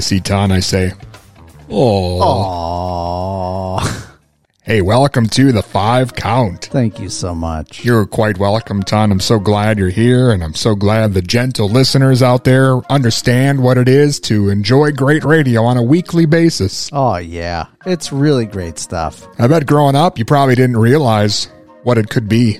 I 0.00 0.02
see 0.02 0.18
Ton, 0.18 0.50
I 0.50 0.60
say, 0.60 0.94
Aww. 1.68 2.18
Oh. 3.78 4.16
Hey, 4.62 4.80
welcome 4.80 5.26
to 5.26 5.52
the 5.52 5.62
five 5.62 6.14
count. 6.14 6.70
Thank 6.72 6.98
you 6.98 7.10
so 7.10 7.34
much. 7.34 7.84
You're 7.84 8.06
quite 8.06 8.38
welcome, 8.38 8.82
Ton. 8.82 9.12
I'm 9.12 9.20
so 9.20 9.38
glad 9.38 9.78
you're 9.78 9.90
here, 9.90 10.30
and 10.30 10.42
I'm 10.42 10.54
so 10.54 10.74
glad 10.74 11.12
the 11.12 11.20
gentle 11.20 11.68
listeners 11.68 12.22
out 12.22 12.44
there 12.44 12.80
understand 12.90 13.62
what 13.62 13.76
it 13.76 13.90
is 13.90 14.18
to 14.20 14.48
enjoy 14.48 14.92
great 14.92 15.22
radio 15.22 15.64
on 15.64 15.76
a 15.76 15.82
weekly 15.82 16.24
basis. 16.24 16.88
Oh 16.94 17.18
yeah. 17.18 17.66
It's 17.84 18.10
really 18.10 18.46
great 18.46 18.78
stuff. 18.78 19.28
I 19.38 19.48
bet 19.48 19.66
growing 19.66 19.96
up, 19.96 20.18
you 20.18 20.24
probably 20.24 20.54
didn't 20.54 20.78
realize 20.78 21.44
what 21.82 21.98
it 21.98 22.08
could 22.08 22.26
be, 22.26 22.58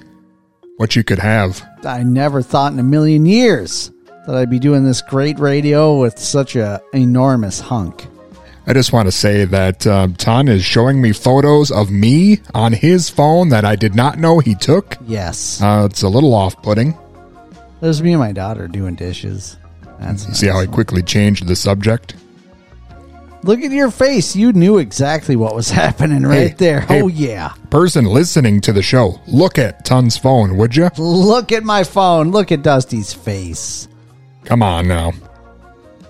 what 0.77 0.94
you 0.94 1.04
could 1.04 1.20
have. 1.20 1.66
I 1.86 2.02
never 2.02 2.42
thought 2.42 2.75
in 2.75 2.78
a 2.78 2.82
million 2.82 3.25
years 3.25 3.91
that 4.26 4.36
I'd 4.36 4.50
be 4.50 4.58
doing 4.58 4.84
this 4.84 5.02
great 5.02 5.38
radio 5.38 5.98
with 5.98 6.18
such 6.18 6.56
a 6.56 6.80
enormous 6.92 7.60
hunk. 7.60 8.06
I 8.66 8.72
just 8.72 8.92
want 8.92 9.06
to 9.08 9.12
say 9.12 9.44
that 9.46 9.86
um, 9.86 10.14
Ton 10.14 10.46
is 10.46 10.64
showing 10.64 11.00
me 11.00 11.12
photos 11.12 11.70
of 11.70 11.90
me 11.90 12.41
on 12.54 12.72
his 12.72 13.08
phone 13.10 13.48
that 13.48 13.64
I 13.64 13.74
did 13.74 13.94
not 13.94 14.18
know 14.18 14.38
he 14.38 14.54
took. 14.54 14.97
Yes. 15.06 15.60
Uh, 15.62 15.88
it's 15.91 16.03
a 16.03 16.08
little 16.08 16.34
off 16.34 16.62
putting. 16.62 16.97
There's 17.81 18.03
me 18.03 18.12
and 18.12 18.20
my 18.20 18.32
daughter 18.32 18.69
doing 18.69 18.94
dishes. 18.94 19.56
That's 19.98 20.38
See 20.38 20.47
how 20.47 20.58
I 20.60 20.66
quickly 20.66 21.02
changed 21.02 21.47
the 21.47 21.56
subject? 21.56 22.14
Look 23.42 23.60
at 23.62 23.70
your 23.72 23.91
face. 23.91 24.37
You 24.37 24.52
knew 24.52 24.76
exactly 24.78 25.34
what 25.34 25.54
was 25.54 25.70
happening 25.82 26.22
right 26.25 26.48
Hey, 26.50 26.54
there. 26.58 26.81
hey. 26.82 27.00
Oh 27.02 27.08
yeah. 27.08 27.54
Person 27.70 28.04
listening 28.04 28.60
to 28.62 28.72
the 28.72 28.82
show, 28.82 29.19
look 29.26 29.58
at 29.58 29.84
Ton's 29.87 30.19
phone, 30.19 30.58
would 30.58 30.76
you? 30.76 30.91
Look 30.98 31.50
at 31.50 31.64
my 31.64 31.82
phone. 31.84 32.31
Look 32.31 32.52
at 32.52 32.62
Dusty's 32.62 33.14
face. 33.14 33.88
Come 34.50 34.65
on 34.65 34.88
now. 34.88 35.12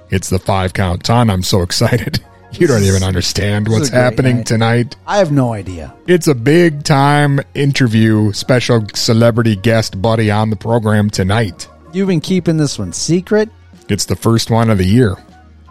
It's 0.09 0.31
the 0.31 0.39
five 0.39 0.73
count. 0.73 1.05
Ton, 1.05 1.29
I'm 1.29 1.43
so 1.43 1.61
excited. 1.61 2.25
You 2.53 2.67
don't 2.67 2.83
even 2.83 3.05
understand 3.05 3.69
what's 3.69 3.91
happening 3.91 4.39
night. 4.39 4.47
tonight. 4.47 4.97
I 5.07 5.19
have 5.19 5.31
no 5.31 5.53
idea. 5.53 5.95
It's 6.09 6.27
a 6.27 6.35
big 6.35 6.83
time 6.83 7.39
interview, 7.55 8.33
special 8.33 8.85
celebrity 8.93 9.55
guest 9.55 10.03
buddy 10.03 10.33
on 10.33 10.51
the 10.51 10.57
program 10.57 11.11
tonight. 11.11 11.69
You've 11.93 12.09
been 12.09 12.21
keeping 12.21 12.57
this 12.57 12.77
one 12.77 12.93
secret? 12.93 13.51
It's 13.89 14.05
the 14.05 14.17
first 14.17 14.51
one 14.51 14.69
of 14.69 14.79
the 14.79 14.85
year. 14.85 15.15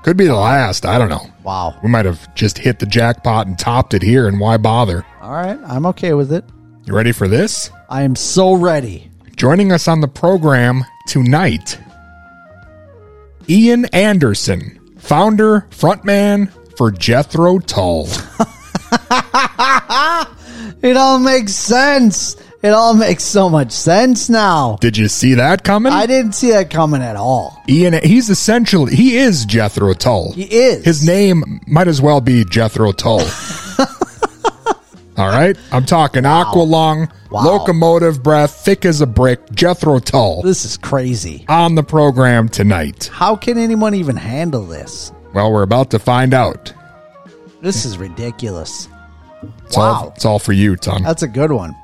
Could 0.03 0.15
be 0.15 0.25
the 0.25 0.35
last. 0.35 0.85
I 0.85 0.97
don't 0.97 1.09
know. 1.09 1.29
Wow. 1.43 1.77
We 1.83 1.89
might 1.89 2.05
have 2.05 2.33
just 2.33 2.57
hit 2.57 2.79
the 2.79 2.85
jackpot 2.85 3.45
and 3.47 3.59
topped 3.59 3.93
it 3.93 4.01
here, 4.01 4.29
and 4.29 4.39
why 4.39 4.55
bother? 4.55 5.05
All 5.19 5.33
right. 5.33 5.59
I'm 5.67 5.85
okay 5.87 6.13
with 6.13 6.31
it. 6.31 6.45
You 6.85 6.95
ready 6.95 7.11
for 7.11 7.27
this? 7.27 7.71
I 7.89 8.03
am 8.03 8.15
so 8.15 8.53
ready. 8.53 9.11
Joining 9.35 9.73
us 9.73 9.89
on 9.89 9.99
the 9.99 10.07
program 10.07 10.85
tonight, 11.07 11.77
Ian 13.49 13.85
Anderson, 13.85 14.79
founder, 14.97 15.61
frontman 15.71 16.51
for 16.77 16.91
Jethro 16.91 17.59
Tull. 17.59 18.07
It 20.81 20.95
all 20.95 21.19
makes 21.19 21.53
sense. 21.53 22.37
It 22.61 22.69
all 22.69 22.93
makes 22.93 23.23
so 23.23 23.49
much 23.49 23.71
sense 23.71 24.29
now. 24.29 24.77
Did 24.79 24.97
you 24.97 25.07
see 25.07 25.35
that 25.35 25.63
coming? 25.63 25.91
I 25.91 26.05
didn't 26.05 26.33
see 26.33 26.51
that 26.51 26.69
coming 26.69 27.01
at 27.01 27.15
all. 27.15 27.61
Ian, 27.67 27.93
he's 28.03 28.29
essentially, 28.29 28.95
he 28.95 29.17
is 29.17 29.45
Jethro 29.45 29.93
Tull. 29.93 30.33
He 30.33 30.43
is. 30.43 30.85
His 30.85 31.05
name 31.05 31.61
might 31.67 31.87
as 31.87 32.01
well 32.01 32.21
be 32.21 32.45
Jethro 32.45 32.91
Tull. 32.91 33.19
All 35.19 35.27
right? 35.27 35.57
I'm 35.73 35.85
talking 35.85 36.23
Aqualung, 36.23 37.11
Wow. 37.29 37.43
locomotive 37.43 38.23
breath, 38.23 38.51
thick 38.63 38.85
as 38.85 39.01
a 39.01 39.05
brick, 39.05 39.51
Jethro 39.51 39.99
Tull 39.99 40.41
This 40.41 40.63
is 40.65 40.77
crazy. 40.77 41.43
on 41.49 41.75
the 41.75 41.83
program 41.83 42.47
tonight. 42.47 43.09
How 43.11 43.35
can 43.35 43.57
anyone 43.57 43.93
even 43.93 44.15
handle 44.15 44.65
this? 44.65 45.11
Well, 45.33 45.51
we're 45.51 45.63
about 45.63 45.91
to 45.91 45.99
find 45.99 46.33
out. 46.33 46.71
This 47.61 47.83
is 47.85 47.97
ridiculous. 47.97 48.87
It's, 49.65 49.77
all, 49.77 49.83
Wow. 50.05 50.13
it's 50.15 50.25
all 50.25 50.39
for 50.39 50.53
you, 50.53 50.75
Ton. 50.77 51.03
That's 51.03 51.23
a 51.23 51.27
good 51.27 51.51
one. 51.51 51.75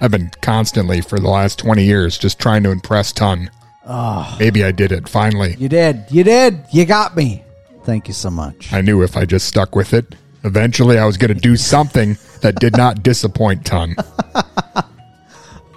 I've 0.00 0.10
been 0.10 0.30
constantly 0.42 1.00
for 1.00 1.18
the 1.18 1.28
last 1.28 1.58
20 1.58 1.82
years 1.84 2.18
just 2.18 2.38
trying 2.38 2.62
to 2.64 2.70
impress 2.70 3.12
Ton. 3.12 3.50
Ah. 3.86 4.36
Maybe 4.38 4.62
I 4.62 4.70
did 4.72 4.92
it 4.92 5.08
finally. 5.08 5.56
You 5.58 5.68
did. 5.70 6.04
You 6.10 6.22
did. 6.22 6.60
You 6.72 6.84
got 6.84 7.16
me. 7.16 7.42
Thank 7.84 8.06
you 8.06 8.14
so 8.14 8.30
much. 8.30 8.70
I 8.72 8.82
knew 8.82 9.02
if 9.02 9.16
I 9.16 9.24
just 9.24 9.46
stuck 9.48 9.74
with 9.74 9.94
it, 9.94 10.14
eventually 10.44 10.98
I 10.98 11.06
was 11.06 11.16
going 11.16 11.32
to 11.34 11.40
do 11.40 11.56
something 11.56 12.16
that 12.42 12.56
did 12.56 12.76
not 12.76 13.02
disappoint 13.02 13.64
Ton. 13.64 13.96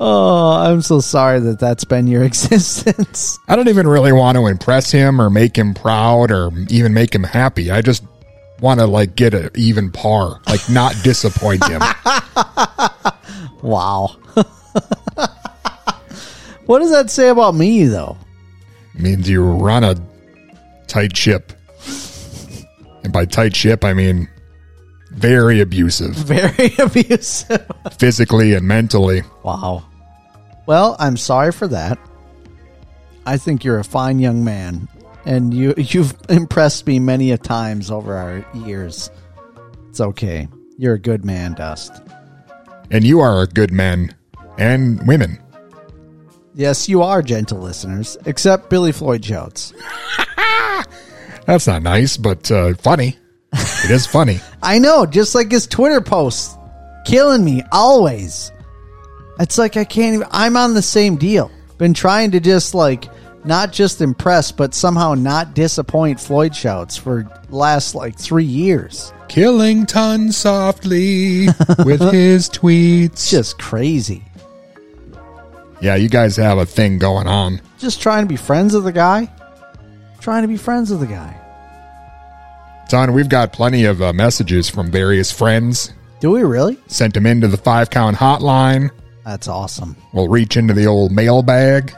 Oh, 0.03 0.53
I'm 0.53 0.81
so 0.81 0.99
sorry 0.99 1.39
that 1.41 1.59
that's 1.59 1.83
been 1.83 2.07
your 2.07 2.23
existence. 2.31 3.38
I 3.47 3.55
don't 3.55 3.67
even 3.67 3.88
really 3.88 4.11
want 4.11 4.35
to 4.35 4.47
impress 4.47 4.89
him 4.89 5.22
or 5.22 5.29
make 5.29 5.55
him 5.55 5.75
proud 5.75 6.31
or 6.31 6.49
even 6.69 6.95
make 6.95 7.13
him 7.13 7.23
happy. 7.23 7.69
I 7.69 7.83
just 7.83 8.03
want 8.59 8.79
to 8.79 8.88
like 8.88 9.16
get 9.16 9.35
an 9.35 9.51
even 9.53 9.91
par, 9.91 10.41
like 10.47 10.67
not 10.72 10.95
disappoint 11.03 11.63
him. 11.67 11.81
Wow. 13.61 14.16
what 16.66 16.79
does 16.79 16.89
that 16.89 17.11
say 17.11 17.29
about 17.29 17.53
me, 17.53 17.85
though? 17.85 18.17
means 18.95 19.29
you 19.29 19.43
run 19.43 19.83
a 19.83 19.95
tight 20.88 21.16
ship. 21.16 21.53
And 23.03 23.13
by 23.13 23.25
tight 23.25 23.55
ship, 23.55 23.85
I 23.85 23.93
mean 23.93 24.28
very 25.11 25.61
abusive, 25.61 26.16
Very 26.16 26.73
abusive. 26.79 27.66
physically 27.97 28.53
and 28.53 28.67
mentally. 28.67 29.22
Wow. 29.43 29.84
Well, 30.66 30.96
I'm 30.99 31.17
sorry 31.17 31.52
for 31.52 31.67
that. 31.67 31.99
I 33.25 33.37
think 33.37 33.63
you're 33.63 33.79
a 33.79 33.84
fine 33.84 34.19
young 34.19 34.43
man, 34.43 34.87
and 35.25 35.53
you 35.53 35.73
you've 35.78 36.16
impressed 36.29 36.87
me 36.87 36.99
many 36.99 37.31
a 37.31 37.37
times 37.37 37.91
over 37.91 38.16
our 38.16 38.46
years. 38.66 39.09
It's 39.90 40.02
okay. 40.02 40.47
You're 40.78 40.96
a 40.96 40.99
good 40.99 41.23
man, 41.25 41.53
Dust. 41.53 41.91
And 42.90 43.03
you 43.05 43.19
are 43.19 43.41
a 43.41 43.47
good 43.47 43.72
man 43.72 44.16
and 44.58 45.05
women. 45.08 45.37
Yes, 46.53 46.90
you 46.90 47.02
are 47.02 47.22
gentle 47.22 47.59
listeners, 47.59 48.17
except 48.25 48.69
Billy 48.69 48.91
Floyd 48.91 49.22
Jones. 49.22 49.73
That's 51.46 51.67
not 51.67 51.84
nice, 51.84 52.17
but 52.17 52.49
uh, 52.52 52.73
funny. 52.75 53.17
It 53.53 53.91
is 53.91 54.05
funny. 54.05 54.39
I 54.63 54.79
know, 54.79 55.05
just 55.05 55.35
like 55.35 55.51
his 55.51 55.67
Twitter 55.67 56.01
posts, 56.01 56.57
killing 57.05 57.43
me 57.43 57.63
always. 57.71 58.51
It's 59.39 59.57
like 59.57 59.77
I 59.77 59.85
can't 59.85 60.15
even. 60.15 60.27
I'm 60.31 60.55
on 60.55 60.73
the 60.73 60.81
same 60.81 61.15
deal. 61.15 61.51
Been 61.77 61.93
trying 61.93 62.31
to 62.31 62.39
just 62.39 62.75
like 62.75 63.09
not 63.43 63.71
just 63.71 64.01
impress, 64.01 64.51
but 64.51 64.73
somehow 64.73 65.15
not 65.15 65.55
disappoint 65.55 66.19
Floyd 66.19 66.55
shouts 66.55 66.95
for 66.95 67.27
last 67.49 67.95
like 67.95 68.17
three 68.17 68.45
years. 68.45 69.11
Killing 69.27 69.85
Ton 69.85 70.31
softly 70.31 71.45
with 71.85 72.01
his 72.11 72.49
tweets. 72.49 73.29
Just 73.29 73.57
crazy. 73.57 74.23
Yeah, 75.81 75.95
you 75.95 76.09
guys 76.09 76.35
have 76.35 76.59
a 76.59 76.65
thing 76.65 76.99
going 76.99 77.27
on. 77.27 77.59
Just 77.79 78.01
trying 78.01 78.25
to 78.25 78.29
be 78.29 78.35
friends 78.35 78.75
with 78.75 78.83
the 78.83 78.91
guy. 78.91 79.31
Trying 80.19 80.43
to 80.43 80.47
be 80.47 80.57
friends 80.57 80.91
with 80.91 80.99
the 80.99 81.07
guy. 81.07 81.35
Ton, 82.91 83.14
we've 83.14 83.29
got 83.29 83.53
plenty 83.53 83.85
of 83.85 84.02
uh, 84.02 84.11
messages 84.11 84.70
from 84.70 84.91
various 84.91 85.32
friends. 85.32 85.93
Do 86.20 86.29
we 86.32 86.43
really? 86.43 86.78
Sent 86.88 87.14
them 87.14 87.26
into 87.26 87.47
the 87.47 87.55
five 87.55 87.90
count 87.90 88.17
hotline. 88.17 88.91
That's 89.23 89.47
awesome. 89.47 89.96
We'll 90.11 90.28
reach 90.28 90.58
into 90.58 90.73
the 90.73 90.88
old 90.88 91.14
mailbag. 91.14 91.96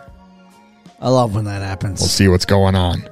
I 1.01 1.09
love 1.09 1.33
when 1.33 1.45
that 1.45 1.63
happens. 1.63 1.99
We'll 1.99 2.09
see 2.09 2.27
what's 2.27 2.45
going 2.45 2.75
on. 2.75 3.09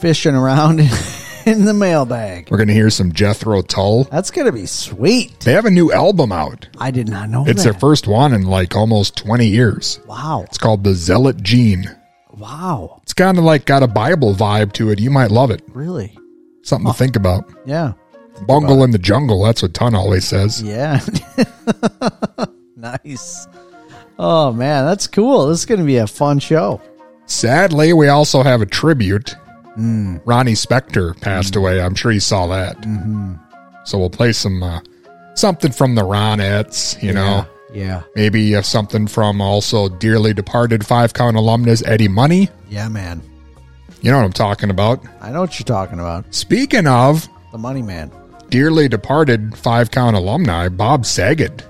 Fishing 0.00 0.34
around 0.34 0.80
in 1.46 1.64
the 1.64 1.72
mailbag. 1.74 2.50
We're 2.50 2.56
going 2.56 2.66
to 2.68 2.74
hear 2.74 2.90
some 2.90 3.12
Jethro 3.12 3.62
Tull. 3.62 4.04
That's 4.04 4.32
gonna 4.32 4.50
be 4.50 4.66
sweet. 4.66 5.38
They 5.40 5.52
have 5.52 5.66
a 5.66 5.70
new 5.70 5.92
album 5.92 6.32
out. 6.32 6.66
I 6.78 6.90
did 6.90 7.08
not 7.08 7.30
know 7.30 7.46
It's 7.46 7.62
that. 7.62 7.70
their 7.70 7.78
first 7.80 8.08
one 8.08 8.32
in 8.32 8.46
like 8.46 8.74
almost 8.74 9.16
20 9.16 9.46
years. 9.46 10.00
wow. 10.08 10.42
It's 10.48 10.58
called 10.58 10.82
The 10.82 10.94
Zealot 10.94 11.40
Gene. 11.40 11.88
Wow. 12.32 12.98
It's 13.04 13.12
kind 13.14 13.38
of 13.38 13.44
like 13.44 13.64
got 13.64 13.84
a 13.84 13.88
Bible 13.88 14.34
vibe 14.34 14.72
to 14.72 14.90
it. 14.90 14.98
You 14.98 15.12
might 15.12 15.30
love 15.30 15.52
it. 15.52 15.62
Really? 15.68 16.16
Something 16.62 16.92
to 16.92 16.96
think 16.98 17.16
about. 17.16 17.50
Yeah. 17.66 17.92
Bungle 18.46 18.84
in 18.84 18.90
the 18.90 18.98
jungle. 18.98 19.42
That's 19.44 19.62
what 19.62 19.74
Ton 19.74 19.94
always 19.94 20.26
says. 20.26 20.62
Yeah. 20.62 21.00
nice. 22.76 23.46
Oh 24.18 24.52
man, 24.52 24.84
that's 24.84 25.06
cool. 25.06 25.46
This 25.48 25.60
is 25.60 25.66
going 25.66 25.80
to 25.80 25.86
be 25.86 25.96
a 25.96 26.06
fun 26.06 26.38
show. 26.38 26.80
Sadly, 27.26 27.92
we 27.92 28.08
also 28.08 28.42
have 28.42 28.60
a 28.60 28.66
tribute. 28.66 29.34
Ronnie 29.76 30.52
Spector 30.52 31.18
passed 31.22 31.56
away. 31.56 31.80
I'm 31.80 31.94
sure 31.94 32.12
you 32.12 32.20
saw 32.20 32.46
that. 32.48 32.76
Mm-hmm. 32.82 33.34
So 33.84 33.98
we'll 33.98 34.10
play 34.10 34.32
some 34.32 34.62
uh, 34.62 34.80
something 35.34 35.72
from 35.72 35.94
the 35.94 36.02
Ronettes. 36.02 37.02
You 37.02 37.14
know, 37.14 37.46
Yeah. 37.72 38.02
maybe 38.14 38.54
uh, 38.56 38.62
something 38.62 39.06
from 39.06 39.40
also 39.40 39.88
dearly 39.88 40.34
departed 40.34 40.84
five 40.86 41.14
count 41.14 41.36
alumnus 41.36 41.82
Eddie 41.86 42.08
Money. 42.08 42.50
Yeah, 42.68 42.88
man. 42.88 43.22
You 44.02 44.10
know 44.10 44.16
what 44.18 44.24
I'm 44.24 44.32
talking 44.32 44.70
about. 44.70 45.04
I 45.20 45.30
know 45.30 45.40
what 45.40 45.58
you're 45.58 45.64
talking 45.66 46.00
about. 46.00 46.32
Speaking 46.34 46.86
of 46.86 47.28
The 47.52 47.58
Money 47.58 47.82
Man. 47.82 48.10
dearly 48.48 48.88
departed 48.88 49.56
five 49.58 49.90
count 49.90 50.16
alumni, 50.16 50.68
Bob 50.68 51.04
Saget. 51.04 51.64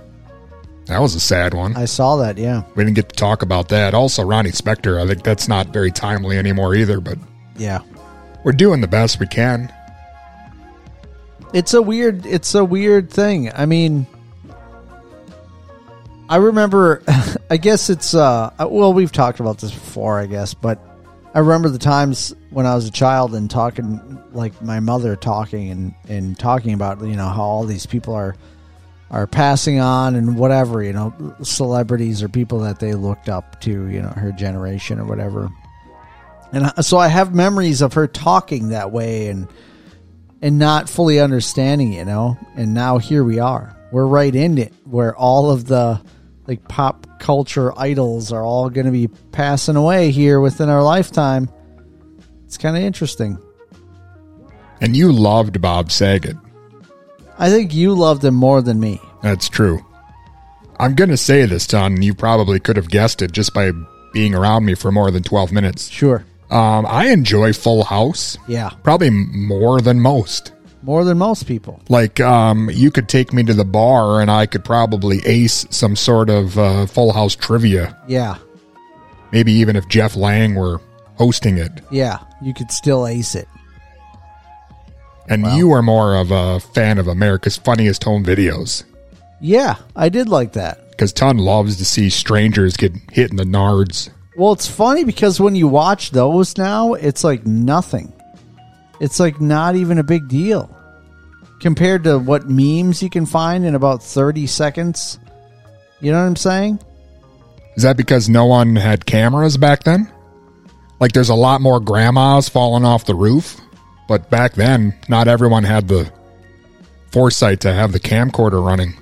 That 0.86 1.00
was 1.00 1.14
a 1.14 1.20
sad 1.20 1.54
one. 1.54 1.76
I 1.76 1.84
saw 1.84 2.16
that. 2.16 2.38
Yeah. 2.38 2.62
We 2.74 2.84
didn't 2.84 2.96
get 2.96 3.08
to 3.10 3.16
talk 3.16 3.42
about 3.42 3.68
that. 3.68 3.94
Also, 3.94 4.24
Ronnie 4.24 4.50
Spector. 4.50 5.00
I 5.02 5.06
think 5.06 5.22
that's 5.22 5.46
not 5.48 5.68
very 5.68 5.90
timely 5.90 6.36
anymore 6.38 6.74
either, 6.74 7.00
but 7.00 7.18
Yeah. 7.56 7.80
we're 8.44 8.52
doing 8.52 8.80
the 8.80 8.88
best 8.88 9.20
we 9.20 9.26
can. 9.26 9.72
It's 11.52 11.74
a 11.74 11.82
weird 11.82 12.26
it's 12.26 12.54
a 12.54 12.64
weird 12.64 13.10
thing. 13.10 13.50
I 13.52 13.66
mean 13.66 14.06
I 16.28 16.36
remember 16.36 17.02
I 17.50 17.56
guess 17.56 17.90
it's 17.90 18.14
uh 18.14 18.50
well 18.60 18.92
we've 18.92 19.10
talked 19.12 19.40
about 19.40 19.58
this 19.58 19.72
before 19.72 20.20
I 20.20 20.26
guess, 20.26 20.54
but 20.54 20.78
I 21.32 21.38
remember 21.38 21.68
the 21.68 21.78
times 21.78 22.34
when 22.50 22.66
I 22.66 22.74
was 22.74 22.86
a 22.86 22.90
child 22.90 23.34
and 23.34 23.48
talking 23.48 24.20
like 24.32 24.60
my 24.62 24.80
mother 24.80 25.14
talking 25.16 25.70
and 25.70 25.94
and 26.08 26.38
talking 26.38 26.74
about 26.74 27.00
you 27.00 27.14
know 27.16 27.28
how 27.28 27.42
all 27.42 27.64
these 27.64 27.86
people 27.86 28.14
are 28.14 28.34
are 29.10 29.26
passing 29.26 29.80
on 29.80 30.14
and 30.14 30.36
whatever, 30.36 30.82
you 30.82 30.92
know, 30.92 31.34
celebrities 31.42 32.22
or 32.22 32.28
people 32.28 32.60
that 32.60 32.78
they 32.78 32.94
looked 32.94 33.28
up 33.28 33.60
to, 33.60 33.88
you 33.88 34.00
know, 34.00 34.08
her 34.10 34.30
generation 34.30 35.00
or 35.00 35.04
whatever. 35.04 35.50
And 36.52 36.72
so 36.84 36.96
I 36.96 37.08
have 37.08 37.34
memories 37.34 37.80
of 37.82 37.94
her 37.94 38.06
talking 38.06 38.68
that 38.68 38.92
way 38.92 39.28
and 39.28 39.48
and 40.42 40.58
not 40.58 40.88
fully 40.88 41.20
understanding, 41.20 41.92
you 41.92 42.04
know. 42.04 42.38
And 42.56 42.72
now 42.72 42.98
here 42.98 43.22
we 43.22 43.38
are. 43.38 43.76
We're 43.92 44.06
right 44.06 44.34
in 44.34 44.58
it 44.58 44.72
where 44.84 45.14
all 45.14 45.50
of 45.50 45.66
the 45.66 46.00
like 46.50 46.66
pop 46.66 47.06
culture 47.20 47.72
idols 47.78 48.32
are 48.32 48.42
all 48.42 48.68
going 48.70 48.86
to 48.86 48.90
be 48.92 49.06
passing 49.30 49.76
away 49.76 50.10
here 50.10 50.40
within 50.40 50.68
our 50.68 50.82
lifetime. 50.82 51.48
It's 52.44 52.58
kind 52.58 52.76
of 52.76 52.82
interesting. 52.82 53.38
And 54.80 54.96
you 54.96 55.12
loved 55.12 55.60
Bob 55.62 55.92
Saget. 55.92 56.36
I 57.38 57.50
think 57.50 57.72
you 57.72 57.94
loved 57.94 58.24
him 58.24 58.34
more 58.34 58.60
than 58.62 58.80
me. 58.80 59.00
That's 59.22 59.48
true. 59.48 59.78
I'm 60.80 60.96
going 60.96 61.10
to 61.10 61.16
say 61.16 61.44
this, 61.46 61.68
Ton, 61.68 61.94
and 61.94 62.04
you 62.04 62.14
probably 62.14 62.58
could 62.58 62.76
have 62.76 62.88
guessed 62.90 63.22
it 63.22 63.30
just 63.30 63.54
by 63.54 63.70
being 64.12 64.34
around 64.34 64.64
me 64.64 64.74
for 64.74 64.90
more 64.90 65.12
than 65.12 65.22
12 65.22 65.52
minutes. 65.52 65.88
Sure. 65.88 66.24
Um, 66.50 66.84
I 66.84 67.10
enjoy 67.10 67.52
Full 67.52 67.84
House 67.84 68.36
Yeah. 68.48 68.70
probably 68.82 69.10
more 69.10 69.80
than 69.80 70.00
most. 70.00 70.52
More 70.82 71.04
than 71.04 71.18
most 71.18 71.46
people. 71.46 71.82
Like, 71.88 72.20
um, 72.20 72.70
you 72.72 72.90
could 72.90 73.08
take 73.08 73.32
me 73.32 73.42
to 73.44 73.52
the 73.52 73.64
bar 73.64 74.20
and 74.20 74.30
I 74.30 74.46
could 74.46 74.64
probably 74.64 75.20
ace 75.26 75.66
some 75.70 75.94
sort 75.94 76.30
of 76.30 76.58
uh, 76.58 76.86
Full 76.86 77.12
House 77.12 77.36
trivia. 77.36 77.96
Yeah. 78.08 78.38
Maybe 79.30 79.52
even 79.52 79.76
if 79.76 79.86
Jeff 79.88 80.16
Lang 80.16 80.54
were 80.54 80.80
hosting 81.16 81.58
it. 81.58 81.82
Yeah. 81.90 82.18
You 82.42 82.54
could 82.54 82.70
still 82.70 83.06
ace 83.06 83.34
it. 83.34 83.46
And 85.28 85.46
you 85.46 85.70
are 85.72 85.82
more 85.82 86.16
of 86.16 86.30
a 86.30 86.58
fan 86.58 86.98
of 86.98 87.06
America's 87.06 87.56
Funniest 87.56 88.02
Home 88.04 88.24
Videos. 88.24 88.84
Yeah. 89.40 89.76
I 89.94 90.08
did 90.08 90.28
like 90.28 90.54
that. 90.54 90.90
Because 90.90 91.12
Ton 91.12 91.38
loves 91.38 91.76
to 91.76 91.84
see 91.84 92.10
strangers 92.10 92.76
get 92.76 92.92
hit 93.12 93.30
in 93.30 93.36
the 93.36 93.44
nards. 93.44 94.10
Well, 94.36 94.52
it's 94.52 94.66
funny 94.66 95.04
because 95.04 95.40
when 95.40 95.54
you 95.54 95.68
watch 95.68 96.10
those 96.10 96.56
now, 96.56 96.94
it's 96.94 97.22
like 97.22 97.46
nothing. 97.46 98.12
It's 99.00 99.18
like 99.18 99.40
not 99.40 99.76
even 99.76 99.98
a 99.98 100.04
big 100.04 100.28
deal 100.28 100.76
compared 101.60 102.04
to 102.04 102.18
what 102.18 102.48
memes 102.48 103.02
you 103.02 103.10
can 103.10 103.26
find 103.26 103.64
in 103.64 103.74
about 103.74 104.02
30 104.02 104.46
seconds. 104.46 105.18
You 106.00 106.12
know 106.12 106.18
what 106.18 106.26
I'm 106.26 106.36
saying? 106.36 106.80
Is 107.76 107.82
that 107.82 107.96
because 107.96 108.28
no 108.28 108.46
one 108.46 108.76
had 108.76 109.06
cameras 109.06 109.56
back 109.56 109.84
then? 109.84 110.10
Like 110.98 111.12
there's 111.12 111.28
a 111.30 111.34
lot 111.34 111.60
more 111.60 111.80
grandmas 111.80 112.48
falling 112.48 112.84
off 112.84 113.06
the 113.06 113.14
roof, 113.14 113.60
but 114.08 114.28
back 114.28 114.54
then 114.54 114.94
not 115.08 115.28
everyone 115.28 115.64
had 115.64 115.88
the 115.88 116.10
foresight 117.10 117.60
to 117.60 117.72
have 117.72 117.92
the 117.92 118.00
camcorder 118.00 118.64
running. 118.64 118.94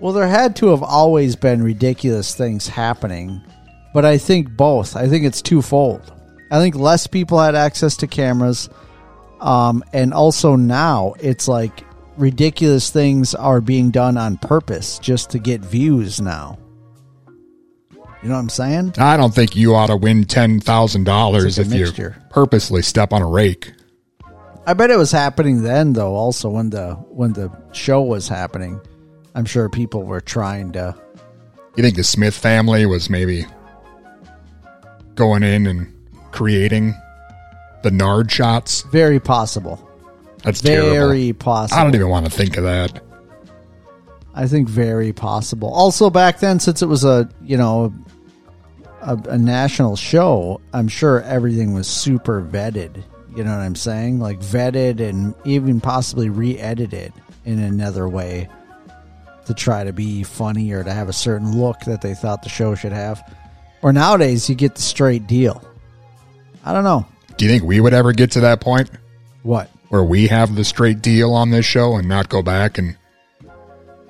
Well, 0.00 0.12
there 0.12 0.28
had 0.28 0.56
to 0.56 0.68
have 0.68 0.82
always 0.82 1.36
been 1.36 1.62
ridiculous 1.62 2.34
things 2.34 2.66
happening, 2.68 3.42
but 3.92 4.04
I 4.04 4.16
think 4.16 4.56
both. 4.56 4.96
I 4.96 5.08
think 5.08 5.24
it's 5.24 5.42
twofold. 5.42 6.12
I 6.50 6.58
think 6.58 6.74
less 6.74 7.06
people 7.06 7.38
had 7.38 7.54
access 7.54 7.96
to 7.98 8.06
cameras, 8.06 8.68
um, 9.40 9.82
and 9.92 10.12
also 10.12 10.56
now 10.56 11.14
it's 11.20 11.48
like 11.48 11.84
ridiculous 12.16 12.90
things 12.90 13.34
are 13.34 13.60
being 13.60 13.90
done 13.90 14.16
on 14.16 14.36
purpose 14.36 14.98
just 14.98 15.30
to 15.30 15.38
get 15.38 15.60
views 15.62 16.20
now. 16.20 16.58
You 18.22 18.28
know 18.28 18.34
what 18.34 18.40
I'm 18.40 18.48
saying? 18.50 18.94
I 18.98 19.16
don't 19.16 19.34
think 19.34 19.56
you 19.56 19.74
ought 19.74 19.86
to 19.86 19.96
win 19.96 20.24
ten 20.24 20.60
thousand 20.60 21.04
dollars 21.04 21.58
if 21.58 21.72
a 21.72 21.76
you 21.76 22.14
purposely 22.28 22.82
step 22.82 23.12
on 23.14 23.22
a 23.22 23.26
rake. 23.26 23.72
I 24.66 24.74
bet 24.74 24.90
it 24.90 24.98
was 24.98 25.10
happening 25.10 25.62
then, 25.62 25.94
though. 25.94 26.14
Also, 26.14 26.50
when 26.50 26.68
the 26.68 26.94
when 27.08 27.32
the 27.32 27.50
show 27.72 28.02
was 28.02 28.28
happening, 28.28 28.78
I'm 29.34 29.46
sure 29.46 29.70
people 29.70 30.02
were 30.02 30.20
trying 30.20 30.72
to. 30.72 30.94
You 31.76 31.82
think 31.82 31.96
the 31.96 32.04
Smith 32.04 32.36
family 32.36 32.84
was 32.84 33.08
maybe 33.08 33.46
going 35.14 35.42
in 35.42 35.66
and 35.66 35.92
creating 36.30 36.94
the 37.82 37.90
nard 37.90 38.30
shots? 38.30 38.82
Very 38.82 39.20
possible. 39.20 39.86
That's 40.42 40.60
terrible. 40.60 40.90
Very 40.90 41.32
possible. 41.32 41.80
I 41.80 41.84
don't 41.84 41.94
even 41.94 42.08
want 42.08 42.26
to 42.26 42.30
think 42.30 42.56
of 42.56 42.64
that. 42.64 43.02
I 44.34 44.46
think 44.46 44.68
very 44.68 45.12
possible. 45.12 45.72
Also, 45.72 46.08
back 46.08 46.38
then, 46.38 46.60
since 46.60 46.82
it 46.82 46.86
was 46.86 47.04
a 47.04 47.28
you 47.42 47.56
know 47.56 47.92
a, 49.02 49.16
a 49.28 49.38
national 49.38 49.96
show, 49.96 50.60
I'm 50.72 50.88
sure 50.88 51.22
everything 51.22 51.74
was 51.74 51.88
super 51.88 52.42
vetted. 52.42 53.02
You 53.34 53.44
know 53.44 53.50
what 53.50 53.62
I'm 53.62 53.76
saying? 53.76 54.18
Like 54.18 54.40
vetted 54.40 55.00
and 55.00 55.34
even 55.44 55.80
possibly 55.80 56.28
re-edited 56.28 57.12
in 57.44 57.60
another 57.60 58.08
way 58.08 58.48
to 59.46 59.54
try 59.54 59.84
to 59.84 59.92
be 59.92 60.24
funny 60.24 60.72
or 60.72 60.82
to 60.82 60.92
have 60.92 61.08
a 61.08 61.12
certain 61.12 61.56
look 61.56 61.80
that 61.80 62.02
they 62.02 62.14
thought 62.14 62.42
the 62.42 62.48
show 62.48 62.74
should 62.74 62.92
have. 62.92 63.22
Or 63.82 63.92
nowadays, 63.92 64.48
you 64.48 64.56
get 64.56 64.74
the 64.74 64.82
straight 64.82 65.26
deal. 65.26 65.62
I 66.64 66.72
don't 66.72 66.84
know 66.84 67.06
Do 67.40 67.46
you 67.46 67.52
think 67.52 67.64
we 67.64 67.80
would 67.80 67.94
ever 67.94 68.12
get 68.12 68.32
to 68.32 68.40
that 68.40 68.60
point 68.60 68.90
what. 69.42 69.70
where 69.88 70.04
we 70.04 70.26
have 70.26 70.56
the 70.56 70.62
straight 70.62 71.00
deal 71.00 71.32
on 71.32 71.48
this 71.48 71.64
show 71.64 71.96
and 71.96 72.06
not 72.06 72.28
go 72.28 72.42
back 72.42 72.76
and 72.76 72.98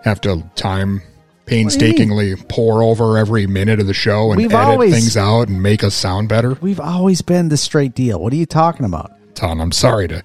have 0.03 0.21
to 0.23 0.43
time 0.57 1.01
painstakingly 1.47 2.35
pour 2.49 2.83
over 2.83 3.17
every 3.17 3.47
minute 3.47 3.79
of 3.79 3.87
the 3.87 3.95
show 3.95 4.33
and 4.33 4.37
We've 4.37 4.53
edit 4.53 4.67
always- 4.67 4.93
things 4.93 5.17
out 5.17 5.47
and 5.47 5.63
make 5.63 5.85
us 5.85 5.95
sound 5.95 6.29
better? 6.29 6.55
We've 6.55 6.81
always 6.81 7.23
been 7.23 7.51
the 7.51 7.57
straight 7.57 7.95
deal. 7.95 8.21
What 8.21 8.33
are 8.33 8.37
you 8.37 8.47
talking 8.47 8.85
about? 8.85 9.13
Ton, 9.37 9.61
I'm 9.61 9.71
sorry 9.71 10.09
to 10.09 10.25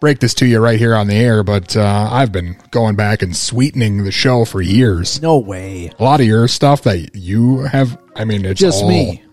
break 0.00 0.20
this 0.20 0.32
to 0.32 0.46
you 0.46 0.60
right 0.60 0.78
here 0.78 0.94
on 0.96 1.08
the 1.08 1.14
air, 1.14 1.42
but 1.42 1.76
uh, 1.76 2.08
I've 2.10 2.32
been 2.32 2.56
going 2.70 2.96
back 2.96 3.20
and 3.20 3.36
sweetening 3.36 4.04
the 4.04 4.12
show 4.12 4.46
for 4.46 4.62
years. 4.62 5.20
No 5.20 5.36
way. 5.36 5.92
A 5.98 6.02
lot 6.02 6.20
of 6.20 6.26
your 6.26 6.48
stuff 6.48 6.84
that 6.84 7.14
you 7.14 7.64
have, 7.64 7.98
I 8.16 8.24
mean, 8.24 8.46
it's 8.46 8.58
Just 8.58 8.82
all 8.82 8.88
me. 8.88 9.24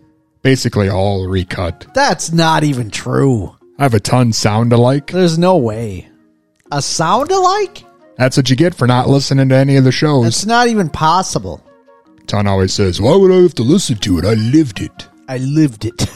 Basically 0.45 0.89
all 0.89 1.27
recut. 1.27 1.87
That's 1.95 2.31
not 2.31 2.63
even 2.63 2.91
true. 2.91 3.55
I 3.79 3.83
have 3.83 3.95
a 3.95 3.99
ton 3.99 4.31
sound 4.31 4.71
alike. 4.73 5.09
There's 5.09 5.39
no 5.39 5.57
way. 5.57 6.07
A 6.71 6.83
sound 6.83 7.31
alike? 7.31 7.83
That's 8.19 8.37
what 8.37 8.47
you 8.51 8.55
get 8.55 8.75
for 8.75 8.85
not 8.85 9.09
listening 9.09 9.49
to 9.49 9.55
any 9.55 9.75
of 9.75 9.85
the 9.85 9.91
shows. 9.91 10.27
It's 10.27 10.45
not 10.45 10.67
even 10.67 10.87
possible. 10.89 11.63
Ton 12.27 12.45
always 12.45 12.73
says, 12.73 13.01
Why 13.01 13.15
would 13.15 13.31
I 13.31 13.41
have 13.41 13.55
to 13.55 13.63
listen 13.63 13.95
to 13.97 14.19
it? 14.19 14.25
I 14.25 14.35
lived 14.35 14.81
it. 14.81 15.07
I 15.27 15.37
lived 15.39 15.83
it. 15.85 16.01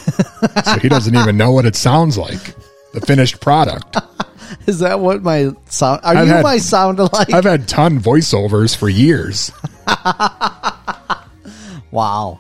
So 0.64 0.78
he 0.80 0.88
doesn't 0.90 1.16
even 1.16 1.36
know 1.36 1.52
what 1.52 1.66
it 1.66 1.76
sounds 1.76 2.16
like. 2.18 2.54
The 2.94 3.02
finished 3.02 3.42
product. 3.42 3.98
Is 4.68 4.80
that 4.80 5.00
what 5.00 5.24
my 5.24 5.50
sound? 5.66 6.02
Are 6.04 6.16
I've 6.16 6.28
you 6.28 6.34
had- 6.34 6.44
my 6.44 6.58
sound 6.60 7.00
alike? 7.00 7.34
I've 7.34 7.44
had 7.46 7.68
ton 7.68 8.00
voiceovers 8.00 8.78
for 8.78 8.88
years. 8.90 9.52
wow. 11.92 12.40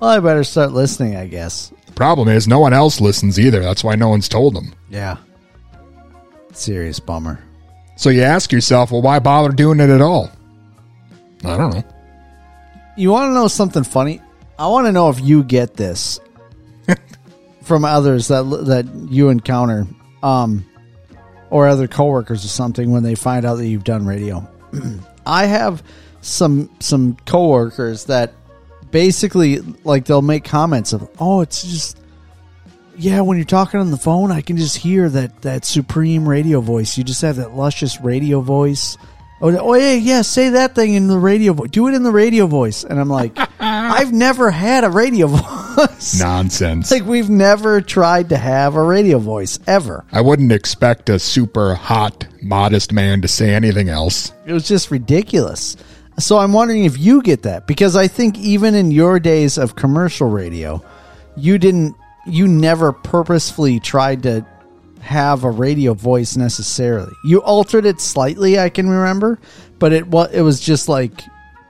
Well, 0.00 0.10
I 0.10 0.20
better 0.20 0.44
start 0.44 0.72
listening, 0.72 1.16
I 1.16 1.26
guess. 1.26 1.72
The 1.86 1.92
problem 1.92 2.28
is 2.28 2.46
no 2.46 2.60
one 2.60 2.72
else 2.72 3.00
listens 3.00 3.38
either. 3.38 3.60
That's 3.60 3.82
why 3.82 3.96
no 3.96 4.08
one's 4.08 4.28
told 4.28 4.54
them. 4.54 4.74
Yeah. 4.88 5.16
Serious 6.52 7.00
bummer. 7.00 7.42
So 7.96 8.10
you 8.10 8.22
ask 8.22 8.52
yourself, 8.52 8.92
well, 8.92 9.02
why 9.02 9.18
bother 9.18 9.50
doing 9.50 9.80
it 9.80 9.90
at 9.90 10.00
all? 10.00 10.30
I 11.44 11.56
don't 11.56 11.74
know. 11.74 11.84
You 12.96 13.10
want 13.10 13.30
to 13.30 13.34
know 13.34 13.48
something 13.48 13.84
funny? 13.84 14.20
I 14.58 14.68
want 14.68 14.86
to 14.86 14.92
know 14.92 15.08
if 15.08 15.20
you 15.20 15.42
get 15.44 15.74
this 15.74 16.18
from 17.62 17.84
others 17.84 18.28
that 18.28 18.42
that 18.66 18.86
you 19.10 19.28
encounter, 19.28 19.86
um, 20.22 20.64
or 21.50 21.68
other 21.68 21.86
coworkers 21.86 22.44
or 22.44 22.48
something 22.48 22.90
when 22.90 23.02
they 23.02 23.14
find 23.14 23.44
out 23.44 23.56
that 23.56 23.66
you've 23.66 23.84
done 23.84 24.04
radio. 24.04 24.48
I 25.26 25.46
have 25.46 25.82
some 26.20 26.70
some 26.80 27.16
coworkers 27.24 28.04
that 28.04 28.32
basically 28.90 29.58
like 29.84 30.04
they'll 30.04 30.22
make 30.22 30.44
comments 30.44 30.92
of, 30.92 31.08
"Oh, 31.18 31.40
it's 31.40 31.62
just 31.62 31.98
yeah, 32.96 33.20
when 33.20 33.36
you're 33.38 33.44
talking 33.44 33.78
on 33.80 33.90
the 33.90 33.96
phone, 33.96 34.32
I 34.32 34.40
can 34.40 34.56
just 34.56 34.76
hear 34.76 35.08
that 35.08 35.42
that 35.42 35.64
supreme 35.64 36.28
radio 36.28 36.60
voice. 36.60 36.98
You 36.98 37.04
just 37.04 37.22
have 37.22 37.36
that 37.36 37.54
luscious 37.54 38.00
radio 38.00 38.40
voice." 38.40 38.96
Oh, 39.40 39.56
oh 39.56 39.74
yeah, 39.74 39.92
yeah, 39.92 40.22
say 40.22 40.48
that 40.50 40.74
thing 40.74 40.94
in 40.94 41.06
the 41.06 41.16
radio 41.18 41.52
voice. 41.52 41.70
Do 41.70 41.86
it 41.86 41.94
in 41.94 42.02
the 42.02 42.10
radio 42.10 42.48
voice. 42.48 42.82
And 42.82 42.98
I'm 42.98 43.08
like, 43.08 43.38
I've 43.60 44.12
never 44.12 44.50
had 44.50 44.82
a 44.82 44.90
radio 44.90 45.26
voice. 45.76 46.18
Nonsense. 46.18 46.90
Like 46.90 47.04
we've 47.04 47.30
never 47.30 47.80
tried 47.80 48.30
to 48.30 48.36
have 48.36 48.74
a 48.74 48.82
radio 48.82 49.18
voice 49.18 49.60
ever. 49.66 50.04
I 50.10 50.22
wouldn't 50.22 50.50
expect 50.50 51.08
a 51.08 51.20
super 51.20 51.74
hot, 51.76 52.26
modest 52.42 52.92
man 52.92 53.22
to 53.22 53.28
say 53.28 53.54
anything 53.54 53.88
else. 53.88 54.32
It 54.44 54.52
was 54.52 54.66
just 54.66 54.90
ridiculous. 54.90 55.76
So 56.18 56.38
I'm 56.38 56.52
wondering 56.52 56.84
if 56.84 56.98
you 56.98 57.22
get 57.22 57.42
that 57.42 57.66
because 57.66 57.94
I 57.96 58.08
think 58.08 58.38
even 58.38 58.74
in 58.74 58.90
your 58.90 59.20
days 59.20 59.56
of 59.56 59.76
commercial 59.76 60.28
radio, 60.28 60.82
you 61.36 61.58
didn't 61.58 61.96
you 62.26 62.46
never 62.48 62.92
purposefully 62.92 63.80
tried 63.80 64.24
to 64.24 64.44
have 65.00 65.44
a 65.44 65.50
radio 65.50 65.94
voice 65.94 66.36
necessarily. 66.36 67.12
You 67.24 67.40
altered 67.42 67.86
it 67.86 68.00
slightly, 68.00 68.58
I 68.58 68.68
can 68.68 68.88
remember, 68.88 69.38
but 69.78 69.92
it 69.92 70.08
was 70.08 70.32
it 70.32 70.42
was 70.42 70.60
just 70.60 70.88
like 70.88 71.22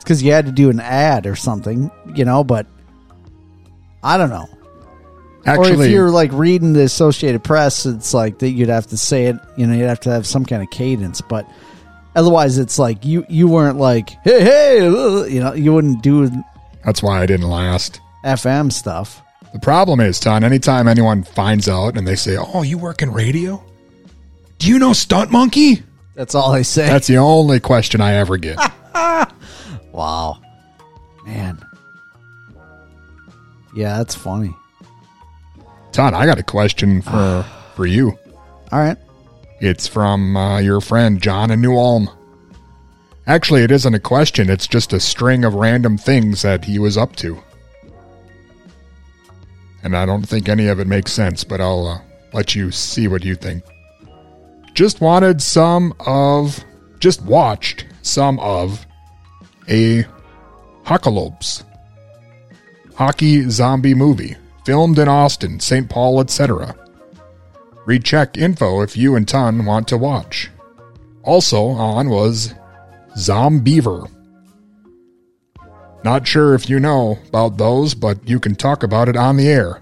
cuz 0.04 0.22
you 0.22 0.32
had 0.32 0.46
to 0.46 0.52
do 0.52 0.70
an 0.70 0.80
ad 0.80 1.26
or 1.26 1.36
something, 1.36 1.90
you 2.14 2.24
know, 2.24 2.42
but 2.42 2.66
I 4.02 4.16
don't 4.16 4.30
know. 4.30 4.48
or 5.58 5.64
if 5.72 5.78
you're 5.90 6.10
like 6.10 6.32
reading 6.32 6.72
the 6.72 6.82
Associated 6.82 7.44
Press, 7.44 7.86
it's 7.86 8.14
like 8.14 8.38
that 8.38 8.50
you'd 8.50 8.68
have 8.68 8.86
to 8.88 8.96
say 8.96 9.26
it. 9.26 9.36
You 9.56 9.66
know, 9.66 9.74
you'd 9.74 9.88
have 9.88 10.00
to 10.00 10.10
have 10.10 10.26
some 10.26 10.44
kind 10.44 10.62
of 10.62 10.70
cadence. 10.70 11.20
But 11.20 11.48
otherwise, 12.18 12.58
it's 12.58 12.78
like 12.78 13.04
you 13.04 13.25
you 13.28 13.48
weren't 13.48 13.78
like 13.78 14.10
hey 14.25 14.42
hey, 14.42 14.87
uh," 14.87 15.25
you 15.25 15.40
know, 15.40 15.54
you 15.54 15.72
wouldn't 15.72 16.02
do 16.02 16.30
that's 16.84 17.02
why 17.02 17.20
I 17.20 17.26
didn't 17.26 17.48
last. 17.48 18.00
FM 18.25 18.72
stuff. 18.72 19.22
The 19.52 19.58
problem 19.58 20.00
is, 20.00 20.18
Ton, 20.20 20.44
anytime 20.44 20.88
anyone 20.88 21.22
finds 21.22 21.68
out 21.68 21.96
and 21.96 22.06
they 22.06 22.16
say, 22.16 22.37
Oh, 22.38 22.62
you 22.62 22.78
work 22.78 23.02
in 23.02 23.12
radio? 23.12 23.62
Do 24.58 24.68
you 24.68 24.78
know 24.78 24.92
Stunt 24.92 25.30
Monkey? 25.30 25.82
That's 26.14 26.34
all 26.34 26.52
I 26.52 26.62
say. 26.62 26.87
That's 26.87 27.06
the 27.06 27.18
only 27.18 27.60
question 27.60 28.00
I 28.00 28.14
ever 28.14 28.37
get. 28.38 28.58
wow, 29.92 30.38
man. 31.25 31.64
Yeah, 33.75 33.98
that's 33.98 34.14
funny. 34.14 34.54
Ton, 35.92 36.14
I 36.14 36.26
got 36.26 36.38
a 36.38 36.42
question 36.42 37.02
for 37.02 37.44
for 37.75 37.87
you. 37.87 38.18
All 38.72 38.78
right. 38.78 38.96
It's 39.60 39.88
from 39.88 40.36
uh, 40.36 40.58
your 40.58 40.80
friend 40.80 41.20
John 41.20 41.50
in 41.50 41.60
New 41.60 41.76
Ulm. 41.76 42.10
Actually, 43.26 43.62
it 43.62 43.70
isn't 43.70 43.94
a 43.94 44.00
question, 44.00 44.48
it's 44.48 44.66
just 44.66 44.92
a 44.92 45.00
string 45.00 45.44
of 45.44 45.54
random 45.54 45.98
things 45.98 46.42
that 46.42 46.64
he 46.64 46.78
was 46.78 46.96
up 46.96 47.14
to. 47.16 47.42
And 49.82 49.96
I 49.96 50.06
don't 50.06 50.26
think 50.26 50.48
any 50.48 50.66
of 50.68 50.80
it 50.80 50.86
makes 50.86 51.12
sense, 51.12 51.44
but 51.44 51.60
I'll 51.60 51.86
uh, 51.86 52.00
let 52.32 52.54
you 52.54 52.70
see 52.70 53.06
what 53.06 53.24
you 53.24 53.34
think. 53.34 53.64
Just 54.74 55.00
wanted 55.00 55.42
some 55.42 55.92
of, 56.00 56.64
just 57.00 57.22
watched 57.22 57.86
some 58.02 58.38
of 58.40 58.86
a 59.68 60.04
Hockalopes 60.84 61.64
hockey 62.98 63.48
zombie 63.48 63.94
movie 63.94 64.36
filmed 64.64 64.98
in 64.98 65.06
Austin, 65.06 65.60
St. 65.60 65.88
Paul, 65.88 66.20
etc. 66.20 66.74
Recheck 67.88 68.37
info 68.37 68.83
if 68.83 68.99
you 68.99 69.16
and 69.16 69.26
Ton 69.26 69.64
want 69.64 69.88
to 69.88 69.97
watch. 69.97 70.50
Also 71.23 71.68
on 71.68 72.11
was 72.11 72.52
Zombeaver. 73.16 74.11
Not 76.04 76.26
sure 76.26 76.54
if 76.54 76.68
you 76.68 76.80
know 76.80 77.18
about 77.28 77.57
those, 77.57 77.95
but 77.95 78.28
you 78.28 78.38
can 78.40 78.57
talk 78.57 78.83
about 78.83 79.09
it 79.09 79.16
on 79.16 79.38
the 79.38 79.49
air. 79.49 79.80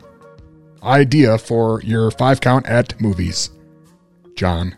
Idea 0.85 1.37
for 1.37 1.83
your 1.83 2.13
five 2.13 2.41
count 2.41 2.65
at 2.67 3.01
movies. 3.01 3.51
John. 4.37 4.77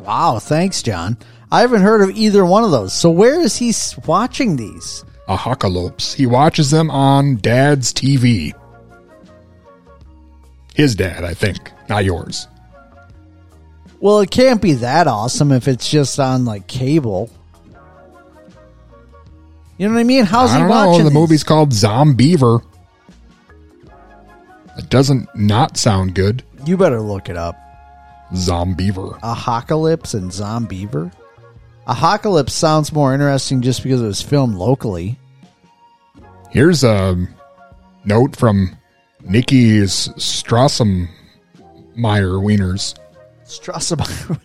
Wow. 0.00 0.38
Thanks, 0.38 0.82
John. 0.82 1.18
I 1.50 1.60
haven't 1.60 1.82
heard 1.82 2.00
of 2.00 2.16
either 2.16 2.46
one 2.46 2.64
of 2.64 2.70
those. 2.70 2.94
So 2.94 3.10
where 3.10 3.42
is 3.42 3.58
he 3.58 3.74
watching 4.06 4.56
these? 4.56 5.04
A 5.28 5.36
Hockalopes. 5.36 6.14
He 6.14 6.24
watches 6.24 6.70
them 6.70 6.90
on 6.90 7.36
Dad's 7.36 7.92
TV. 7.92 8.54
His 10.74 10.94
dad, 10.94 11.24
I 11.24 11.34
think, 11.34 11.70
not 11.88 12.04
yours. 12.04 12.48
Well, 14.00 14.20
it 14.20 14.30
can't 14.30 14.60
be 14.60 14.72
that 14.74 15.06
awesome 15.06 15.52
if 15.52 15.68
it's 15.68 15.88
just 15.88 16.18
on 16.18 16.44
like 16.44 16.66
cable. 16.66 17.30
You 19.78 19.88
know 19.88 19.94
what 19.94 20.00
I 20.00 20.04
mean? 20.04 20.24
How's 20.24 20.50
I 20.50 20.54
he 20.54 20.58
don't 20.60 20.68
know. 20.68 20.74
watching 20.88 21.04
The 21.04 21.10
these? 21.10 21.14
movie's 21.18 21.44
called 21.44 21.70
Zombeaver. 21.70 22.62
It 24.78 24.88
doesn't 24.88 25.28
not 25.36 25.76
sound 25.76 26.14
good. 26.14 26.42
You 26.64 26.76
better 26.76 27.00
look 27.00 27.28
it 27.28 27.36
up. 27.36 27.56
Zombeaver. 28.32 29.18
Apocalypse 29.22 30.14
and 30.14 30.30
Zombeaver. 30.30 31.12
Apocalypse 31.86 32.52
sounds 32.54 32.92
more 32.92 33.12
interesting 33.12 33.60
just 33.60 33.82
because 33.82 34.00
it 34.00 34.06
was 34.06 34.22
filmed 34.22 34.54
locally. 34.54 35.18
Here's 36.50 36.84
a 36.84 37.26
note 38.04 38.36
from 38.36 38.76
Nikki's 39.24 40.08
Strassenmeyer 40.16 41.08
Wieners. 41.96 42.94
Strassenmeyer. 43.44 44.40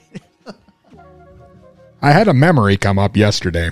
I 2.01 2.11
had 2.11 2.27
a 2.27 2.33
memory 2.33 2.77
come 2.77 2.99
up 2.99 3.17
yesterday. 3.17 3.71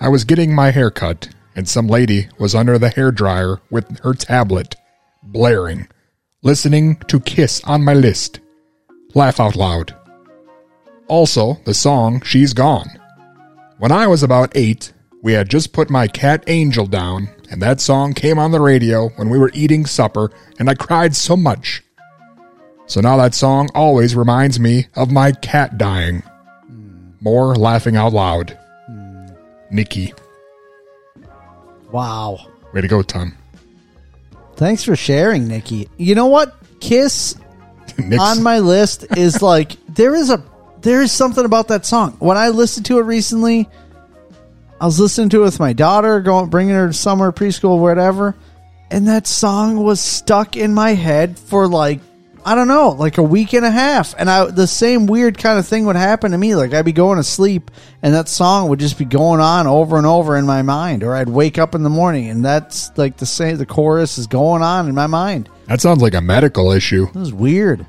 I 0.00 0.08
was 0.08 0.24
getting 0.24 0.54
my 0.54 0.70
hair 0.70 0.90
cut, 0.90 1.28
and 1.56 1.68
some 1.68 1.88
lady 1.88 2.28
was 2.38 2.54
under 2.54 2.78
the 2.78 2.90
hair 2.90 3.10
dryer 3.10 3.60
with 3.70 4.00
her 4.00 4.12
tablet, 4.14 4.76
blaring, 5.22 5.88
listening 6.42 6.96
to 7.08 7.20
Kiss 7.20 7.62
on 7.64 7.84
my 7.84 7.94
list. 7.94 8.40
Laugh 9.14 9.40
out 9.40 9.56
loud. 9.56 9.94
Also, 11.08 11.54
the 11.64 11.74
song 11.74 12.20
She's 12.22 12.52
Gone. 12.52 12.88
When 13.78 13.90
I 13.90 14.06
was 14.06 14.22
about 14.22 14.52
eight, 14.54 14.92
we 15.22 15.32
had 15.32 15.48
just 15.48 15.72
put 15.72 15.88
my 15.88 16.06
cat 16.06 16.44
Angel 16.46 16.86
down, 16.86 17.28
and 17.50 17.62
that 17.62 17.80
song 17.80 18.12
came 18.12 18.38
on 18.38 18.50
the 18.50 18.60
radio 18.60 19.08
when 19.10 19.30
we 19.30 19.38
were 19.38 19.50
eating 19.54 19.86
supper, 19.86 20.30
and 20.58 20.68
I 20.68 20.74
cried 20.74 21.16
so 21.16 21.36
much. 21.36 21.82
So 22.86 23.00
now 23.00 23.16
that 23.18 23.34
song 23.34 23.68
always 23.74 24.16
reminds 24.16 24.58
me 24.58 24.86
of 24.94 25.10
my 25.10 25.32
cat 25.32 25.76
dying. 25.78 26.22
More 27.20 27.54
laughing 27.56 27.96
out 27.96 28.12
loud. 28.12 28.58
Nikki. 29.70 30.14
wow. 31.90 32.38
Way 32.72 32.80
to 32.82 32.88
go, 32.88 33.02
Tom. 33.02 33.36
Thanks 34.56 34.84
for 34.84 34.96
sharing, 34.96 35.48
Nikki. 35.48 35.88
You 35.96 36.14
know 36.14 36.26
what? 36.26 36.54
Kiss 36.80 37.36
on 38.20 38.42
my 38.42 38.58
list 38.58 39.06
is 39.16 39.42
like 39.42 39.72
there 39.88 40.14
is 40.14 40.30
a 40.30 40.42
there 40.80 41.02
is 41.02 41.12
something 41.12 41.44
about 41.44 41.68
that 41.68 41.84
song. 41.84 42.12
When 42.18 42.36
I 42.36 42.48
listened 42.48 42.86
to 42.86 42.98
it 42.98 43.02
recently, 43.02 43.68
I 44.80 44.86
was 44.86 45.00
listening 45.00 45.28
to 45.30 45.40
it 45.40 45.44
with 45.44 45.60
my 45.60 45.72
daughter, 45.72 46.20
going 46.20 46.50
bringing 46.50 46.74
her 46.74 46.88
to 46.88 46.92
summer 46.92 47.32
preschool, 47.32 47.80
whatever, 47.80 48.36
and 48.90 49.08
that 49.08 49.26
song 49.26 49.82
was 49.82 50.00
stuck 50.00 50.56
in 50.56 50.72
my 50.72 50.94
head 50.94 51.38
for 51.38 51.66
like 51.66 52.00
I 52.44 52.54
don't 52.54 52.68
know, 52.68 52.90
like 52.90 53.18
a 53.18 53.22
week 53.22 53.52
and 53.52 53.64
a 53.64 53.70
half, 53.70 54.14
and 54.16 54.30
I 54.30 54.46
the 54.46 54.66
same 54.66 55.06
weird 55.06 55.36
kind 55.36 55.58
of 55.58 55.66
thing 55.66 55.84
would 55.84 55.96
happen 55.96 56.30
to 56.30 56.38
me. 56.38 56.54
Like 56.54 56.72
I'd 56.72 56.84
be 56.84 56.92
going 56.92 57.18
to 57.18 57.24
sleep, 57.24 57.70
and 58.02 58.14
that 58.14 58.28
song 58.28 58.68
would 58.68 58.78
just 58.78 58.96
be 58.96 59.04
going 59.04 59.40
on 59.40 59.66
over 59.66 59.98
and 59.98 60.06
over 60.06 60.36
in 60.36 60.46
my 60.46 60.62
mind, 60.62 61.02
or 61.02 61.14
I'd 61.14 61.28
wake 61.28 61.58
up 61.58 61.74
in 61.74 61.82
the 61.82 61.90
morning, 61.90 62.30
and 62.30 62.44
that's 62.44 62.96
like 62.96 63.16
the 63.16 63.26
same. 63.26 63.58
The 63.58 63.66
chorus 63.66 64.16
is 64.16 64.26
going 64.28 64.62
on 64.62 64.88
in 64.88 64.94
my 64.94 65.06
mind. 65.08 65.50
That 65.66 65.80
sounds 65.80 66.00
like 66.00 66.14
a 66.14 66.22
medical 66.22 66.70
issue. 66.70 67.06
This 67.12 67.24
is 67.24 67.34
weird. 67.34 67.84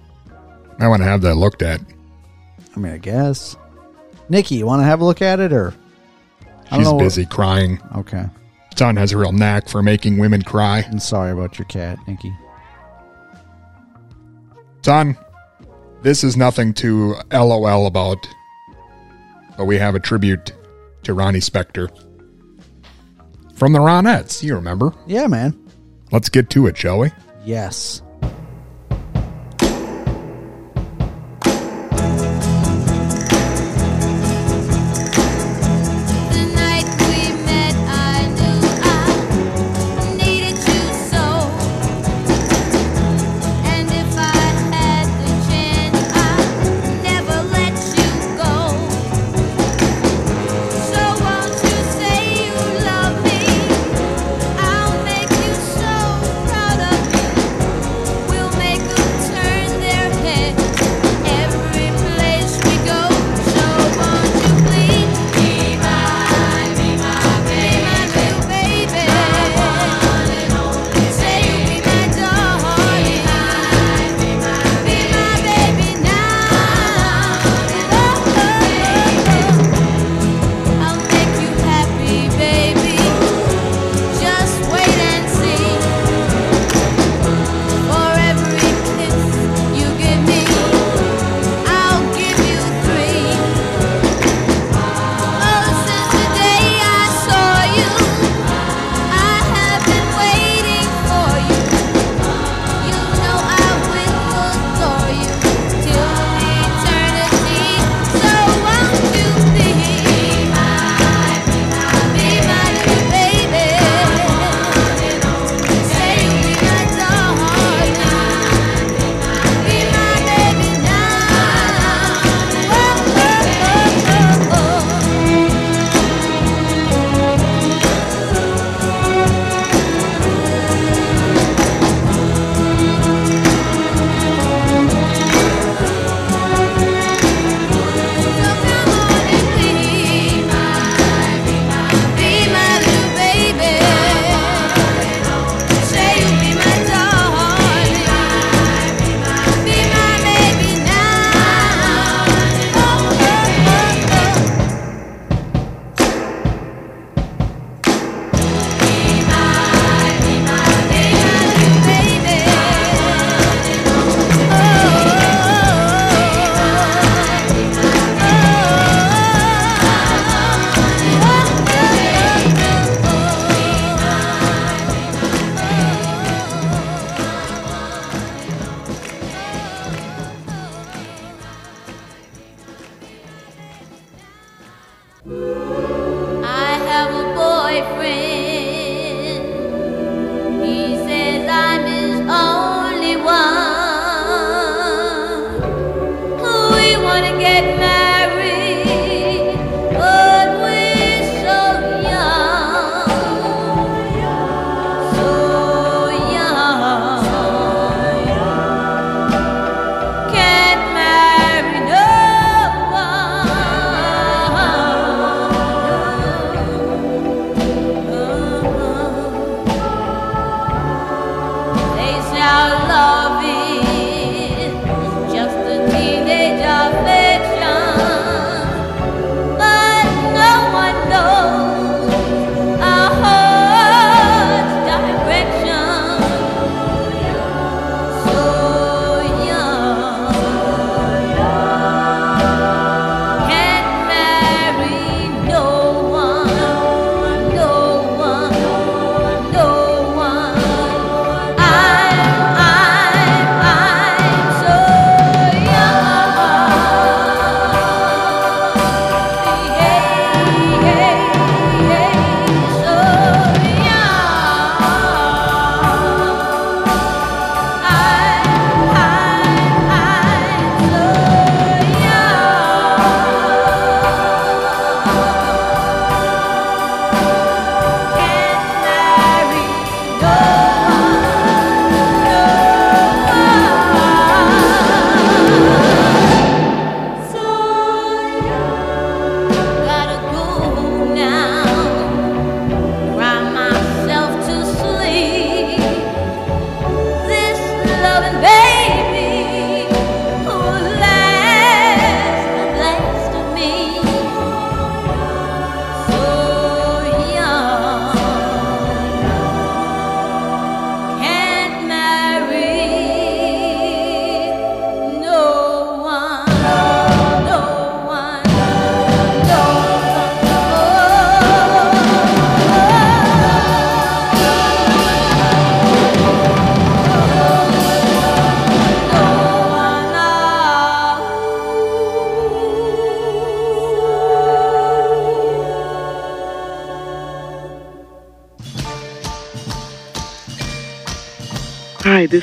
I 0.79 0.87
want 0.87 1.01
to 1.03 1.07
have 1.07 1.21
that 1.21 1.35
looked 1.35 1.61
at. 1.61 1.79
I 2.75 2.79
mean, 2.79 2.91
I 2.91 2.97
guess. 2.97 3.55
Nikki, 4.27 4.55
you 4.55 4.65
want 4.65 4.81
to 4.81 4.85
have 4.85 5.01
a 5.01 5.05
look 5.05 5.21
at 5.21 5.39
it, 5.39 5.53
or 5.53 5.73
She's 6.73 6.93
busy 6.93 7.25
crying. 7.25 7.79
Okay, 7.95 8.25
John 8.75 8.95
has 8.95 9.11
a 9.11 9.17
real 9.17 9.31
knack 9.31 9.67
for 9.67 9.81
making 9.81 10.17
women 10.17 10.41
cry. 10.41 10.85
I'm 10.89 10.99
sorry 10.99 11.31
about 11.31 11.57
your 11.57 11.65
cat, 11.65 11.97
Nikki. 12.07 12.33
Son, 14.83 15.17
this 16.01 16.23
is 16.23 16.37
nothing 16.37 16.73
to 16.75 17.15
LOL 17.31 17.87
about, 17.87 18.27
but 19.57 19.65
we 19.65 19.77
have 19.77 19.95
a 19.95 19.99
tribute 19.99 20.53
to 21.03 21.13
Ronnie 21.13 21.39
Spector. 21.39 21.89
From 23.55 23.73
the 23.73 23.79
Ronettes, 23.79 24.41
you 24.41 24.55
remember. 24.55 24.93
Yeah, 25.05 25.27
man. 25.27 25.57
Let's 26.11 26.29
get 26.29 26.49
to 26.51 26.67
it, 26.67 26.77
shall 26.77 26.99
we? 26.99 27.11
Yes. 27.43 28.01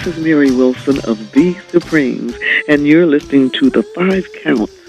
is 0.06 0.18
Mary 0.18 0.52
Wilson 0.52 0.98
of 1.10 1.32
The 1.32 1.54
Supremes, 1.68 2.36
and 2.68 2.86
you're 2.86 3.06
listening 3.06 3.50
to 3.50 3.70
The 3.70 3.82
Five 3.82 4.32
Counts. 4.32 4.85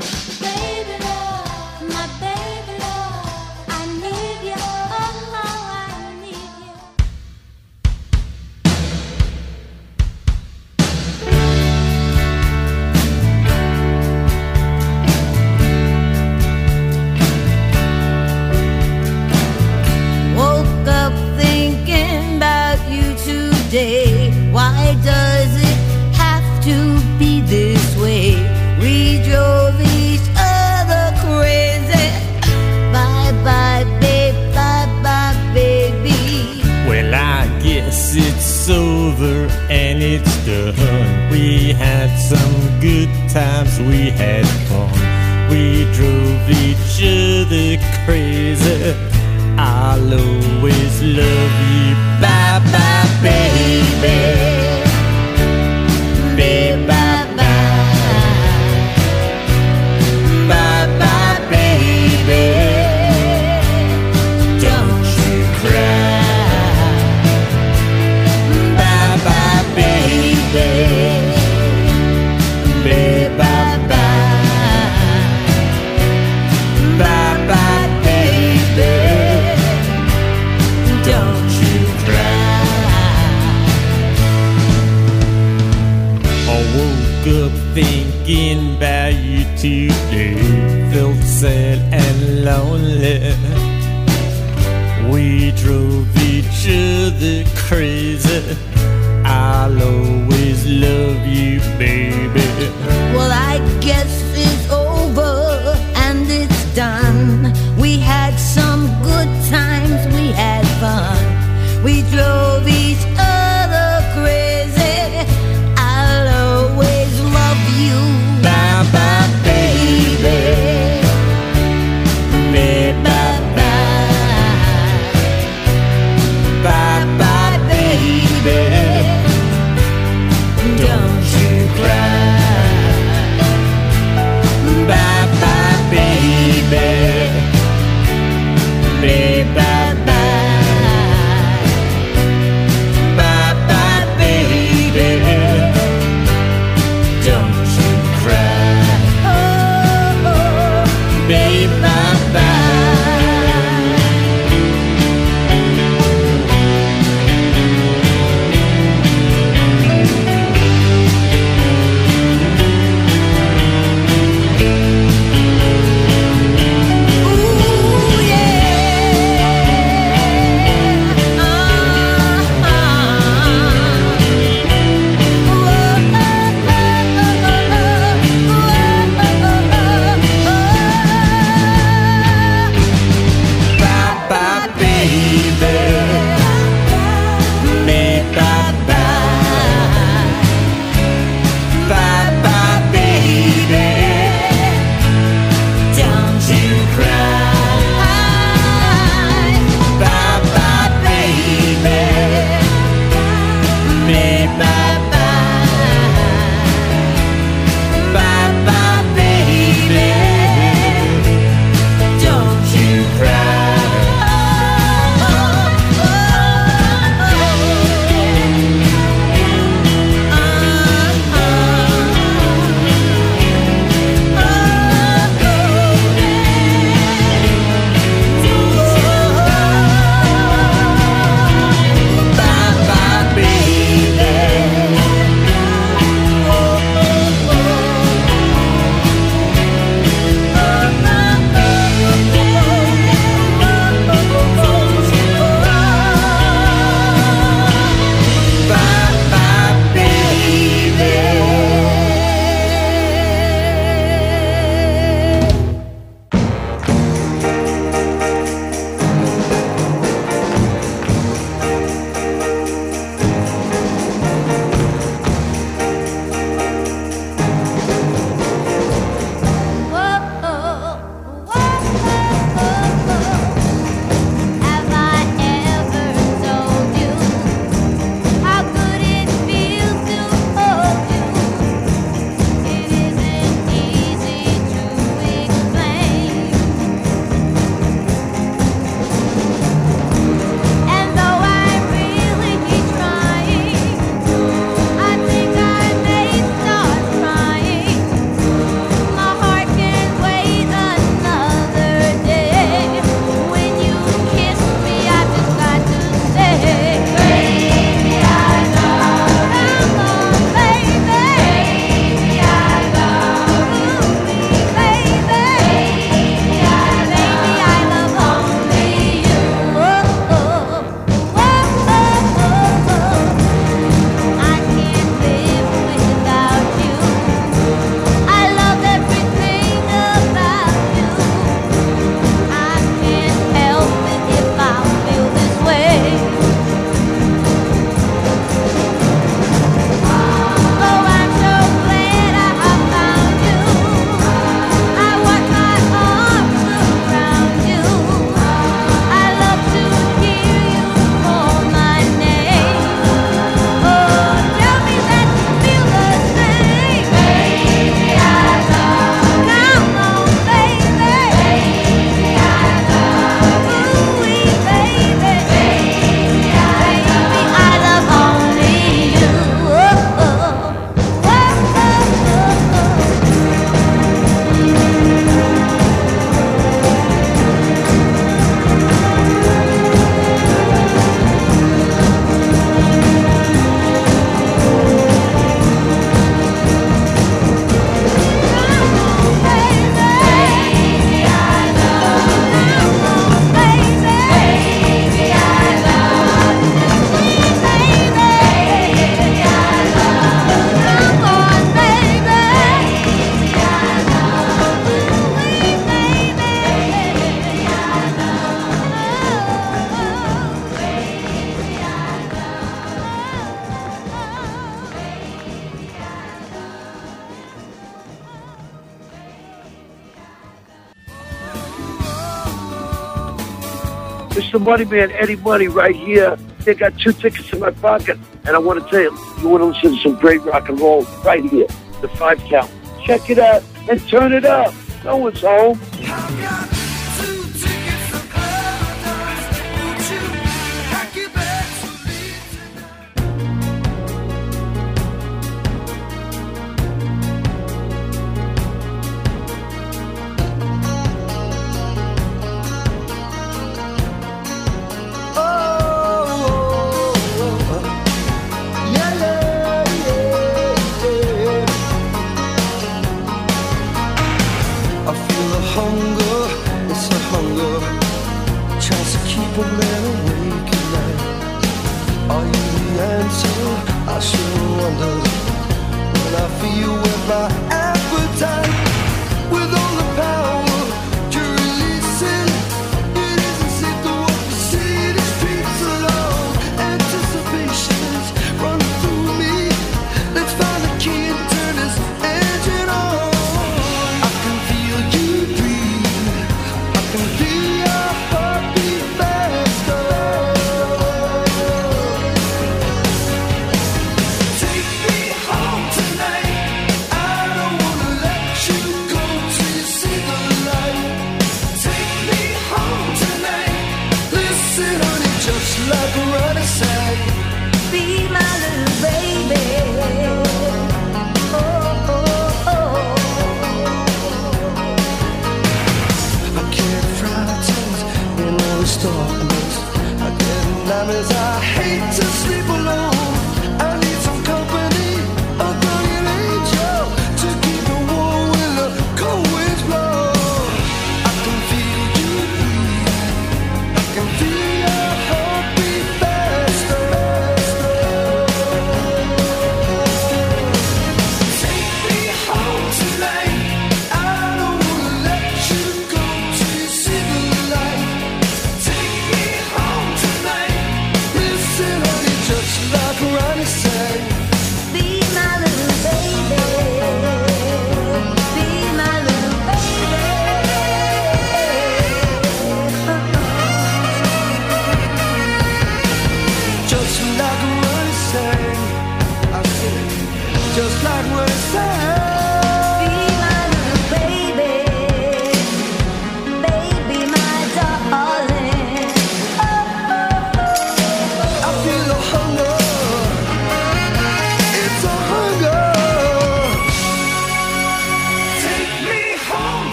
Mr. 424.68 424.86
Moneyman, 424.86 425.16
Eddie 425.16 425.38
Money, 425.38 425.68
right 425.70 425.96
here. 425.96 426.36
They 426.60 426.74
got 426.74 426.98
two 427.00 427.14
tickets 427.14 427.54
in 427.54 427.60
my 427.60 427.72
pocket, 427.72 428.18
and 428.46 428.50
I 428.50 428.60
want 428.60 428.84
to 428.84 428.90
tell 428.90 429.02
you, 429.02 429.18
you 429.42 429.48
want 429.48 429.62
to 429.62 429.68
listen 429.68 429.96
to 429.96 430.02
some 430.02 430.20
great 430.20 430.42
rock 430.44 430.68
and 430.68 430.78
roll 430.80 431.04
right 431.24 431.44
here, 431.44 431.68
the 432.02 432.10
five 432.10 432.38
count. 432.40 432.70
Check 433.06 433.30
it 433.30 433.40
out 433.40 433.64
and 433.90 434.06
turn 434.10 434.34
it 434.34 434.44
up. 434.44 434.74
No 435.06 435.16
one's 435.16 435.40
home. 435.40 435.80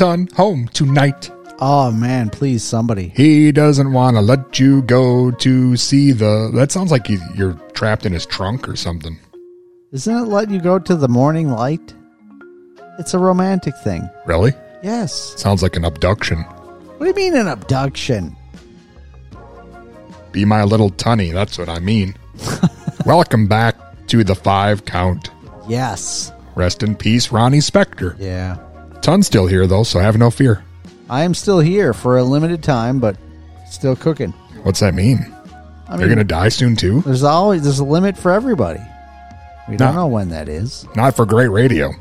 Ton 0.00 0.28
home 0.34 0.66
tonight. 0.68 1.30
Oh 1.60 1.92
man, 1.92 2.30
please 2.30 2.64
somebody. 2.64 3.12
He 3.14 3.52
doesn't 3.52 3.92
want 3.92 4.16
to 4.16 4.22
let 4.22 4.58
you 4.58 4.80
go 4.80 5.30
to 5.30 5.76
see 5.76 6.12
the. 6.12 6.50
That 6.54 6.72
sounds 6.72 6.90
like 6.90 7.10
you- 7.10 7.20
you're 7.36 7.52
trapped 7.74 8.06
in 8.06 8.14
his 8.14 8.24
trunk 8.24 8.66
or 8.66 8.76
something. 8.76 9.18
Isn't 9.92 10.16
it 10.16 10.28
let 10.28 10.48
you 10.48 10.58
go 10.58 10.78
to 10.78 10.96
the 10.96 11.06
morning 11.06 11.50
light? 11.50 11.92
It's 12.98 13.12
a 13.12 13.18
romantic 13.18 13.74
thing. 13.84 14.08
Really? 14.24 14.54
Yes. 14.82 15.34
Sounds 15.36 15.62
like 15.62 15.76
an 15.76 15.84
abduction. 15.84 16.38
What 16.96 17.00
do 17.00 17.06
you 17.08 17.14
mean 17.14 17.36
an 17.38 17.48
abduction? 17.48 18.34
Be 20.32 20.46
my 20.46 20.64
little 20.64 20.88
tunny. 20.88 21.30
That's 21.30 21.58
what 21.58 21.68
I 21.68 21.78
mean. 21.78 22.14
Welcome 23.04 23.48
back 23.48 23.76
to 24.06 24.24
the 24.24 24.34
five 24.34 24.86
count. 24.86 25.28
Yes. 25.68 26.32
Rest 26.54 26.82
in 26.82 26.94
peace, 26.96 27.30
Ronnie 27.30 27.58
Spector. 27.58 28.16
Yeah. 28.18 28.56
Ton's 29.02 29.26
still 29.26 29.46
here 29.46 29.66
though, 29.66 29.82
so 29.82 29.98
have 29.98 30.16
no 30.18 30.30
fear. 30.30 30.62
I 31.08 31.22
am 31.24 31.34
still 31.34 31.58
here 31.60 31.92
for 31.92 32.18
a 32.18 32.22
limited 32.24 32.62
time, 32.62 33.00
but 33.00 33.16
still 33.68 33.96
cooking. 33.96 34.30
What's 34.62 34.80
that 34.80 34.94
mean? 34.94 35.18
I 35.88 35.96
They're 35.96 36.06
mean, 36.06 36.16
gonna 36.16 36.24
die 36.24 36.50
soon 36.50 36.76
too. 36.76 37.00
There's 37.00 37.22
always 37.24 37.62
there's 37.62 37.78
a 37.80 37.84
limit 37.84 38.16
for 38.16 38.30
everybody. 38.30 38.80
We 39.68 39.76
don't 39.76 39.94
No. 39.94 40.02
know 40.02 40.06
when 40.06 40.28
that 40.30 40.48
is. 40.48 40.86
Not 40.94 41.16
for 41.16 41.26
great 41.26 41.48
radio. 41.48 41.92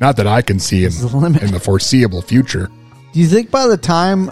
Not 0.00 0.16
that 0.16 0.26
I 0.26 0.42
can 0.42 0.58
see 0.60 0.84
in, 0.84 0.92
a 0.92 1.06
limit. 1.16 1.42
in 1.42 1.52
the 1.52 1.60
foreseeable 1.60 2.22
future. 2.22 2.68
Do 3.12 3.20
you 3.20 3.26
think 3.26 3.50
by 3.50 3.66
the 3.66 3.76
time 3.76 4.30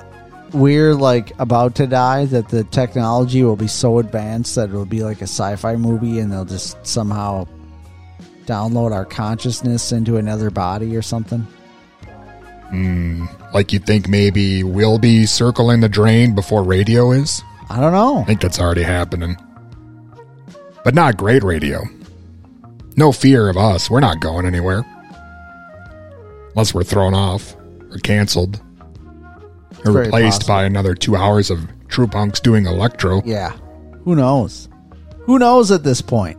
we're 0.53 0.95
like 0.95 1.33
about 1.39 1.77
to 1.77 1.87
die 1.87 2.27
that 2.27 2.49
the 2.51 2.65
technology 2.65 3.43
will 3.43 3.57
be 3.57 3.69
so 3.69 3.99
advanced 3.99 4.55
that 4.57 4.69
it'll 4.69 4.85
be 4.85 5.03
like 5.03 5.21
a 5.21 5.25
sci-fi 5.25 5.77
movie 5.77 6.19
and 6.19 6.31
they'll 6.33 6.45
just 6.45 6.77
somehow 6.87 7.47
download 8.47 8.93
our 8.93 9.05
consciousness 9.05 9.93
into 9.93 10.17
another 10.19 10.51
body 10.51 10.95
or 10.97 11.03
something? 11.03 11.47
Mm, 12.73 13.53
like 13.53 13.73
you 13.73 13.79
think 13.79 14.09
maybe 14.09 14.65
we'll 14.65 14.99
be 14.99 15.27
circling 15.27 15.81
the 15.81 15.89
drain 15.89 16.35
before 16.35 16.63
radio 16.65 17.13
is? 17.13 17.43
I 17.69 17.81
don't 17.81 17.93
know. 17.93 18.19
I 18.19 18.25
think 18.25 18.41
that's 18.41 18.59
already 18.59 18.83
happening. 18.83 19.37
But 20.85 20.95
not 20.95 21.17
great 21.17 21.43
radio. 21.43 21.83
No 22.97 23.13
fear 23.13 23.49
of 23.49 23.57
us. 23.57 23.91
We're 23.91 24.01
not 24.01 24.21
going 24.21 24.47
anywhere. 24.47 24.85
Unless 26.55 26.75
we're 26.75 26.83
thrown 26.85 27.15
off 27.15 27.55
or 27.91 27.99
canceled 27.99 28.61
or 29.85 29.93
replaced 29.93 30.41
possible. 30.41 30.55
by 30.55 30.65
another 30.65 30.95
two 30.95 31.17
hours 31.17 31.51
of 31.51 31.61
true 31.89 32.07
punks 32.07 32.41
doing 32.41 32.67
electro. 32.67 33.23
Yeah. 33.25 33.57
Who 34.05 34.17
knows? 34.17 34.69
Who 35.25 35.39
knows 35.39 35.71
at 35.71 35.85
this 35.85 36.03
point? 36.03 36.39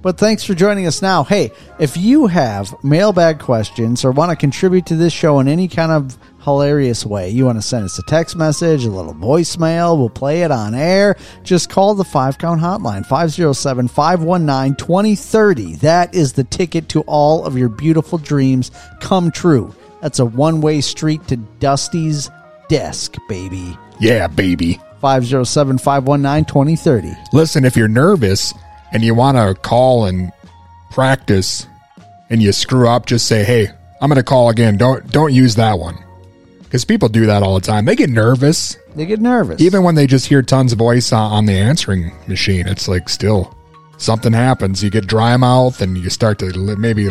But 0.00 0.16
thanks 0.16 0.44
for 0.44 0.54
joining 0.54 0.86
us 0.86 1.02
now. 1.02 1.24
Hey, 1.24 1.50
if 1.80 1.96
you 1.96 2.28
have 2.28 2.72
mailbag 2.84 3.40
questions 3.40 4.04
or 4.04 4.12
want 4.12 4.30
to 4.30 4.36
contribute 4.36 4.86
to 4.86 4.96
this 4.96 5.12
show 5.12 5.40
in 5.40 5.48
any 5.48 5.66
kind 5.66 5.90
of 5.90 6.16
hilarious 6.42 7.04
way, 7.04 7.30
you 7.30 7.44
want 7.44 7.58
to 7.58 7.62
send 7.62 7.84
us 7.84 7.98
a 7.98 8.02
text 8.04 8.36
message, 8.36 8.84
a 8.84 8.90
little 8.90 9.14
voicemail, 9.14 9.98
we'll 9.98 10.08
play 10.08 10.42
it 10.42 10.52
on 10.52 10.74
air. 10.74 11.16
Just 11.42 11.68
call 11.68 11.94
the 11.94 12.04
5 12.04 12.38
count 12.38 12.60
hotline 12.60 13.04
507 13.04 13.88
519 13.88 14.76
2030. 14.76 15.76
That 15.76 16.14
is 16.14 16.32
the 16.32 16.44
ticket 16.44 16.88
to 16.90 17.00
all 17.02 17.44
of 17.44 17.58
your 17.58 17.68
beautiful 17.68 18.18
dreams 18.18 18.70
come 19.00 19.32
true. 19.32 19.74
That's 20.00 20.20
a 20.20 20.24
one 20.24 20.60
way 20.60 20.80
street 20.80 21.26
to 21.26 21.36
Dusty's 21.36 22.30
desk, 22.68 23.16
baby. 23.28 23.76
Yeah, 23.98 24.28
baby. 24.28 24.74
507 25.00 25.78
519 25.78 26.44
2030. 26.44 27.16
Listen, 27.32 27.64
if 27.64 27.76
you're 27.76 27.88
nervous 27.88 28.54
and 28.92 29.02
you 29.02 29.14
want 29.14 29.36
to 29.36 29.54
call 29.60 30.06
and 30.06 30.32
practice 30.90 31.66
and 32.30 32.42
you 32.42 32.52
screw 32.52 32.88
up, 32.88 33.06
just 33.06 33.26
say, 33.26 33.44
"Hey, 33.44 33.68
I'm 34.00 34.08
going 34.08 34.16
to 34.16 34.22
call 34.22 34.48
again." 34.50 34.76
Don't 34.76 35.10
don't 35.10 35.32
use 35.32 35.54
that 35.56 35.78
one. 35.78 35.96
Cuz 36.70 36.84
people 36.84 37.08
do 37.08 37.26
that 37.26 37.42
all 37.42 37.54
the 37.54 37.60
time. 37.66 37.84
They 37.86 37.96
get 37.96 38.10
nervous 38.10 38.76
They 38.94 39.06
get 39.06 39.20
nervous. 39.20 39.60
even 39.60 39.82
when 39.82 39.94
they 39.94 40.06
just 40.06 40.26
hear 40.26 40.42
tons 40.42 40.72
of 40.72 40.78
voice 40.78 41.12
on, 41.12 41.46
the 41.46 41.54
answering 41.58 42.12
machine. 42.26 42.66
It's 42.68 42.86
like 42.88 43.08
still 43.08 43.54
something 43.96 44.32
happens. 44.34 44.82
You 44.84 44.90
get 44.90 45.06
dry 45.06 45.34
mouth 45.38 45.80
and 45.80 45.96
you 45.96 46.10
start 46.10 46.38
to 46.40 46.52
maybe 46.76 47.08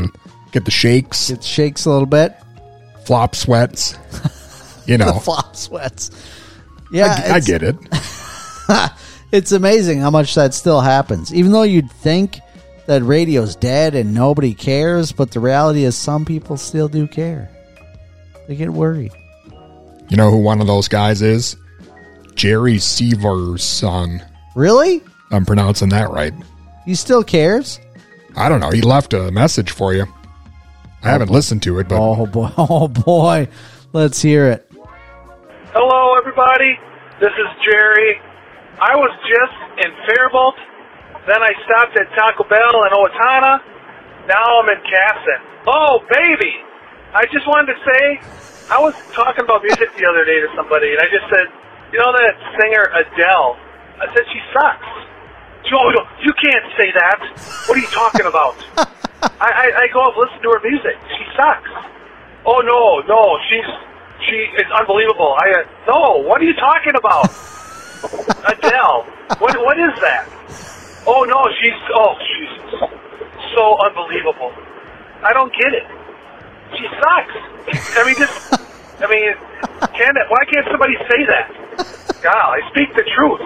get 0.51 0.65
the 0.65 0.71
shakes, 0.71 1.29
it 1.31 1.43
shakes 1.43 1.85
a 1.85 1.89
little 1.89 2.05
bit. 2.05 2.35
flop 3.05 3.35
sweats. 3.35 3.97
You 4.85 4.97
The 4.97 5.05
know, 5.05 5.19
flop 5.19 5.55
sweats. 5.55 6.11
Yeah, 6.91 7.19
I, 7.27 7.33
I 7.35 7.39
get 7.39 7.63
it. 7.63 7.75
It's 9.31 9.51
amazing 9.51 9.99
how 9.99 10.09
much 10.09 10.35
that 10.35 10.53
still 10.53 10.79
happens. 10.79 11.33
Even 11.33 11.51
though 11.51 11.63
you'd 11.63 11.91
think 11.91 12.39
that 12.85 13.03
radio's 13.03 13.55
dead 13.55 13.93
and 13.93 14.13
nobody 14.13 14.53
cares, 14.53 15.11
but 15.11 15.31
the 15.31 15.39
reality 15.39 15.83
is 15.83 15.97
some 15.97 16.23
people 16.23 16.55
still 16.55 16.87
do 16.87 17.07
care. 17.07 17.49
They 18.47 18.55
get 18.55 18.69
worried. 18.69 19.11
You 20.09 20.15
know 20.15 20.31
who 20.31 20.37
one 20.37 20.61
of 20.61 20.67
those 20.67 20.87
guys 20.87 21.21
is? 21.21 21.57
Jerry 22.35 22.75
Severson. 22.75 24.25
Really? 24.55 25.01
I'm 25.31 25.45
pronouncing 25.45 25.89
that 25.89 26.09
right. 26.09 26.33
He 26.85 26.95
still 26.95 27.23
cares? 27.23 27.81
I 28.37 28.47
don't 28.47 28.61
know. 28.61 28.69
He 28.69 28.81
left 28.81 29.13
a 29.13 29.31
message 29.31 29.71
for 29.71 29.93
you. 29.93 30.03
I 31.03 31.09
oh, 31.09 31.11
haven't 31.11 31.29
listened 31.29 31.63
to 31.63 31.79
it, 31.79 31.89
but 31.89 31.99
Oh 31.99 32.25
boy. 32.25 32.49
Oh 32.57 32.87
boy. 32.87 33.49
Let's 33.91 34.21
hear 34.21 34.47
it. 34.47 34.71
Hello, 35.73 36.15
everybody. 36.17 36.79
This 37.19 37.31
is 37.31 37.47
Jerry. 37.69 38.15
I 38.77 38.93
was 38.93 39.09
just 39.25 39.57
in 39.81 39.89
Faribault. 40.05 40.57
Then 41.25 41.41
I 41.41 41.49
stopped 41.65 41.97
at 41.97 42.07
Taco 42.13 42.45
Bell 42.45 42.77
in 42.85 42.91
Owatonna. 42.93 43.57
Now 44.29 44.61
I'm 44.61 44.69
in 44.69 44.81
Kasson. 44.85 45.39
Oh, 45.65 46.05
baby! 46.05 46.53
I 47.11 47.25
just 47.33 47.49
wanted 47.49 47.73
to 47.73 47.79
say, 47.81 48.01
I 48.69 48.77
was 48.77 48.93
talking 49.17 49.43
about 49.43 49.65
music 49.65 49.89
the 49.97 50.05
other 50.05 50.23
day 50.23 50.39
to 50.45 50.49
somebody, 50.53 50.93
and 50.93 51.01
I 51.01 51.09
just 51.09 51.25
said, 51.33 51.49
you 51.89 51.97
know 51.97 52.13
that 52.13 52.37
singer 52.61 52.85
Adele? 52.93 53.57
I 53.97 54.05
said 54.13 54.23
she 54.29 54.39
sucks. 54.53 54.91
She, 55.65 55.73
oh, 55.73 55.89
no, 55.97 56.05
you 56.21 56.31
can't 56.37 56.67
say 56.77 56.93
that. 56.93 57.17
What 57.65 57.75
are 57.75 57.81
you 57.81 57.89
talking 57.89 58.29
about? 58.29 58.55
I, 59.41 59.49
I, 59.49 59.65
I 59.73 59.85
go 59.89 60.05
up 60.05 60.13
and 60.13 60.29
listen 60.29 60.39
to 60.45 60.49
her 60.53 60.61
music. 60.61 60.95
She 61.17 61.25
sucks. 61.33 61.73
Oh 62.45 62.61
no, 62.61 63.01
no, 63.09 63.35
she's 63.49 63.67
she 64.29 64.37
is 64.61 64.69
unbelievable. 64.71 65.35
I 65.41 65.65
uh, 65.65 65.91
no, 65.91 66.21
what 66.23 66.39
are 66.39 66.45
you 66.45 66.55
talking 66.55 66.93
about? 66.95 67.25
Adele. 68.47 69.05
What 69.39 69.53
what 69.61 69.77
is 69.79 69.93
that? 70.01 70.25
Oh 71.05 71.23
no, 71.23 71.39
she's 71.61 71.79
oh 71.93 72.13
Jesus, 72.19 72.79
so 73.55 73.77
unbelievable. 73.85 74.51
I 75.23 75.33
don't 75.33 75.51
get 75.53 75.73
it. 75.73 75.87
She 76.77 76.85
sucks. 76.99 77.37
I 77.97 78.03
mean, 78.05 78.17
just 78.17 78.35
I 79.01 79.07
mean, 79.09 79.33
can 79.93 80.13
why 80.29 80.41
can't 80.51 80.67
somebody 80.71 80.95
say 81.09 81.21
that? 81.29 81.47
God, 82.23 82.57
I 82.57 82.61
speak 82.71 82.89
the 82.95 83.05
truth. 83.15 83.41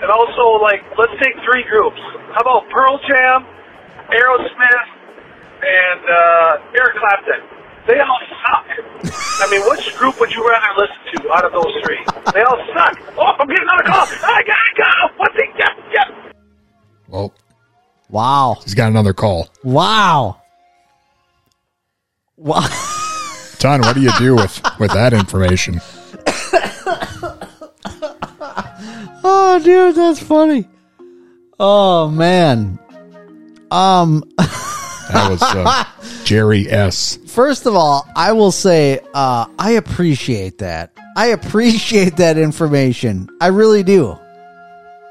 And 0.00 0.10
also, 0.10 0.56
like, 0.64 0.80
let's 0.96 1.12
take 1.20 1.36
three 1.44 1.62
groups. 1.68 2.00
How 2.32 2.40
about 2.40 2.64
Pearl 2.72 2.98
Jam, 3.04 3.44
Aerosmith, 4.08 4.88
and 5.60 6.00
uh, 6.08 6.78
Eric 6.80 6.96
Clapton? 6.96 7.59
They 7.86 7.98
all 8.00 8.20
suck. 8.46 8.66
I 9.42 9.48
mean, 9.50 9.62
which 9.70 9.96
group 9.96 10.20
would 10.20 10.30
you 10.32 10.46
rather 10.48 10.66
listen 10.80 11.22
to 11.24 11.32
out 11.32 11.44
of 11.44 11.52
those 11.52 11.74
three? 11.84 11.98
They 12.34 12.42
all 12.42 12.58
suck. 12.74 13.00
Oh, 13.16 13.34
I'm 13.38 13.48
getting 13.48 13.62
another 13.64 13.82
call. 13.84 14.06
I 14.22 14.42
gotta 14.46 14.74
go. 14.76 15.14
What's 15.16 15.34
it? 15.36 15.48
Yep, 15.58 15.92
yep. 15.92 16.34
well, 17.08 17.32
Wow. 18.10 18.58
he's 18.64 18.74
got 18.74 18.88
another 18.88 19.12
call. 19.12 19.48
Wow. 19.64 20.40
Wow. 22.36 22.66
Ton, 23.58 23.80
what 23.82 23.94
do 23.94 24.00
you 24.02 24.10
do 24.18 24.34
with 24.36 24.60
with 24.78 24.92
that 24.92 25.12
information? 25.12 25.80
Oh, 29.22 29.60
dude, 29.62 29.96
that's 29.96 30.20
funny. 30.20 30.66
Oh 31.58 32.08
man. 32.08 32.78
Um. 33.70 34.24
That 34.38 35.28
was 35.30 35.42
uh, 35.42 35.84
Jerry 36.30 36.70
S. 36.70 37.18
First 37.26 37.66
of 37.66 37.74
all, 37.74 38.06
I 38.14 38.30
will 38.30 38.52
say 38.52 39.00
uh, 39.14 39.46
I 39.58 39.72
appreciate 39.72 40.58
that. 40.58 40.92
I 41.16 41.30
appreciate 41.30 42.18
that 42.18 42.38
information. 42.38 43.28
I 43.40 43.48
really 43.48 43.82
do. 43.82 44.16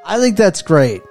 I 0.05 0.17
think 0.17 0.37
that's 0.37 0.61
great. 0.61 1.01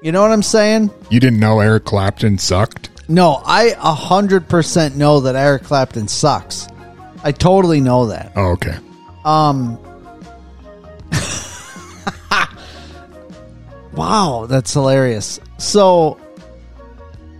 You 0.00 0.12
know 0.12 0.22
what 0.22 0.30
I'm 0.30 0.44
saying? 0.44 0.92
You 1.10 1.18
didn't 1.18 1.40
know 1.40 1.58
Eric 1.58 1.86
Clapton 1.86 2.38
sucked? 2.38 2.90
No, 3.08 3.42
I 3.44 3.74
a 3.76 3.92
hundred 3.92 4.48
percent 4.48 4.94
know 4.94 5.18
that 5.22 5.34
Eric 5.34 5.64
Clapton 5.64 6.06
sucks. 6.06 6.68
I 7.24 7.32
totally 7.32 7.80
know 7.80 8.06
that. 8.06 8.30
Oh, 8.36 8.52
okay. 8.52 8.76
Um. 9.24 9.76
wow, 13.92 14.46
that's 14.48 14.72
hilarious. 14.72 15.40
So, 15.58 16.16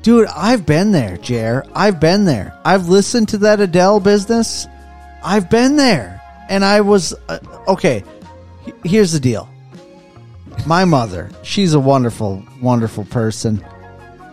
dude, 0.03 0.28
I've 0.28 0.66
been 0.66 0.92
there, 0.92 1.16
Jer. 1.16 1.64
I've 1.74 2.00
been 2.00 2.24
there. 2.24 2.59
I've 2.64 2.88
listened 2.88 3.28
to 3.30 3.38
that 3.38 3.61
Adele 3.61 4.00
business. 4.00 4.66
I've 5.24 5.48
been 5.48 5.76
there, 5.76 6.20
and 6.48 6.64
I 6.64 6.80
was 6.80 7.14
uh, 7.28 7.38
okay. 7.68 8.05
Here's 8.84 9.12
the 9.12 9.20
deal. 9.20 9.48
My 10.66 10.84
mother, 10.84 11.30
she's 11.42 11.74
a 11.74 11.80
wonderful, 11.80 12.44
wonderful 12.61 13.05
person. 13.05 13.64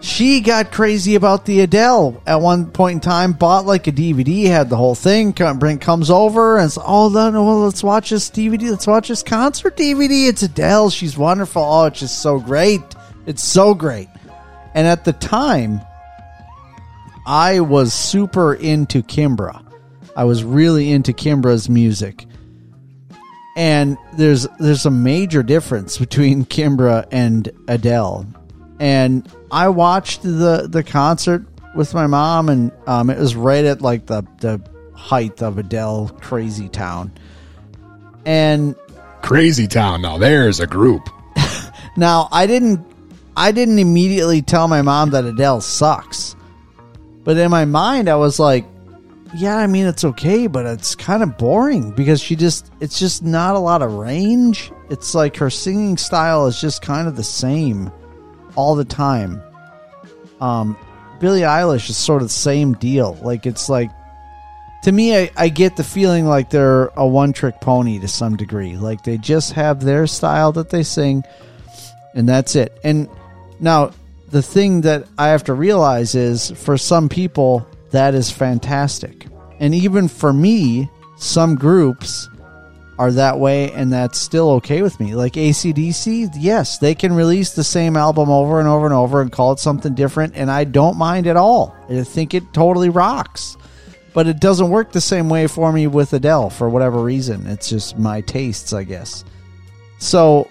She 0.01 0.39
got 0.39 0.71
crazy 0.71 1.15
about 1.15 1.45
the 1.45 1.59
Adele 1.59 2.21
at 2.25 2.39
one 2.39 2.71
point 2.71 2.95
in 2.95 2.99
time. 3.01 3.33
Bought 3.33 3.65
like 3.65 3.87
a 3.87 3.91
DVD, 3.91 4.45
had 4.45 4.69
the 4.69 4.77
whole 4.77 4.95
thing. 4.95 5.31
Bring 5.31 5.77
comes 5.77 6.09
over 6.09 6.57
and 6.57 6.71
says, 6.71 6.81
"Oh, 6.85 7.09
well, 7.11 7.59
let's 7.59 7.83
watch 7.83 8.11
this 8.11 8.29
DVD. 8.29 8.71
Let's 8.71 8.87
watch 8.87 9.09
this 9.09 9.23
concert 9.23 9.75
DVD. 9.75 10.29
It's 10.29 10.43
Adele. 10.43 10.89
She's 10.89 11.17
wonderful. 11.17 11.61
Oh, 11.61 11.85
it's 11.85 11.99
just 11.99 12.21
so 12.21 12.39
great. 12.39 12.81
It's 13.25 13.43
so 13.43 13.73
great." 13.73 14.07
And 14.73 14.87
at 14.87 15.05
the 15.05 15.13
time, 15.13 15.81
I 17.25 17.59
was 17.59 17.93
super 17.93 18.53
into 18.53 19.03
Kimbra. 19.03 19.63
I 20.15 20.23
was 20.23 20.43
really 20.43 20.91
into 20.91 21.13
Kimbra's 21.13 21.69
music. 21.69 22.25
And 23.55 23.97
there's 24.13 24.47
there's 24.59 24.85
a 24.85 24.91
major 24.91 25.43
difference 25.43 25.97
between 25.97 26.45
Kimbra 26.45 27.07
and 27.11 27.51
Adele. 27.67 28.25
And 28.79 29.29
I 29.51 29.69
watched 29.69 30.23
the 30.23 30.67
the 30.69 30.83
concert 30.83 31.45
with 31.75 31.93
my 31.93 32.07
mom 32.07 32.49
and 32.49 32.71
um, 32.87 33.09
it 33.09 33.19
was 33.19 33.35
right 33.35 33.65
at 33.65 33.81
like 33.81 34.05
the 34.05 34.25
the 34.39 34.61
height 34.93 35.41
of 35.41 35.57
Adele 35.57 36.09
Crazy 36.21 36.69
Town. 36.69 37.11
And 38.25 38.75
Crazy 39.21 39.67
Town. 39.67 40.01
Now 40.01 40.17
there's 40.17 40.59
a 40.59 40.67
group. 40.67 41.09
now 41.97 42.27
I 42.31 42.47
didn't 42.47 42.85
I 43.35 43.51
didn't 43.51 43.79
immediately 43.79 44.41
tell 44.41 44.67
my 44.67 44.81
mom 44.81 45.11
that 45.11 45.25
Adele 45.25 45.61
sucks. 45.61 46.35
But 47.23 47.37
in 47.37 47.51
my 47.51 47.65
mind 47.65 48.09
I 48.09 48.15
was 48.15 48.39
like, 48.39 48.65
yeah, 49.35 49.57
I 49.57 49.67
mean 49.67 49.85
it's 49.85 50.03
okay, 50.03 50.47
but 50.47 50.65
it's 50.65 50.95
kind 50.95 51.21
of 51.21 51.37
boring 51.37 51.91
because 51.91 52.21
she 52.21 52.35
just 52.35 52.71
it's 52.79 52.97
just 52.97 53.23
not 53.23 53.55
a 53.55 53.59
lot 53.59 53.81
of 53.81 53.93
range. 53.93 54.71
It's 54.89 55.13
like 55.13 55.37
her 55.37 55.49
singing 55.49 55.97
style 55.97 56.47
is 56.47 56.59
just 56.59 56.81
kind 56.81 57.07
of 57.07 57.15
the 57.15 57.23
same 57.23 57.91
all 58.55 58.75
the 58.75 58.85
time. 58.85 59.41
Um 60.41 60.77
Billie 61.19 61.41
Eilish 61.41 61.89
is 61.89 61.97
sort 61.97 62.21
of 62.21 62.29
the 62.29 62.33
same 62.33 62.73
deal. 62.73 63.17
Like 63.21 63.45
it's 63.45 63.69
like 63.69 63.91
to 64.83 64.91
me, 64.91 65.17
I, 65.17 65.31
I 65.35 65.49
get 65.49 65.75
the 65.75 65.83
feeling 65.83 66.25
like 66.25 66.49
they're 66.49 66.85
a 66.95 67.05
one 67.05 67.33
trick 67.33 67.59
pony 67.59 67.99
to 67.99 68.07
some 68.07 68.37
degree. 68.37 68.77
Like 68.77 69.03
they 69.03 69.17
just 69.17 69.53
have 69.53 69.81
their 69.81 70.07
style 70.07 70.53
that 70.53 70.69
they 70.69 70.83
sing, 70.83 71.23
and 72.15 72.27
that's 72.27 72.55
it. 72.55 72.77
And 72.83 73.09
now, 73.59 73.91
the 74.29 74.41
thing 74.41 74.81
that 74.81 75.07
I 75.17 75.29
have 75.29 75.43
to 75.45 75.53
realize 75.53 76.15
is 76.15 76.51
for 76.51 76.77
some 76.77 77.09
people, 77.09 77.67
that 77.91 78.13
is 78.13 78.29
fantastic. 78.29 79.25
And 79.59 79.73
even 79.73 80.07
for 80.07 80.31
me, 80.31 80.89
some 81.17 81.55
groups 81.55 82.29
are 82.99 83.11
that 83.13 83.39
way, 83.39 83.71
and 83.71 83.91
that's 83.91 84.17
still 84.17 84.51
okay 84.51 84.81
with 84.81 84.99
me. 84.99 85.15
Like 85.15 85.33
ACDC, 85.33 86.31
yes, 86.37 86.77
they 86.79 86.93
can 86.93 87.13
release 87.13 87.51
the 87.51 87.63
same 87.63 87.95
album 87.95 88.29
over 88.29 88.59
and 88.59 88.67
over 88.67 88.85
and 88.85 88.93
over 88.93 89.21
and 89.21 89.31
call 89.31 89.53
it 89.53 89.59
something 89.59 89.95
different, 89.95 90.35
and 90.35 90.51
I 90.51 90.65
don't 90.65 90.97
mind 90.97 91.25
at 91.25 91.37
all. 91.37 91.75
I 91.89 92.03
think 92.03 92.33
it 92.33 92.53
totally 92.53 92.89
rocks. 92.89 93.55
But 94.13 94.27
it 94.27 94.39
doesn't 94.39 94.69
work 94.69 94.91
the 94.91 95.01
same 95.01 95.29
way 95.29 95.47
for 95.47 95.71
me 95.71 95.87
with 95.87 96.11
Adele 96.13 96.49
for 96.49 96.67
whatever 96.67 97.01
reason. 97.01 97.45
It's 97.45 97.69
just 97.69 97.97
my 97.97 98.21
tastes, 98.21 98.73
I 98.73 98.83
guess. 98.83 99.23
So 99.99 100.49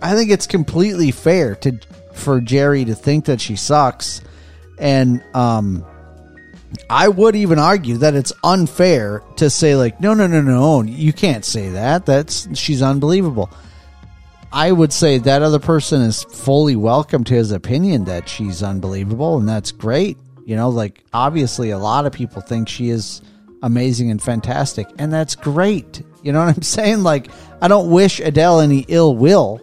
I 0.00 0.14
think 0.14 0.30
it's 0.30 0.46
completely 0.46 1.10
fair 1.10 1.54
to 1.56 1.78
for 2.18 2.40
Jerry 2.40 2.84
to 2.84 2.94
think 2.94 3.26
that 3.26 3.40
she 3.40 3.56
sucks, 3.56 4.20
and 4.78 5.22
um, 5.34 5.84
I 6.90 7.08
would 7.08 7.36
even 7.36 7.58
argue 7.58 7.98
that 7.98 8.14
it's 8.14 8.32
unfair 8.44 9.22
to 9.36 9.48
say 9.50 9.74
like, 9.74 10.00
no, 10.00 10.14
no, 10.14 10.26
no, 10.26 10.40
no, 10.40 10.82
you 10.82 11.12
can't 11.12 11.44
say 11.44 11.70
that. 11.70 12.06
That's 12.06 12.56
she's 12.58 12.82
unbelievable. 12.82 13.50
I 14.52 14.72
would 14.72 14.92
say 14.92 15.18
that 15.18 15.42
other 15.42 15.58
person 15.58 16.00
is 16.02 16.22
fully 16.24 16.76
welcome 16.76 17.24
to 17.24 17.34
his 17.34 17.52
opinion 17.52 18.04
that 18.04 18.28
she's 18.28 18.62
unbelievable, 18.62 19.38
and 19.38 19.48
that's 19.48 19.72
great. 19.72 20.16
You 20.44 20.56
know, 20.56 20.70
like 20.70 21.04
obviously 21.12 21.70
a 21.70 21.78
lot 21.78 22.06
of 22.06 22.12
people 22.12 22.40
think 22.40 22.68
she 22.68 22.88
is 22.88 23.20
amazing 23.62 24.10
and 24.10 24.22
fantastic, 24.22 24.86
and 24.98 25.12
that's 25.12 25.34
great. 25.34 26.02
You 26.22 26.32
know 26.32 26.44
what 26.44 26.56
I'm 26.56 26.62
saying? 26.62 27.02
Like, 27.02 27.28
I 27.60 27.68
don't 27.68 27.90
wish 27.90 28.20
Adele 28.20 28.60
any 28.60 28.84
ill 28.88 29.14
will. 29.14 29.60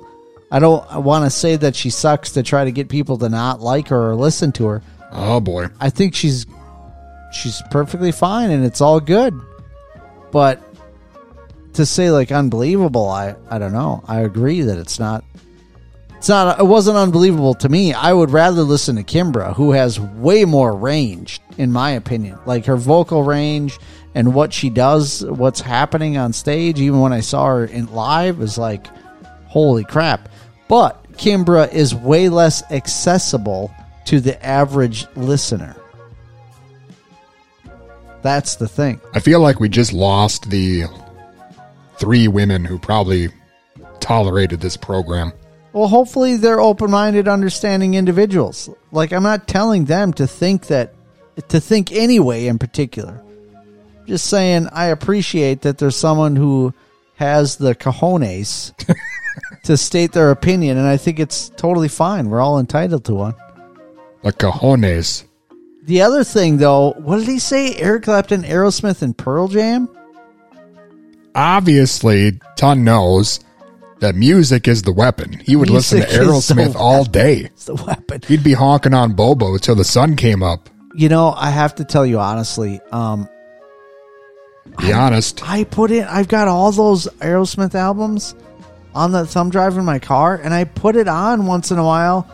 I 0.51 0.59
don't 0.59 1.03
want 1.03 1.25
to 1.25 1.29
say 1.29 1.55
that 1.55 1.75
she 1.75 1.89
sucks 1.89 2.31
to 2.33 2.43
try 2.43 2.65
to 2.65 2.71
get 2.71 2.89
people 2.89 3.17
to 3.17 3.29
not 3.29 3.61
like 3.61 3.87
her 3.89 4.11
or 4.11 4.15
listen 4.15 4.51
to 4.53 4.67
her. 4.67 4.81
Oh 5.11 5.39
boy. 5.39 5.67
I 5.79 5.89
think 5.89 6.15
she's 6.15 6.45
she's 7.31 7.61
perfectly 7.71 8.11
fine 8.11 8.51
and 8.51 8.63
it's 8.63 8.81
all 8.81 8.99
good. 8.99 9.33
But 10.31 10.61
to 11.73 11.85
say 11.85 12.11
like 12.11 12.31
unbelievable, 12.31 13.09
I 13.09 13.35
I 13.49 13.57
don't 13.57 13.73
know. 13.73 14.03
I 14.07 14.21
agree 14.21 14.61
that 14.61 14.77
it's 14.77 14.99
not 14.99 15.23
it's 16.15 16.29
not 16.29 16.59
it 16.59 16.65
wasn't 16.65 16.97
unbelievable 16.97 17.55
to 17.55 17.69
me. 17.69 17.93
I 17.93 18.13
would 18.13 18.31
rather 18.31 18.61
listen 18.61 18.95
to 18.97 19.03
Kimbra 19.03 19.55
who 19.55 19.71
has 19.71 19.99
way 19.99 20.45
more 20.45 20.75
range 20.75 21.41
in 21.57 21.71
my 21.71 21.91
opinion. 21.91 22.37
Like 22.45 22.65
her 22.65 22.77
vocal 22.77 23.23
range 23.23 23.79
and 24.13 24.33
what 24.33 24.53
she 24.53 24.69
does, 24.69 25.25
what's 25.25 25.59
happening 25.59 26.17
on 26.17 26.33
stage 26.33 26.79
even 26.79 27.01
when 27.01 27.13
I 27.13 27.19
saw 27.21 27.47
her 27.47 27.65
in 27.65 27.93
live 27.93 28.41
is 28.41 28.57
like 28.57 28.87
holy 29.47 29.83
crap. 29.83 30.29
But 30.67 31.11
Kimbra 31.13 31.71
is 31.71 31.93
way 31.93 32.29
less 32.29 32.63
accessible 32.71 33.73
to 34.05 34.19
the 34.19 34.43
average 34.45 35.05
listener. 35.15 35.75
That's 38.21 38.55
the 38.55 38.67
thing. 38.67 38.99
I 39.13 39.19
feel 39.19 39.39
like 39.39 39.59
we 39.59 39.69
just 39.69 39.93
lost 39.93 40.49
the 40.49 40.85
three 41.97 42.27
women 42.27 42.65
who 42.65 42.79
probably 42.79 43.29
tolerated 43.99 44.61
this 44.61 44.77
program. 44.77 45.31
Well, 45.73 45.87
hopefully 45.87 46.37
they're 46.37 46.59
open-minded, 46.59 47.27
understanding 47.27 47.95
individuals. 47.95 48.69
Like 48.91 49.11
I'm 49.11 49.23
not 49.23 49.47
telling 49.47 49.85
them 49.85 50.13
to 50.13 50.25
think 50.25 50.67
that 50.67 50.93
to 51.49 51.59
think 51.59 51.91
anyway 51.91 52.47
in 52.47 52.57
particular. 52.57 53.21
Just 54.07 54.27
saying 54.27 54.69
I 54.71 54.85
appreciate 54.85 55.61
that 55.61 55.77
there's 55.77 55.95
someone 55.95 56.35
who 56.35 56.73
has 57.15 57.57
the 57.57 57.75
cojones 57.75 58.73
to 59.65 59.77
state 59.77 60.11
their 60.11 60.31
opinion 60.31 60.77
and 60.77 60.87
I 60.87 60.97
think 60.97 61.19
it's 61.19 61.49
totally 61.49 61.87
fine. 61.87 62.29
We're 62.29 62.41
all 62.41 62.59
entitled 62.59 63.05
to 63.05 63.13
one. 63.13 63.35
The 64.23 64.31
cojones. 64.33 65.25
The 65.83 66.01
other 66.01 66.23
thing 66.23 66.57
though, 66.57 66.93
what 66.93 67.17
did 67.19 67.27
he 67.27 67.39
say? 67.39 67.75
Eric 67.75 68.03
Clapton, 68.03 68.43
Aerosmith 68.43 69.01
and 69.01 69.17
Pearl 69.17 69.47
Jam? 69.47 69.89
Obviously, 71.35 72.39
Ton 72.55 72.83
knows 72.83 73.39
that 73.99 74.15
music 74.15 74.67
is 74.67 74.83
the 74.83 74.93
weapon. 74.93 75.39
He 75.39 75.55
would 75.55 75.69
listen 75.69 75.99
to 75.99 76.05
Music 76.05 76.21
is 76.21 76.47
the 76.47 76.53
Aerosmith 76.53 76.75
all 76.75 77.03
day. 77.03 77.45
It's 77.45 77.65
the 77.65 77.75
weapon. 77.75 78.21
He'd 78.27 78.43
be 78.43 78.53
honking 78.53 78.93
on 78.93 79.13
Bobo 79.13 79.57
till 79.57 79.75
the 79.75 79.83
sun 79.83 80.15
came 80.15 80.41
up. 80.41 80.69
You 80.95 81.09
know, 81.09 81.33
I 81.35 81.49
have 81.49 81.75
to 81.75 81.83
tell 81.83 82.05
you 82.05 82.19
honestly, 82.19 82.79
um, 82.91 83.27
Be 84.79 84.93
honest. 84.93 85.41
I 85.43 85.65
put 85.65 85.91
in 85.91 86.05
I've 86.05 86.27
got 86.27 86.47
all 86.47 86.71
those 86.71 87.05
Aerosmith 87.19 87.75
albums 87.75 88.33
on 88.95 89.11
the 89.11 89.25
thumb 89.27 89.49
drive 89.51 89.77
in 89.77 89.85
my 89.85 89.99
car 89.99 90.35
and 90.41 90.53
I 90.53 90.63
put 90.63 90.95
it 90.95 91.07
on 91.07 91.45
once 91.45 91.69
in 91.69 91.77
a 91.77 91.83
while 91.83 92.27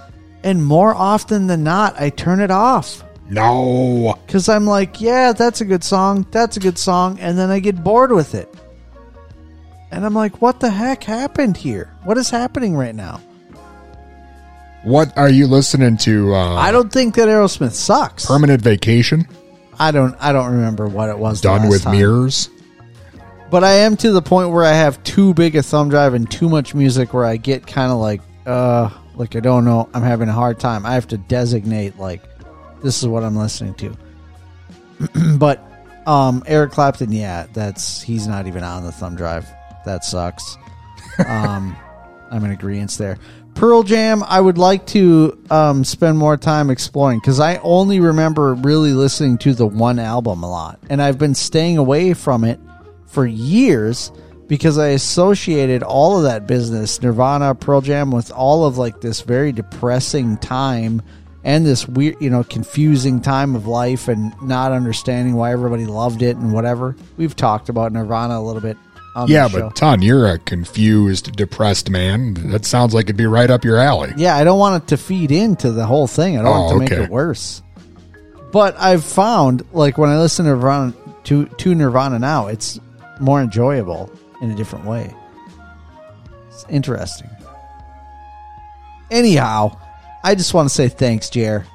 and 0.44 0.64
more 0.64 0.94
often 0.96 1.48
than 1.48 1.64
not 1.64 2.00
I 2.00 2.10
turn 2.10 2.40
it 2.40 2.52
off 2.52 3.04
No. 3.30 4.18
cuz 4.28 4.48
I'm 4.48 4.66
like, 4.66 5.02
yeah, 5.02 5.34
that's 5.34 5.60
a 5.62 5.66
good 5.66 5.84
song. 5.84 6.26
That's 6.32 6.58
a 6.58 6.60
good 6.60 6.78
song 6.78 7.20
and 7.20 7.38
then 7.38 7.50
I 7.50 7.60
get 7.60 7.84
bored 7.84 8.12
with 8.12 8.36
it. 8.36 8.54
And 9.92 10.06
I'm 10.06 10.14
like, 10.14 10.42
what 10.42 10.60
the 10.62 10.70
heck 10.70 11.04
happened 11.04 11.58
here? 11.58 11.92
What 12.06 12.18
is 12.18 12.30
happening 12.30 12.78
right 12.78 12.96
now? 12.96 13.20
What 14.84 15.16
are 15.18 15.30
you 15.30 15.48
listening 15.48 15.98
to? 15.98 16.34
Uh, 16.34 16.56
I 16.56 16.72
don't 16.72 16.92
think 16.92 17.16
that 17.16 17.28
Aerosmith 17.28 17.74
sucks. 17.74 18.26
Permanent 18.26 18.62
Vacation? 18.62 19.28
I 19.80 19.92
don't 19.92 20.16
I 20.20 20.32
don't 20.32 20.52
remember 20.52 20.88
what 20.88 21.10
it 21.10 21.18
was 21.18 21.42
Done 21.42 21.68
with 21.70 21.84
time. 21.84 21.98
mirrors? 21.98 22.50
But 23.52 23.66
I 23.66 23.72
am 23.72 23.98
to 23.98 24.14
the 24.14 24.22
point 24.22 24.52
where 24.52 24.64
I 24.64 24.72
have 24.72 25.04
too 25.04 25.34
big 25.34 25.58
a 25.58 25.62
thumb 25.62 25.90
drive 25.90 26.14
and 26.14 26.32
too 26.32 26.48
much 26.48 26.74
music 26.74 27.14
where 27.14 27.26
I 27.26 27.36
get 27.36 27.68
kind 27.68 27.92
of 27.92 27.98
like, 27.98 28.22
uh, 28.46 28.90
like 29.16 29.36
I 29.36 29.42
don't 29.42 29.66
know. 29.66 29.90
I'm 29.94 30.04
having 30.04 30.30
a 30.30 30.34
hard 30.34 30.58
time. 30.58 30.86
I 30.86 30.94
have 30.94 31.10
to 31.10 31.18
designate 31.18 32.00
like, 32.00 32.24
this 32.82 33.02
is 33.02 33.10
what 33.10 33.26
I'm 33.26 33.36
listening 33.36 33.74
to. 33.76 33.98
but 35.38 35.62
um, 36.08 36.44
Eric 36.48 36.72
Clapton, 36.72 37.12
yeah, 37.12 37.46
that's 37.52 38.02
he's 38.02 38.26
not 38.26 38.48
even 38.48 38.64
on 38.64 38.86
the 38.86 38.92
thumb 38.94 39.18
drive. 39.18 39.46
That 39.86 40.06
sucks. 40.06 40.58
Um, 41.28 41.76
I'm 42.32 42.46
in 42.46 42.52
agreement 42.52 42.92
there. 42.92 43.18
Pearl 43.54 43.84
Jam, 43.84 44.24
I 44.24 44.40
would 44.40 44.58
like 44.58 44.88
to 44.88 45.38
um, 45.52 45.84
spend 45.84 46.18
more 46.18 46.38
time 46.38 46.70
exploring 46.70 47.20
because 47.20 47.42
I 47.42 47.58
only 47.58 48.00
remember 48.00 48.54
really 48.54 48.94
listening 48.94 49.38
to 49.40 49.54
the 49.54 49.68
one 49.68 50.00
album 50.00 50.42
a 50.42 50.50
lot, 50.50 50.80
and 50.90 51.02
I've 51.02 51.18
been 51.18 51.36
staying 51.36 51.78
away 51.78 52.14
from 52.14 52.46
it 52.46 52.62
for 53.12 53.26
years 53.26 54.12
because 54.48 54.78
I 54.78 54.88
associated 54.90 55.82
all 55.84 56.18
of 56.18 56.24
that 56.24 56.48
business, 56.48 57.02
Nirvana, 57.02 57.56
Pearl 57.56 57.82
Jam, 57.82 58.12
with 58.12 58.32
all 58.32 58.66
of 58.66 58.78
like 58.78 59.02
this 59.02 59.22
very 59.22 59.52
depressing 59.52 60.38
time 60.38 61.02
and 61.44 61.66
this 61.66 61.88
weird, 61.88 62.18
you 62.22 62.30
know, 62.30 62.44
confusing 62.44 63.22
time 63.22 63.56
of 63.56 63.66
life 63.66 64.08
and 64.08 64.34
not 64.44 64.72
understanding 64.72 65.36
why 65.36 65.52
everybody 65.52 65.86
loved 65.86 66.22
it 66.22 66.36
and 66.38 66.54
whatever. 66.54 66.96
We've 67.18 67.36
talked 67.36 67.70
about 67.70 67.92
Nirvana 67.94 68.38
a 68.38 68.42
little 68.42 68.62
bit. 68.62 68.78
On 69.16 69.28
Yeah, 69.28 69.50
but 69.52 69.76
Ton, 69.76 70.02
you're 70.02 70.28
a 70.28 70.38
confused, 70.40 71.36
depressed 71.36 71.90
man. 71.90 72.34
That 72.52 72.64
sounds 72.66 72.94
like 72.94 73.06
it'd 73.06 73.18
be 73.18 73.26
right 73.26 73.50
up 73.50 73.66
your 73.66 73.78
alley. 73.78 74.14
Yeah, 74.16 74.36
I 74.38 74.44
don't 74.46 74.60
want 74.60 74.84
it 74.84 74.88
to 74.90 74.98
feed 74.98 75.32
into 75.32 75.72
the 75.72 75.86
whole 75.86 76.08
thing. 76.08 76.38
I 76.38 76.44
don't 76.44 76.52
want 76.52 76.72
Oh, 76.72 76.74
to 76.76 76.80
make 76.80 76.92
it 76.92 77.10
worse. 77.10 77.62
But 78.52 78.76
I've 78.80 79.04
found, 79.04 79.64
like 79.74 79.98
when 79.98 80.10
I 80.10 80.18
listen 80.20 80.46
to 80.46 80.52
Nirvana 80.52 80.94
to 81.26 81.46
to 81.46 81.76
Nirvana 81.76 82.20
now, 82.20 82.48
it's 82.48 82.80
more 83.22 83.42
enjoyable 83.42 84.12
in 84.42 84.52
a 84.52 84.56
different 84.56 84.86
way. 84.86 85.14
It's 86.50 86.66
interesting. 86.70 87.30
Anyhow, 89.10 89.78
I 90.24 90.36
just 90.36 90.54
want 90.54 90.70
to 90.70 90.74
say 90.74 90.90
thanks, 90.90 91.30
Jer. 91.30 91.66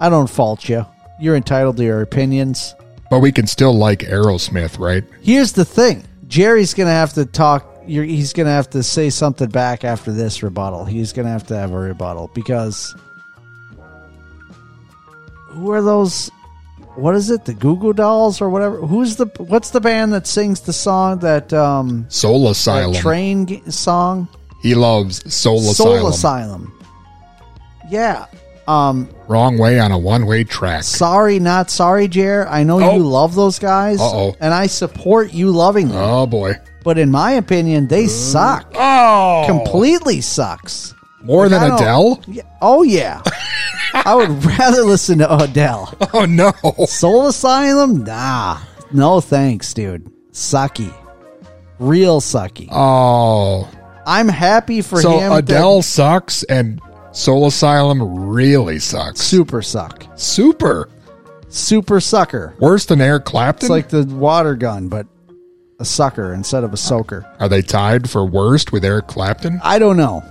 I 0.00 0.08
don't 0.08 0.28
fault 0.28 0.68
you. 0.68 0.86
You're 1.20 1.36
entitled 1.36 1.76
to 1.78 1.84
your 1.84 2.02
opinions. 2.02 2.74
But 3.10 3.20
we 3.20 3.32
can 3.32 3.46
still 3.46 3.74
like 3.74 4.00
Aerosmith, 4.00 4.78
right? 4.78 5.04
Here's 5.20 5.52
the 5.52 5.64
thing: 5.64 6.04
Jerry's 6.28 6.74
gonna 6.74 6.90
have 6.90 7.12
to 7.14 7.26
talk. 7.26 7.66
You're, 7.86 8.04
he's 8.04 8.32
gonna 8.32 8.50
have 8.50 8.70
to 8.70 8.82
say 8.82 9.10
something 9.10 9.48
back 9.48 9.84
after 9.84 10.12
this 10.12 10.42
rebuttal. 10.42 10.84
He's 10.84 11.12
gonna 11.12 11.30
have 11.30 11.46
to 11.48 11.56
have 11.56 11.72
a 11.72 11.78
rebuttal 11.78 12.30
because 12.34 12.94
who 15.48 15.72
are 15.72 15.82
those? 15.82 16.30
What 17.00 17.14
is 17.14 17.30
it? 17.30 17.44
The 17.44 17.54
Goo 17.54 17.76
Goo 17.76 17.92
Dolls 17.92 18.40
or 18.40 18.48
whatever? 18.50 18.76
Who's 18.78 19.16
the? 19.16 19.26
What's 19.38 19.70
the 19.70 19.80
band 19.80 20.12
that 20.12 20.26
sings 20.26 20.60
the 20.60 20.72
song 20.72 21.18
that 21.20 21.52
um 21.52 22.06
Soul 22.08 22.44
that 22.44 22.50
Asylum. 22.50 22.94
train 22.94 23.46
g- 23.46 23.62
song? 23.70 24.28
he 24.62 24.74
loves 24.74 25.22
Soul, 25.32 25.58
Asylum. 25.58 25.74
Soul 25.74 26.08
Asylum. 26.08 26.62
Asylum. 26.62 26.84
Yeah. 27.90 28.26
Um. 28.68 29.08
Wrong 29.26 29.58
way 29.58 29.80
on 29.80 29.90
a 29.90 29.98
one 29.98 30.26
way 30.26 30.44
track. 30.44 30.82
Sorry, 30.84 31.38
not 31.40 31.70
sorry, 31.70 32.06
Jer. 32.06 32.46
I 32.48 32.62
know 32.62 32.80
Oh. 32.80 32.96
you 32.96 33.02
love 33.02 33.34
those 33.34 33.58
guys, 33.58 34.00
Uh-oh. 34.00 34.36
and 34.40 34.52
I 34.54 34.66
support 34.66 35.32
you 35.32 35.50
loving 35.50 35.88
them. 35.88 35.96
Oh 35.96 36.26
boy. 36.26 36.54
But 36.84 36.96
in 36.98 37.10
my 37.10 37.32
opinion, 37.32 37.88
they 37.88 38.06
suck. 38.06 38.72
Oh, 38.74 39.44
Completely 39.46 40.20
sucks. 40.20 40.94
More 41.22 41.48
Like, 41.48 41.60
than 41.60 41.72
Adele? 41.72 42.22
Yeah. 42.28 42.42
Oh 42.62 42.82
yeah. 42.82 43.22
I 43.94 44.14
would 44.14 44.44
rather 44.44 44.82
listen 44.82 45.18
to 45.18 45.34
Adele. 45.42 45.92
Oh 46.14 46.24
no. 46.24 46.52
Soul 46.86 47.26
Asylum, 47.28 48.04
nah. 48.04 48.58
No 48.92 49.20
thanks, 49.20 49.72
dude. 49.74 50.10
Sucky. 50.32 50.92
Real 51.78 52.20
sucky. 52.20 52.68
Oh, 52.70 53.68
I'm 54.06 54.28
happy 54.28 54.82
for 54.82 55.00
so 55.00 55.18
him. 55.18 55.30
that- 55.30 55.38
Adele 55.44 55.82
sucks 55.82 56.42
and 56.44 56.80
Soul 57.12 57.46
Asylum 57.48 58.28
really 58.28 58.78
sucks. 58.78 59.20
super 59.20 59.62
suck. 59.62 60.06
Super. 60.16 60.88
Super 61.48 62.00
sucker. 62.00 62.54
Worse 62.60 62.84
than 62.86 63.00
Eric 63.00 63.24
Clapton? 63.24 63.66
It's 63.66 63.70
like 63.70 63.88
the 63.88 64.04
water 64.14 64.54
gun, 64.54 64.88
but 64.88 65.06
a 65.80 65.84
sucker 65.84 66.32
instead 66.32 66.62
of 66.62 66.72
a 66.72 66.76
soaker. 66.76 67.26
Are 67.40 67.48
they 67.48 67.62
tied 67.62 68.08
for 68.08 68.24
worst 68.24 68.70
with 68.70 68.84
Eric 68.84 69.08
Clapton? 69.08 69.60
I 69.64 69.78
don't 69.80 69.96
know. 69.96 70.22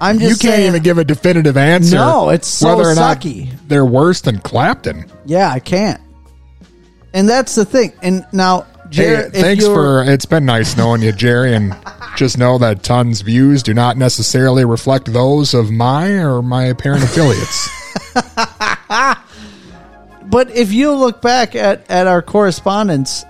I'm 0.00 0.18
just 0.18 0.42
You 0.42 0.48
can't 0.48 0.58
saying- 0.58 0.68
even 0.68 0.82
give 0.82 0.98
a 0.98 1.04
definitive 1.04 1.56
answer. 1.56 1.96
No, 1.96 2.28
it's 2.30 2.48
so 2.48 2.76
whether 2.76 2.88
or 2.90 2.94
not 2.94 3.24
they're 3.68 3.84
worse 3.86 4.20
than 4.20 4.38
Clapton. 4.38 5.06
Yeah, 5.24 5.50
I 5.50 5.60
can't. 5.60 6.00
And 7.12 7.28
that's 7.28 7.54
the 7.54 7.64
thing. 7.64 7.92
And 8.02 8.26
now, 8.32 8.66
Jared, 8.90 9.34
hey, 9.34 9.40
thanks 9.40 9.64
for 9.64 10.02
it's 10.02 10.26
been 10.26 10.44
nice 10.44 10.76
knowing 10.76 11.00
you, 11.00 11.12
Jerry, 11.12 11.54
and 11.54 11.74
just 12.16 12.38
know 12.38 12.58
that 12.58 12.82
Tons 12.82 13.20
views 13.22 13.62
do 13.62 13.72
not 13.72 13.96
necessarily 13.96 14.64
reflect 14.64 15.12
those 15.12 15.54
of 15.54 15.70
my 15.70 16.10
or 16.10 16.42
my 16.42 16.64
apparent 16.64 17.04
affiliates. 17.04 17.68
But 20.26 20.50
if 20.50 20.72
you 20.72 20.92
look 20.92 21.22
back 21.22 21.54
at, 21.54 21.88
at 21.90 22.06
our 22.06 22.22
correspondence, 22.22 23.24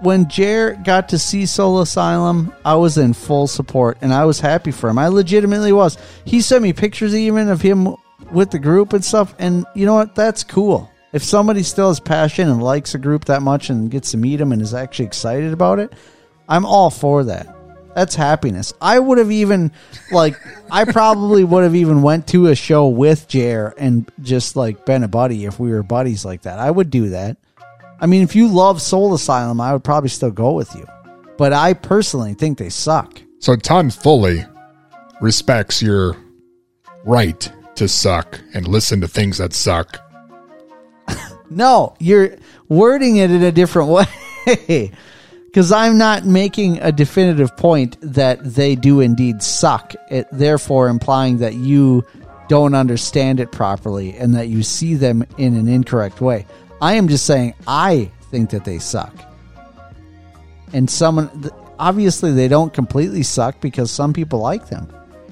when 0.00 0.28
Jer 0.28 0.74
got 0.84 1.08
to 1.10 1.18
see 1.18 1.46
Soul 1.46 1.80
Asylum, 1.80 2.52
I 2.64 2.74
was 2.74 2.98
in 2.98 3.14
full 3.14 3.46
support 3.46 3.98
and 4.00 4.12
I 4.12 4.24
was 4.24 4.40
happy 4.40 4.70
for 4.70 4.90
him. 4.90 4.98
I 4.98 5.08
legitimately 5.08 5.72
was. 5.72 5.96
He 6.24 6.40
sent 6.40 6.62
me 6.62 6.72
pictures 6.72 7.14
even 7.14 7.48
of 7.48 7.62
him 7.62 7.96
with 8.30 8.50
the 8.50 8.58
group 8.58 8.92
and 8.92 9.04
stuff. 9.04 9.34
And 9.38 9.64
you 9.74 9.86
know 9.86 9.94
what? 9.94 10.14
That's 10.14 10.44
cool. 10.44 10.90
If 11.12 11.22
somebody 11.22 11.62
still 11.62 11.88
has 11.88 12.00
passion 12.00 12.48
and 12.48 12.62
likes 12.62 12.94
a 12.94 12.98
group 12.98 13.24
that 13.26 13.40
much 13.42 13.70
and 13.70 13.90
gets 13.90 14.10
to 14.10 14.16
meet 14.16 14.36
them 14.36 14.52
and 14.52 14.60
is 14.60 14.74
actually 14.74 15.06
excited 15.06 15.52
about 15.52 15.78
it, 15.78 15.92
I'm 16.48 16.66
all 16.66 16.90
for 16.90 17.24
that. 17.24 17.54
That's 17.94 18.14
happiness. 18.14 18.74
I 18.78 18.98
would 18.98 19.16
have 19.16 19.30
even 19.32 19.72
like 20.12 20.36
I 20.70 20.84
probably 20.84 21.44
would 21.44 21.64
have 21.64 21.74
even 21.74 22.02
went 22.02 22.26
to 22.28 22.48
a 22.48 22.54
show 22.54 22.88
with 22.88 23.26
Jer 23.26 23.72
and 23.78 24.10
just 24.20 24.54
like 24.54 24.84
been 24.84 25.02
a 25.02 25.08
buddy 25.08 25.46
if 25.46 25.58
we 25.58 25.70
were 25.70 25.82
buddies 25.82 26.22
like 26.22 26.42
that. 26.42 26.58
I 26.58 26.70
would 26.70 26.90
do 26.90 27.08
that. 27.10 27.38
I 28.00 28.06
mean, 28.06 28.22
if 28.22 28.36
you 28.36 28.48
love 28.48 28.82
Soul 28.82 29.14
Asylum, 29.14 29.60
I 29.60 29.72
would 29.72 29.84
probably 29.84 30.10
still 30.10 30.30
go 30.30 30.52
with 30.52 30.74
you. 30.74 30.86
But 31.38 31.52
I 31.52 31.74
personally 31.74 32.34
think 32.34 32.58
they 32.58 32.68
suck. 32.68 33.20
so 33.38 33.56
Ton 33.56 33.90
fully 33.90 34.44
respects 35.20 35.82
your 35.82 36.16
right 37.04 37.50
to 37.76 37.88
suck 37.88 38.40
and 38.54 38.66
listen 38.68 39.00
to 39.02 39.08
things 39.08 39.38
that 39.38 39.52
suck. 39.52 39.98
No, 41.48 41.94
you're 42.00 42.36
wording 42.68 43.18
it 43.18 43.30
in 43.30 43.40
a 43.44 43.52
different 43.52 43.88
way. 44.46 44.90
Because 45.46 45.70
I'm 45.70 45.96
not 45.96 46.24
making 46.24 46.80
a 46.80 46.90
definitive 46.90 47.56
point 47.56 47.96
that 48.00 48.42
they 48.42 48.74
do 48.74 48.98
indeed 49.00 49.42
suck, 49.44 49.94
it, 50.10 50.26
therefore 50.32 50.88
implying 50.88 51.38
that 51.38 51.54
you 51.54 52.04
don't 52.48 52.74
understand 52.74 53.38
it 53.38 53.52
properly 53.52 54.16
and 54.16 54.34
that 54.34 54.48
you 54.48 54.64
see 54.64 54.94
them 54.94 55.24
in 55.38 55.56
an 55.56 55.68
incorrect 55.68 56.20
way. 56.20 56.46
I 56.80 56.94
am 56.94 57.08
just 57.08 57.26
saying 57.26 57.54
I 57.66 58.10
think 58.30 58.50
that 58.50 58.64
they 58.64 58.78
suck. 58.78 59.14
And 60.72 60.90
someone, 60.90 61.50
obviously, 61.78 62.32
they 62.32 62.48
don't 62.48 62.72
completely 62.72 63.22
suck 63.22 63.60
because 63.60 63.90
some 63.90 64.12
people 64.12 64.40
like 64.40 64.68
them. 64.68 64.88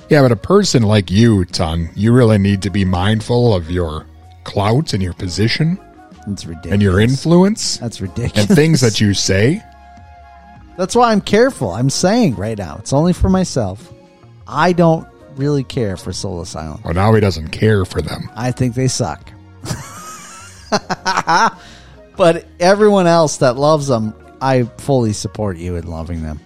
Yeah, 0.09 0.22
but 0.22 0.32
a 0.32 0.36
person 0.36 0.82
like 0.82 1.11
you, 1.11 1.45
Ton, 1.47 1.88
you 1.95 2.12
really 2.12 2.38
need 2.38 2.62
to 2.62 2.70
be 2.70 2.84
mindful 2.84 3.55
of 3.55 3.70
your 3.70 4.07
clout 4.45 4.92
and 4.92 5.03
your 5.03 5.14
position 5.14 5.78
It's 6.28 6.45
ridiculous. 6.47 6.72
and 6.72 6.82
your 6.82 7.01
influence 7.01 7.78
That's 7.78 8.01
ridiculous. 8.01 8.49
and 8.49 8.57
things 8.57 8.80
that 8.82 9.01
you 9.01 9.14
say. 9.14 9.62
That's 10.76 10.95
why 10.95 11.12
I'm 11.12 11.20
careful. 11.20 11.70
I'm 11.70 11.88
saying 11.90 12.36
right 12.36 12.59
now, 12.59 12.76
it's 12.78 12.92
only 12.92 13.12
for 13.12 13.28
myself. 13.30 13.92
I 14.47 14.72
don't 14.72 15.07
really 15.36 15.64
care 15.64 15.97
for 15.97 16.12
Soul 16.12 16.40
Asylum. 16.42 16.80
Well, 16.84 16.95
now 16.95 17.12
he 17.14 17.20
doesn't 17.20 17.49
care 17.49 17.84
for 17.84 18.03
them. 18.03 18.28
I 18.36 18.51
think 18.51 18.74
they 18.74 18.88
suck. 18.88 19.30
but 22.16 22.47
everyone 22.61 23.07
else 23.07 23.39
that 23.39 23.57
loves 23.57 23.87
them, 23.87 24.14
I 24.41 24.64
fully 24.79 25.12
support 25.12 25.57
you 25.57 25.77
in 25.77 25.87
loving 25.87 26.22
them. 26.22 26.41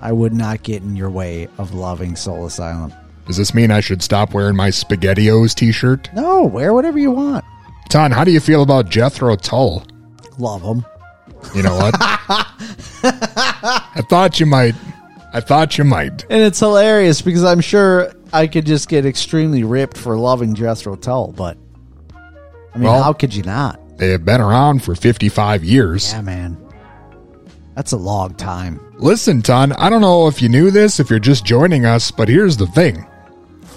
I 0.00 0.12
would 0.12 0.32
not 0.32 0.62
get 0.62 0.82
in 0.82 0.96
your 0.96 1.10
way 1.10 1.48
of 1.58 1.74
loving 1.74 2.16
Soul 2.16 2.46
Asylum. 2.46 2.92
Does 3.26 3.36
this 3.36 3.54
mean 3.54 3.70
I 3.70 3.80
should 3.80 4.02
stop 4.02 4.34
wearing 4.34 4.56
my 4.56 4.68
SpaghettiOs 4.68 5.54
t-shirt? 5.54 6.10
No, 6.14 6.44
wear 6.44 6.72
whatever 6.72 6.98
you 6.98 7.10
want. 7.10 7.44
Ton, 7.88 8.12
how 8.12 8.24
do 8.24 8.30
you 8.30 8.40
feel 8.40 8.62
about 8.62 8.88
Jethro 8.88 9.36
Tull? 9.36 9.84
Love 10.38 10.62
them. 10.62 10.84
You 11.54 11.62
know 11.62 11.76
what? 11.76 11.94
I 12.00 14.02
thought 14.08 14.38
you 14.38 14.46
might. 14.46 14.74
I 15.32 15.40
thought 15.40 15.76
you 15.76 15.84
might. 15.84 16.24
And 16.30 16.42
it's 16.42 16.60
hilarious 16.60 17.20
because 17.20 17.44
I'm 17.44 17.60
sure 17.60 18.12
I 18.32 18.46
could 18.46 18.66
just 18.66 18.88
get 18.88 19.06
extremely 19.06 19.64
ripped 19.64 19.98
for 19.98 20.16
loving 20.16 20.54
Jethro 20.54 20.96
Tull, 20.96 21.32
but 21.32 21.56
I 22.76 22.78
mean, 22.78 22.90
Well- 22.90 23.02
how 23.02 23.14
could 23.14 23.34
you 23.34 23.42
not? 23.42 23.80
They 23.96 24.10
have 24.10 24.26
been 24.26 24.42
around 24.42 24.82
for 24.82 24.94
55 24.94 25.64
years. 25.64 26.12
Yeah, 26.12 26.20
man. 26.20 26.58
That's 27.74 27.92
a 27.92 27.96
long 27.96 28.34
time. 28.34 28.78
Listen, 28.98 29.40
Ton, 29.40 29.72
I 29.72 29.88
don't 29.88 30.02
know 30.02 30.26
if 30.28 30.42
you 30.42 30.50
knew 30.50 30.70
this, 30.70 31.00
if 31.00 31.08
you're 31.08 31.18
just 31.18 31.46
joining 31.46 31.86
us, 31.86 32.10
but 32.10 32.28
here's 32.28 32.58
the 32.58 32.66
thing 32.66 33.06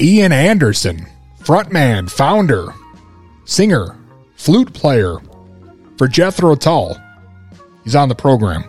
Ian 0.02 0.34
Anderson, 0.34 1.06
frontman, 1.42 2.10
founder, 2.10 2.74
singer, 3.46 3.96
flute 4.36 4.74
player 4.74 5.16
for 5.98 6.10
Jethro 6.10 6.56
Tull. 6.56 6.98
He's 7.86 7.96
on 7.96 8.10
the 8.10 8.16
program 8.16 8.66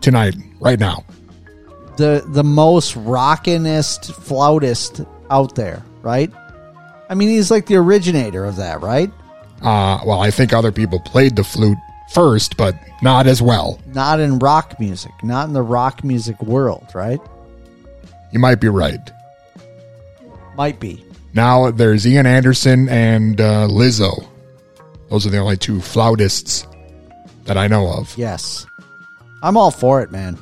tonight, 0.00 0.34
right 0.58 0.80
now. 0.80 1.04
The 1.96 2.24
the 2.26 2.44
most 2.44 2.94
rockinest 2.96 4.12
flautist 4.12 5.06
out 5.30 5.54
there, 5.54 5.84
right? 6.02 6.32
I 7.08 7.14
mean, 7.14 7.28
he's 7.28 7.52
like 7.52 7.66
the 7.66 7.76
originator 7.76 8.44
of 8.44 8.56
that, 8.56 8.80
right? 8.80 9.12
Uh, 9.62 10.00
well, 10.04 10.20
I 10.20 10.30
think 10.30 10.52
other 10.52 10.72
people 10.72 11.00
played 11.00 11.36
the 11.36 11.44
flute 11.44 11.78
first, 12.12 12.56
but 12.56 12.76
not 13.02 13.26
as 13.26 13.40
well. 13.42 13.80
Not 13.86 14.20
in 14.20 14.38
rock 14.38 14.78
music, 14.78 15.12
not 15.22 15.48
in 15.48 15.54
the 15.54 15.62
rock 15.62 16.04
music 16.04 16.40
world, 16.42 16.86
right? 16.94 17.20
You 18.32 18.38
might 18.38 18.60
be 18.60 18.68
right. 18.68 19.10
Might 20.56 20.80
be. 20.80 21.04
Now 21.34 21.70
there's 21.70 22.06
Ian 22.06 22.26
Anderson 22.26 22.88
and 22.88 23.40
uh, 23.40 23.66
Lizzo. 23.68 24.26
Those 25.10 25.26
are 25.26 25.30
the 25.30 25.38
only 25.38 25.56
two 25.56 25.80
flautists 25.80 26.66
that 27.44 27.56
I 27.56 27.68
know 27.68 27.88
of. 27.92 28.16
Yes. 28.16 28.66
I'm 29.42 29.56
all 29.56 29.70
for 29.70 30.02
it, 30.02 30.10
man. 30.10 30.38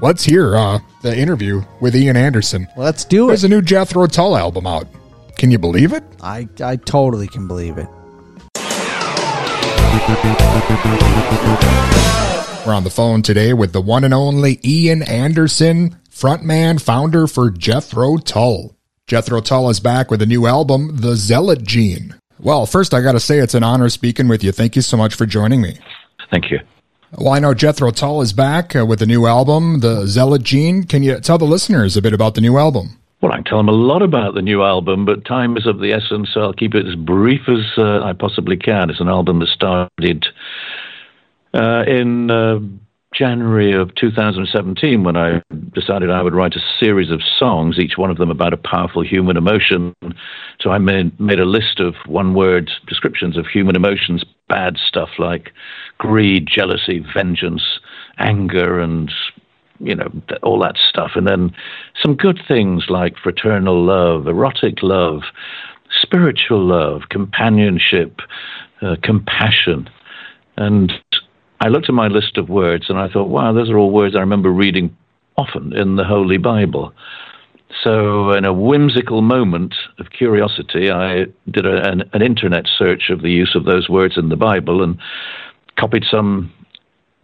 Let's 0.00 0.24
hear 0.24 0.56
uh, 0.56 0.78
the 1.02 1.16
interview 1.16 1.62
with 1.80 1.94
Ian 1.94 2.16
Anderson. 2.16 2.66
Let's 2.76 3.04
do 3.04 3.24
it. 3.24 3.28
There's 3.28 3.44
a 3.44 3.48
new 3.48 3.62
Jethro 3.62 4.06
Tull 4.06 4.36
album 4.36 4.66
out. 4.66 4.86
Can 5.36 5.50
you 5.50 5.58
believe 5.58 5.92
it? 5.92 6.02
I 6.22 6.48
I 6.62 6.76
totally 6.76 7.28
can 7.28 7.46
believe 7.46 7.78
it. 7.78 7.88
We're 12.66 12.74
on 12.74 12.84
the 12.84 12.90
phone 12.90 13.22
today 13.22 13.52
with 13.52 13.72
the 13.72 13.80
one 13.80 14.02
and 14.02 14.12
only 14.12 14.58
Ian 14.64 15.02
Anderson, 15.02 15.96
frontman, 16.10 16.80
founder 16.80 17.26
for 17.26 17.50
Jethro 17.50 18.16
Tull. 18.16 18.76
Jethro 19.06 19.40
Tull 19.40 19.70
is 19.70 19.78
back 19.78 20.10
with 20.10 20.20
a 20.20 20.26
new 20.26 20.46
album, 20.46 20.96
The 20.96 21.14
Zealot 21.14 21.62
Gene. 21.62 22.14
Well, 22.40 22.66
first, 22.66 22.92
I 22.92 23.02
got 23.02 23.12
to 23.12 23.20
say 23.20 23.38
it's 23.38 23.54
an 23.54 23.62
honor 23.62 23.88
speaking 23.88 24.26
with 24.26 24.42
you. 24.42 24.50
Thank 24.52 24.74
you 24.74 24.82
so 24.82 24.96
much 24.96 25.14
for 25.14 25.26
joining 25.26 25.62
me. 25.62 25.78
Thank 26.30 26.50
you. 26.50 26.58
Well, 27.16 27.32
I 27.32 27.38
know 27.38 27.54
Jethro 27.54 27.92
Tull 27.92 28.20
is 28.20 28.32
back 28.32 28.74
uh, 28.74 28.84
with 28.84 29.00
a 29.00 29.06
new 29.06 29.26
album, 29.26 29.78
The 29.80 30.06
Zealot 30.06 30.42
Gene. 30.42 30.84
Can 30.84 31.02
you 31.04 31.20
tell 31.20 31.38
the 31.38 31.44
listeners 31.44 31.96
a 31.96 32.02
bit 32.02 32.12
about 32.12 32.34
the 32.34 32.40
new 32.40 32.58
album? 32.58 32.98
Well, 33.20 33.32
I 33.32 33.36
can 33.36 33.44
tell 33.44 33.58
them 33.58 33.68
a 33.68 33.72
lot 33.72 34.02
about 34.02 34.34
the 34.34 34.42
new 34.42 34.62
album, 34.62 35.06
but 35.06 35.24
time 35.24 35.56
is 35.56 35.66
of 35.66 35.78
the 35.78 35.92
essence, 35.92 36.30
so 36.34 36.40
I'll 36.40 36.52
keep 36.52 36.74
it 36.74 36.86
as 36.86 36.94
brief 36.94 37.48
as 37.48 37.64
uh, 37.78 38.02
I 38.02 38.12
possibly 38.12 38.56
can. 38.56 38.90
It's 38.90 39.00
an 39.00 39.08
album 39.08 39.38
that 39.38 39.48
started 39.48 40.26
uh, 41.54 41.84
in 41.86 42.30
uh, 42.30 42.58
January 43.14 43.72
of 43.72 43.94
2017 43.94 45.02
when 45.02 45.16
I 45.16 45.40
decided 45.74 46.10
I 46.10 46.22
would 46.22 46.34
write 46.34 46.54
a 46.54 46.60
series 46.78 47.10
of 47.10 47.22
songs, 47.38 47.78
each 47.78 47.96
one 47.96 48.10
of 48.10 48.18
them 48.18 48.30
about 48.30 48.52
a 48.52 48.58
powerful 48.58 49.02
human 49.02 49.38
emotion. 49.38 49.94
So 50.60 50.70
I 50.70 50.78
made, 50.78 51.18
made 51.18 51.40
a 51.40 51.46
list 51.46 51.80
of 51.80 51.94
one 52.06 52.34
word 52.34 52.70
descriptions 52.86 53.38
of 53.38 53.46
human 53.46 53.76
emotions, 53.76 54.24
bad 54.48 54.76
stuff 54.76 55.08
like 55.18 55.52
greed, 55.96 56.46
jealousy, 56.46 57.02
vengeance, 57.14 57.62
anger, 58.18 58.78
and 58.78 59.10
you 59.80 59.94
know, 59.94 60.10
all 60.42 60.60
that 60.60 60.76
stuff. 60.88 61.12
And 61.14 61.26
then 61.26 61.54
some 62.02 62.14
good 62.14 62.40
things 62.46 62.84
like 62.88 63.16
fraternal 63.16 63.84
love, 63.84 64.26
erotic 64.26 64.82
love, 64.82 65.22
spiritual 65.90 66.64
love, 66.64 67.02
companionship, 67.10 68.20
uh, 68.82 68.96
compassion. 69.02 69.88
And 70.56 70.92
I 71.60 71.68
looked 71.68 71.88
at 71.88 71.94
my 71.94 72.08
list 72.08 72.36
of 72.36 72.48
words 72.48 72.86
and 72.88 72.98
I 72.98 73.08
thought, 73.08 73.28
wow, 73.28 73.52
those 73.52 73.70
are 73.70 73.78
all 73.78 73.90
words 73.90 74.14
I 74.16 74.20
remember 74.20 74.50
reading 74.50 74.96
often 75.36 75.74
in 75.76 75.96
the 75.96 76.04
Holy 76.04 76.38
Bible. 76.38 76.92
So, 77.82 78.30
in 78.30 78.44
a 78.44 78.52
whimsical 78.52 79.22
moment 79.22 79.74
of 79.98 80.10
curiosity, 80.10 80.90
I 80.90 81.26
did 81.50 81.66
a, 81.66 81.86
an, 81.86 82.04
an 82.12 82.22
internet 82.22 82.66
search 82.78 83.10
of 83.10 83.22
the 83.22 83.30
use 83.30 83.54
of 83.54 83.64
those 83.64 83.88
words 83.88 84.16
in 84.16 84.28
the 84.28 84.36
Bible 84.36 84.82
and 84.82 84.98
copied 85.76 86.04
some 86.08 86.52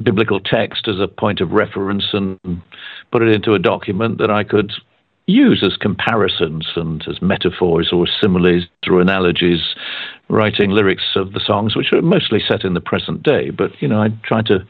biblical 0.05 0.41
text 0.41 0.89
as 0.89 1.01
a 1.01 1.09
point 1.09 1.41
of 1.41 1.53
reference 1.53 2.05
and 2.13 2.39
put 3.11 3.23
it 3.23 3.35
into 3.35 3.55
a 3.55 3.59
document 3.59 4.19
that 4.19 4.31
I 4.31 4.45
could 4.45 4.73
use 5.27 5.63
as 5.65 5.77
comparisons 5.77 6.67
and 6.77 7.05
as 7.09 7.23
metaphors 7.23 7.91
or 7.93 8.07
similes 8.21 8.65
or 8.89 9.01
analogies, 9.01 9.75
writing 10.29 10.71
lyrics 10.71 11.15
of 11.17 11.33
the 11.33 11.41
songs, 11.41 11.77
which 11.77 11.93
are 11.93 12.03
mostly 12.03 12.41
set 12.47 12.65
in 12.65 12.75
the 12.75 12.81
present 12.81 13.23
day. 13.23 13.51
But 13.51 13.71
you 13.81 13.89
know, 13.89 14.03
I 14.03 14.09
try 14.25 14.43
to, 14.43 14.67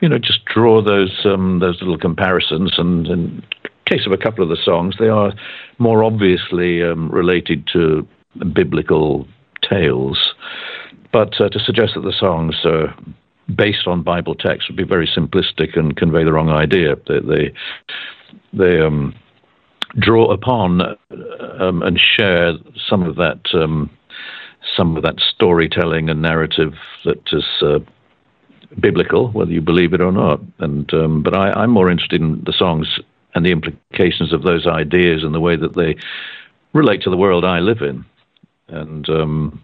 you 0.00 0.08
know, 0.08 0.18
just 0.18 0.44
draw 0.44 0.82
those 0.82 1.24
um, 1.24 1.58
those 1.58 1.80
little 1.80 1.98
comparisons. 1.98 2.74
And 2.78 3.06
in 3.06 3.42
case 3.86 4.06
of 4.06 4.12
a 4.12 4.18
couple 4.18 4.44
of 4.44 4.50
the 4.50 4.62
songs, 4.64 4.96
they 4.98 5.08
are 5.08 5.32
more 5.78 6.04
obviously 6.04 6.82
um, 6.82 7.10
related 7.10 7.68
to 7.72 8.06
biblical 8.52 9.26
tales. 9.68 10.34
But 11.12 11.40
uh, 11.40 11.48
to 11.48 11.58
suggest 11.60 11.92
that 11.94 12.02
the 12.02 12.14
songs 12.18 12.56
are 12.64 12.94
based 13.54 13.86
on 13.86 14.02
Bible 14.02 14.34
text 14.34 14.68
would 14.68 14.76
be 14.76 14.84
very 14.84 15.06
simplistic 15.06 15.78
and 15.78 15.96
convey 15.96 16.24
the 16.24 16.32
wrong 16.32 16.50
idea. 16.50 16.96
They 17.06 17.20
they, 17.20 17.54
they 18.52 18.80
um, 18.80 19.14
draw 19.98 20.32
upon 20.32 20.80
um, 21.60 21.82
and 21.82 21.98
share 21.98 22.54
some 22.88 23.02
of 23.02 23.16
that 23.16 23.40
um, 23.54 23.90
some 24.76 24.96
of 24.96 25.02
that 25.02 25.20
storytelling 25.20 26.08
and 26.08 26.22
narrative 26.22 26.74
that 27.04 27.20
is 27.32 27.44
uh, 27.62 27.78
biblical, 28.80 29.28
whether 29.28 29.50
you 29.50 29.60
believe 29.60 29.92
it 29.92 30.00
or 30.00 30.12
not. 30.12 30.40
And 30.58 30.92
um, 30.94 31.22
but 31.22 31.36
I, 31.36 31.50
I'm 31.50 31.70
more 31.70 31.90
interested 31.90 32.20
in 32.20 32.42
the 32.44 32.52
songs 32.52 32.98
and 33.34 33.44
the 33.44 33.50
implications 33.50 34.32
of 34.32 34.42
those 34.42 34.66
ideas 34.66 35.22
and 35.24 35.34
the 35.34 35.40
way 35.40 35.56
that 35.56 35.74
they 35.74 35.96
relate 36.72 37.02
to 37.02 37.10
the 37.10 37.16
world 37.16 37.44
I 37.44 37.58
live 37.58 37.82
in. 37.82 38.04
And 38.68 39.08
um, 39.08 39.62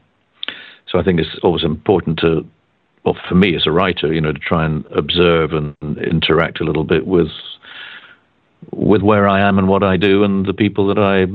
so 0.86 0.98
I 0.98 1.02
think 1.02 1.20
it's 1.20 1.38
always 1.42 1.64
important 1.64 2.18
to 2.20 2.46
well, 3.04 3.16
for 3.28 3.34
me 3.34 3.54
as 3.56 3.66
a 3.66 3.70
writer, 3.70 4.12
you 4.12 4.20
know, 4.20 4.32
to 4.32 4.38
try 4.38 4.64
and 4.64 4.84
observe 4.86 5.52
and 5.52 5.76
interact 5.98 6.60
a 6.60 6.64
little 6.64 6.84
bit 6.84 7.06
with 7.06 7.28
with 8.72 9.00
where 9.02 9.26
I 9.26 9.40
am 9.40 9.58
and 9.58 9.68
what 9.68 9.82
I 9.82 9.96
do 9.96 10.22
and 10.22 10.44
the 10.44 10.52
people 10.52 10.86
that 10.88 10.98
I 10.98 11.26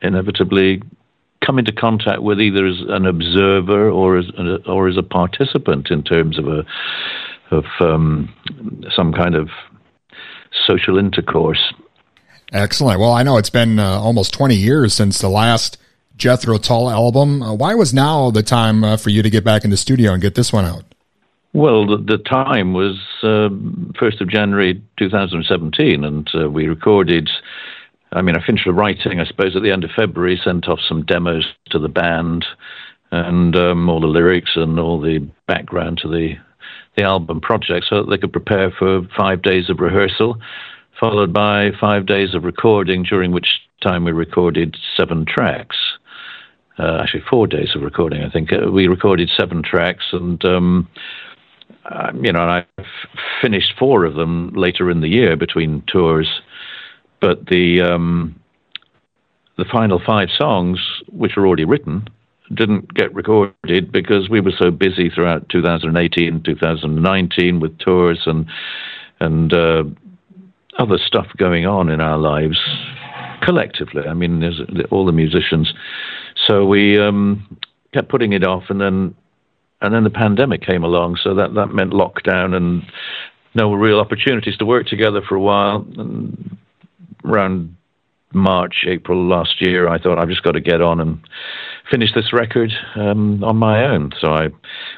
inevitably 0.00 0.82
come 1.44 1.58
into 1.58 1.72
contact 1.72 2.22
with, 2.22 2.40
either 2.40 2.66
as 2.66 2.80
an 2.88 3.06
observer 3.06 3.90
or 3.90 4.18
as 4.18 4.26
or 4.66 4.88
as 4.88 4.96
a 4.96 5.02
participant 5.02 5.90
in 5.90 6.02
terms 6.02 6.38
of 6.38 6.48
a 6.48 6.64
of 7.50 7.64
um, 7.80 8.32
some 8.94 9.12
kind 9.12 9.34
of 9.34 9.48
social 10.66 10.98
intercourse. 10.98 11.72
Excellent. 12.52 12.98
Well, 12.98 13.12
I 13.12 13.22
know 13.22 13.36
it's 13.36 13.50
been 13.50 13.78
uh, 13.78 14.00
almost 14.00 14.32
20 14.34 14.56
years 14.56 14.94
since 14.94 15.18
the 15.20 15.28
last 15.28 15.78
Jethro 16.20 16.58
Tull 16.58 16.90
album. 16.90 17.42
Uh, 17.42 17.54
why 17.54 17.74
was 17.74 17.92
now 17.92 18.30
the 18.30 18.42
time 18.42 18.84
uh, 18.84 18.96
for 18.98 19.08
you 19.08 19.22
to 19.22 19.30
get 19.30 19.42
back 19.42 19.64
in 19.64 19.70
the 19.70 19.76
studio 19.76 20.12
and 20.12 20.22
get 20.22 20.34
this 20.34 20.52
one 20.52 20.66
out? 20.66 20.84
Well, 21.52 21.86
the, 21.86 21.96
the 21.96 22.18
time 22.18 22.74
was 22.74 22.96
uh, 23.22 23.48
1st 23.98 24.20
of 24.20 24.28
January 24.28 24.80
2017, 24.98 26.04
and 26.04 26.30
uh, 26.34 26.48
we 26.48 26.68
recorded. 26.68 27.28
I 28.12 28.22
mean, 28.22 28.36
I 28.36 28.44
finished 28.44 28.66
the 28.66 28.72
writing, 28.72 29.18
I 29.18 29.24
suppose, 29.24 29.56
at 29.56 29.62
the 29.62 29.72
end 29.72 29.82
of 29.82 29.90
February, 29.96 30.40
sent 30.44 30.68
off 30.68 30.78
some 30.86 31.04
demos 31.04 31.46
to 31.70 31.78
the 31.78 31.88
band 31.88 32.44
and 33.10 33.56
um, 33.56 33.88
all 33.88 34.00
the 34.00 34.06
lyrics 34.06 34.52
and 34.54 34.78
all 34.78 35.00
the 35.00 35.26
background 35.48 35.98
to 36.02 36.08
the, 36.08 36.34
the 36.96 37.02
album 37.02 37.40
project 37.40 37.86
so 37.88 38.02
that 38.02 38.10
they 38.10 38.18
could 38.18 38.32
prepare 38.32 38.70
for 38.70 39.02
five 39.16 39.42
days 39.42 39.70
of 39.70 39.80
rehearsal, 39.80 40.38
followed 41.00 41.32
by 41.32 41.70
five 41.80 42.06
days 42.06 42.34
of 42.34 42.44
recording, 42.44 43.04
during 43.04 43.32
which 43.32 43.48
time 43.82 44.04
we 44.04 44.12
recorded 44.12 44.76
seven 44.96 45.24
tracks 45.24 45.76
uh, 46.80 46.98
actually 47.02 47.22
four 47.28 47.46
days 47.46 47.70
of 47.74 47.82
recording. 47.82 48.22
I 48.22 48.30
think 48.30 48.52
uh, 48.52 48.70
we 48.70 48.86
recorded 48.86 49.30
seven 49.36 49.62
tracks, 49.62 50.04
and 50.12 50.42
um, 50.44 50.88
uh, 51.84 52.12
you 52.20 52.32
know, 52.32 52.40
I 52.40 52.66
finished 53.42 53.74
four 53.78 54.04
of 54.04 54.14
them 54.14 54.52
later 54.54 54.90
in 54.90 55.00
the 55.00 55.08
year 55.08 55.36
between 55.36 55.82
tours. 55.86 56.40
But 57.20 57.46
the 57.46 57.82
um, 57.82 58.40
the 59.58 59.66
final 59.70 60.00
five 60.04 60.28
songs, 60.36 60.78
which 61.12 61.32
were 61.36 61.46
already 61.46 61.66
written, 61.66 62.08
didn't 62.54 62.94
get 62.94 63.14
recorded 63.14 63.92
because 63.92 64.30
we 64.30 64.40
were 64.40 64.52
so 64.56 64.70
busy 64.70 65.10
throughout 65.10 65.48
2018 65.50 66.34
and 66.34 66.44
2019 66.44 67.60
with 67.60 67.78
tours 67.78 68.22
and 68.24 68.46
and 69.20 69.52
uh, 69.52 69.84
other 70.78 70.96
stuff 70.98 71.26
going 71.36 71.66
on 71.66 71.90
in 71.90 72.00
our 72.00 72.16
lives 72.16 72.58
collectively. 73.42 74.02
I 74.06 74.14
mean, 74.14 74.40
there's 74.40 74.60
all 74.90 75.04
the 75.04 75.12
musicians 75.12 75.72
so 76.50 76.66
we 76.66 76.98
um, 76.98 77.58
kept 77.94 78.08
putting 78.08 78.32
it 78.32 78.44
off, 78.44 78.64
and 78.68 78.80
then 78.80 79.14
and 79.80 79.94
then 79.94 80.04
the 80.04 80.10
pandemic 80.10 80.62
came 80.62 80.82
along, 80.82 81.18
so 81.22 81.34
that 81.34 81.54
that 81.54 81.68
meant 81.68 81.92
lockdown 81.92 82.54
and 82.54 82.82
no 83.54 83.72
real 83.72 84.00
opportunities 84.00 84.56
to 84.56 84.66
work 84.66 84.86
together 84.86 85.22
for 85.26 85.36
a 85.36 85.40
while. 85.40 85.86
And 85.96 86.58
around 87.24 87.76
March, 88.32 88.84
April 88.86 89.24
last 89.26 89.60
year, 89.60 89.88
I 89.88 89.98
thought 89.98 90.18
I've 90.18 90.28
just 90.28 90.42
got 90.42 90.52
to 90.52 90.60
get 90.60 90.80
on 90.80 91.00
and 91.00 91.20
finish 91.88 92.12
this 92.14 92.32
record 92.32 92.72
um, 92.96 93.44
on 93.44 93.56
my 93.56 93.84
own. 93.84 94.10
So 94.20 94.32
I 94.32 94.48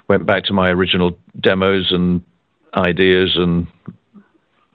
went 0.09 0.26
back 0.26 0.44
to 0.44 0.53
my 0.53 0.70
original 0.70 1.18
demos 1.38 1.88
and 1.90 2.22
ideas 2.74 3.32
and 3.36 3.66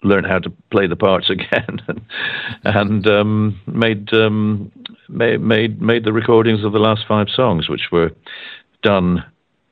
learned 0.04 0.28
how 0.28 0.40
to 0.40 0.52
play 0.72 0.88
the 0.88 0.96
parts 0.96 1.30
again, 1.32 1.80
and 2.64 3.08
um, 3.08 3.60
made, 3.68 4.14
um, 4.14 4.72
made 5.10 5.42
made 5.42 5.82
made 5.82 6.04
the 6.04 6.14
recordings 6.14 6.64
of 6.64 6.72
the 6.74 6.80
last 6.80 7.06
five 7.08 7.28
songs, 7.30 7.70
which 7.70 7.92
were 7.92 8.12
done, 8.84 9.24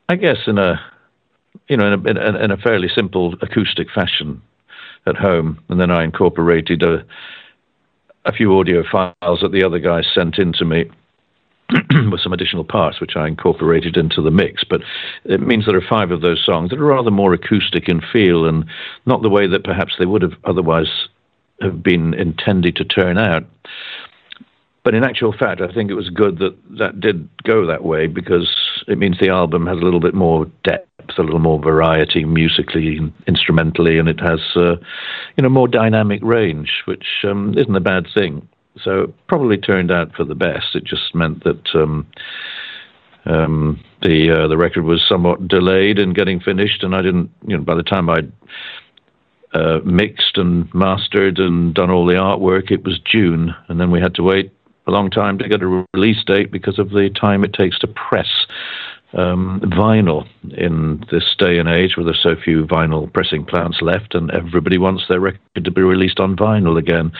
I 0.10 0.16
guess, 0.16 0.38
in 0.48 0.58
a 0.58 0.80
you 1.68 1.78
know 1.78 1.94
in 1.94 2.18
a, 2.18 2.44
in 2.44 2.52
a 2.52 2.58
fairly 2.58 2.90
simple 2.94 3.36
acoustic 3.42 3.88
fashion 3.94 4.42
at 5.08 5.16
home, 5.16 5.60
and 5.70 5.80
then 5.80 5.92
I 5.92 6.04
incorporated 6.04 6.84
a 6.84 7.06
a 8.26 8.32
few 8.32 8.58
audio 8.58 8.84
files 8.92 9.40
that 9.42 9.52
the 9.52 9.64
other 9.64 9.80
guys 9.80 10.06
sent 10.14 10.40
in 10.40 10.52
to 10.54 10.66
me 10.66 10.90
with 12.12 12.22
some 12.22 12.34
additional 12.34 12.64
parts, 12.64 13.00
which 13.00 13.16
I 13.16 13.28
incorporated 13.28 13.98
into 13.98 14.22
the 14.22 14.32
mix. 14.32 14.64
But 14.64 14.82
it 15.24 15.42
means 15.42 15.66
there 15.66 15.78
are 15.78 15.88
five 15.88 16.12
of 16.12 16.22
those 16.22 16.44
songs 16.44 16.70
that 16.70 16.80
are 16.80 16.86
rather 16.86 17.12
more 17.12 17.34
acoustic 17.34 17.88
in 17.88 18.02
feel 18.02 18.46
and 18.46 18.66
not 19.06 19.22
the 19.22 19.30
way 19.30 19.48
that 19.48 19.64
perhaps 19.64 19.94
they 19.98 20.06
would 20.06 20.22
have 20.22 20.34
otherwise 20.44 21.08
have 21.62 21.82
been 21.82 22.14
intended 22.14 22.76
to 22.76 22.86
turn 22.86 23.18
out. 23.18 23.44
But 24.86 24.94
in 24.94 25.04
actual 25.04 25.34
fact, 25.34 25.62
I 25.62 25.74
think 25.74 25.90
it 25.90 25.96
was 25.96 26.12
good 26.12 26.38
that 26.38 26.56
that 26.78 27.02
did 27.02 27.28
go 27.44 27.66
that 27.66 27.84
way 27.84 28.06
because 28.06 28.48
it 28.88 29.00
means 29.00 29.18
the 29.20 29.30
album 29.30 29.66
has 29.66 29.78
a 29.78 29.82
little 29.82 30.00
bit 30.00 30.14
more 30.14 30.46
depth, 30.64 31.18
a 31.18 31.24
little 31.24 31.40
more 31.40 31.60
variety 31.60 32.24
musically, 32.24 33.00
instrumentally, 33.28 33.98
and 33.98 34.08
it 34.08 34.20
has, 34.20 34.40
uh, 34.56 34.76
you 35.36 35.42
know, 35.42 35.50
more 35.50 35.68
dynamic 35.68 36.22
range, 36.24 36.84
which 36.86 37.08
um, 37.24 37.58
isn't 37.58 37.76
a 37.76 37.80
bad 37.80 38.06
thing. 38.14 38.48
So 38.80 39.06
it 39.06 39.28
probably 39.28 39.58
turned 39.58 39.92
out 39.92 40.14
for 40.16 40.24
the 40.24 40.36
best. 40.36 40.76
It 40.76 40.84
just 40.84 41.16
meant 41.16 41.44
that 41.46 41.68
um, 41.74 42.06
um, 43.26 43.84
the 44.04 44.44
uh, 44.44 44.48
the 44.48 44.58
record 44.58 44.84
was 44.84 45.04
somewhat 45.10 45.48
delayed 45.48 45.98
in 45.98 46.14
getting 46.14 46.40
finished, 46.40 46.84
and 46.84 46.94
I 46.94 47.02
didn't. 47.02 47.32
You 47.48 47.58
know, 47.58 47.64
by 47.64 47.74
the 47.74 47.82
time 47.82 48.08
I'd 48.08 48.32
uh, 49.52 49.80
mixed 49.84 50.38
and 50.38 50.72
mastered 50.76 51.40
and 51.40 51.74
done 51.74 51.90
all 51.90 52.06
the 52.06 52.14
artwork, 52.14 52.70
it 52.70 52.84
was 52.84 53.00
June, 53.00 53.56
and 53.68 53.82
then 53.82 53.90
we 53.90 54.00
had 54.00 54.14
to 54.16 54.22
wait 54.22 54.52
a 54.88 54.92
long 54.92 55.10
time 55.10 55.38
to 55.38 55.48
get 55.48 55.62
a 55.62 55.86
release 55.94 56.24
date 56.26 56.52
because 56.52 56.80
of 56.80 56.90
the 56.90 57.10
time 57.10 57.44
it 57.44 57.54
takes 57.54 57.80
to 57.80 57.88
press 57.88 58.30
um, 59.14 59.62
vinyl 59.64 60.28
in 60.58 61.04
this 61.12 61.36
day 61.38 61.58
and 61.58 61.70
age 61.70 61.96
where 61.96 62.06
there's 62.06 62.22
so 62.22 62.36
few 62.36 62.66
vinyl 62.66 63.12
pressing 63.12 63.46
plants 63.46 63.82
left 63.82 64.14
and 64.14 64.30
everybody 64.32 64.78
wants 64.78 65.04
their 65.08 65.20
record 65.20 65.64
to 65.64 65.72
be 65.72 65.82
released 65.82 66.20
on 66.20 66.36
vinyl 66.36 66.78
again. 66.78 67.12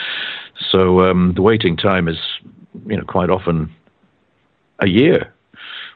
So 0.72 1.02
um, 1.02 1.34
the 1.36 1.42
waiting 1.42 1.78
time 1.78 2.08
is, 2.08 2.18
you 2.86 2.98
know, 2.98 3.06
quite 3.06 3.30
often 3.30 3.74
a 4.80 4.88
year 4.88 5.34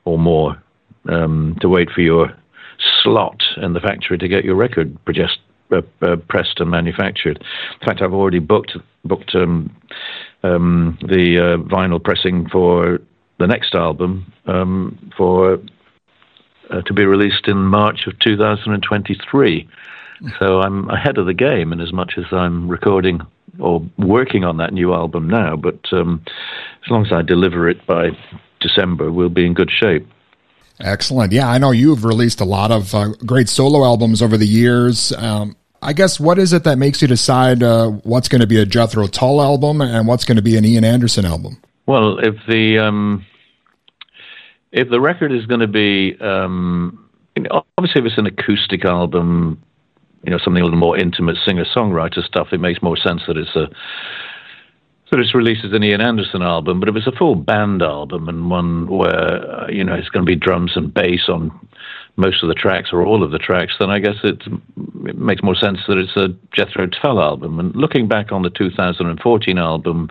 or 0.06 0.18
more 0.18 0.62
um, 1.10 1.58
to 1.62 1.70
wait 1.70 1.90
for 1.92 2.02
your 2.02 2.34
slot 3.04 3.42
in 3.58 3.74
the 3.74 3.80
factory 3.80 4.18
to 4.18 4.28
get 4.28 4.46
your 4.46 4.56
record 4.56 4.98
produced, 5.04 5.40
uh, 5.72 5.82
uh, 6.02 6.16
pressed 6.30 6.60
and 6.60 6.72
manufactured. 6.72 7.44
In 7.82 7.86
fact, 7.86 8.02
I've 8.02 8.14
already 8.14 8.40
booked 8.40 8.78
booked 9.06 9.34
um, 9.36 9.76
um, 10.44 10.98
the 11.02 11.38
uh, 11.38 11.58
vinyl 11.70 12.04
pressing 12.04 12.48
for 12.50 13.00
the 13.40 13.48
next 13.48 13.76
album 13.76 14.32
um, 14.46 15.12
for 15.18 15.60
uh, 16.70 16.82
to 16.82 16.94
be 16.94 17.06
released 17.06 17.48
in 17.48 17.58
March 17.58 18.06
of 18.08 18.18
2023. 18.20 19.68
So 20.38 20.60
I'm 20.60 20.90
ahead 20.90 21.18
of 21.18 21.26
the 21.26 21.34
game 21.34 21.72
in 21.72 21.80
as 21.80 21.94
much 21.94 22.16
as 22.18 22.26
I'm 22.32 22.68
recording 22.68 23.22
or 23.58 23.82
working 23.98 24.44
on 24.44 24.58
that 24.58 24.74
new 24.74 24.94
album 24.94 25.30
now. 25.30 25.56
But 25.56 25.80
um, 25.94 26.22
as 26.84 26.92
long 26.92 27.06
as 27.06 27.14
I 27.14 27.22
deliver 27.22 27.70
it 27.70 27.86
by 27.88 28.10
December, 28.60 29.12
we'll 29.12 29.30
be 29.30 29.46
in 29.46 29.54
good 29.54 29.72
shape. 29.72 30.06
Excellent. 30.82 31.32
Yeah, 31.32 31.50
I 31.50 31.58
know 31.58 31.72
you've 31.72 32.06
released 32.06 32.40
a 32.42 32.46
lot 32.46 32.72
of 32.72 32.94
uh, 32.96 33.10
great 33.26 33.50
solo 33.50 33.84
albums 33.84 34.22
over 34.22 34.38
the 34.38 34.48
years. 34.48 35.12
Um, 35.14 35.56
I 35.82 35.94
guess 35.94 36.20
what 36.20 36.40
is 36.40 36.54
it 36.54 36.64
that 36.66 36.78
makes 36.78 37.02
you 37.02 37.08
decide 37.08 37.64
uh, 37.64 37.90
what's 38.04 38.28
going 38.28 38.42
to 38.42 38.48
be 38.48 38.60
a 38.60 38.66
Jethro 38.66 39.08
Tull 39.08 39.42
album 39.42 39.82
and 39.82 40.08
what's 40.08 40.26
going 40.26 40.36
to 40.36 40.42
be 40.42 40.58
an 40.58 40.66
Ian 40.66 40.84
Anderson 40.84 41.26
album? 41.26 41.62
Well, 41.86 42.20
if 42.20 42.36
the 42.48 42.80
um, 42.80 43.26
if 44.72 44.90
the 44.90 45.00
record 45.02 45.32
is 45.32 45.46
going 45.46 45.62
to 45.62 45.68
be 45.68 46.16
um, 46.20 47.10
obviously, 47.78 48.02
if 48.02 48.06
it's 48.06 48.18
an 48.18 48.26
acoustic 48.26 48.86
album, 48.86 49.62
you 50.24 50.32
know, 50.32 50.38
something 50.44 50.62
a 50.62 50.66
little 50.66 50.80
more 50.80 50.98
intimate, 50.98 51.38
singer-songwriter 51.46 52.24
stuff, 52.24 52.50
it 52.52 52.60
makes 52.60 52.82
more 52.82 52.98
sense 52.98 53.22
that 53.28 53.38
it's 53.38 53.56
a 53.56 53.70
that 55.12 55.20
it's 55.20 55.34
released 55.34 55.66
as 55.66 55.74
an 55.74 55.84
Ian 55.84 56.02
Anderson 56.02 56.44
album. 56.44 56.80
But 56.80 56.90
if 56.90 56.96
it's 56.96 57.08
a 57.08 57.12
full 57.12 57.34
band 57.34 57.82
album 57.82 58.30
and 58.30 58.50
one 58.50 58.88
where 58.88 59.64
uh, 59.64 59.68
you 59.68 59.84
know 59.84 59.96
it's 59.96 60.10
going 60.10 60.26
to 60.26 60.30
be 60.30 60.36
drums 60.36 60.74
and 60.76 60.94
bass 60.94 61.28
on 61.28 61.68
most 62.20 62.44
of 62.44 62.50
the 62.50 62.56
tracks 62.56 62.90
or 62.92 63.04
all 63.06 63.24
of 63.24 63.32
the 63.32 63.40
tracks, 63.40 63.74
then 63.80 63.90
I 63.90 64.00
guess 64.00 64.16
it, 64.24 64.44
makes 65.16 65.42
more 65.42 65.56
sense 65.56 65.80
that 65.88 65.98
it's 65.98 66.16
a 66.16 66.28
Jethro 66.56 66.88
Tull 66.88 67.20
album. 67.22 67.60
And 67.60 67.76
looking 67.76 68.08
back 68.08 68.32
on 68.32 68.44
the 68.44 68.50
2014 68.50 69.58
album, 69.58 70.10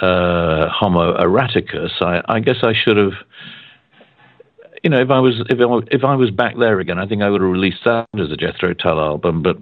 uh, 0.00 0.68
Homo 0.68 1.16
Erraticus, 1.16 2.00
I, 2.00 2.22
I 2.28 2.40
guess 2.40 2.56
I 2.62 2.72
should 2.72 2.96
have 2.96 3.12
you 4.82 4.88
know, 4.88 4.98
if 4.98 5.10
I 5.10 5.20
was 5.20 5.42
if 5.50 5.60
I, 5.60 5.94
if 5.94 6.04
I 6.04 6.14
was 6.14 6.30
back 6.30 6.56
there 6.58 6.80
again, 6.80 6.98
I 6.98 7.06
think 7.06 7.22
I 7.22 7.28
would 7.28 7.42
have 7.42 7.50
released 7.50 7.84
that 7.84 8.06
as 8.18 8.30
a 8.30 8.36
Jethro 8.36 8.72
Tull 8.72 8.98
album. 8.98 9.42
But 9.42 9.58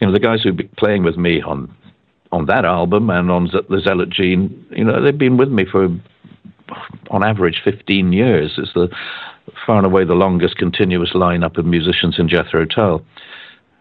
you 0.00 0.06
know, 0.06 0.12
the 0.12 0.18
guys 0.18 0.40
who've 0.42 0.56
been 0.56 0.70
playing 0.78 1.04
with 1.04 1.18
me 1.18 1.42
on 1.42 1.74
on 2.32 2.46
that 2.46 2.64
album 2.64 3.10
and 3.10 3.30
on 3.30 3.50
the 3.52 3.80
Zealot 3.80 4.08
Gene, 4.08 4.66
you 4.70 4.84
know, 4.84 5.02
they've 5.02 5.16
been 5.16 5.36
with 5.36 5.50
me 5.50 5.66
for 5.70 5.88
on 7.10 7.22
average 7.22 7.60
15 7.62 8.12
years. 8.12 8.54
It's 8.56 8.72
the 8.72 8.88
far 9.66 9.78
and 9.78 9.86
away 9.86 10.04
the 10.04 10.14
longest 10.14 10.56
continuous 10.56 11.12
lineup 11.12 11.58
of 11.58 11.66
musicians 11.66 12.18
in 12.18 12.28
Jethro 12.28 12.64
Tull. 12.64 13.04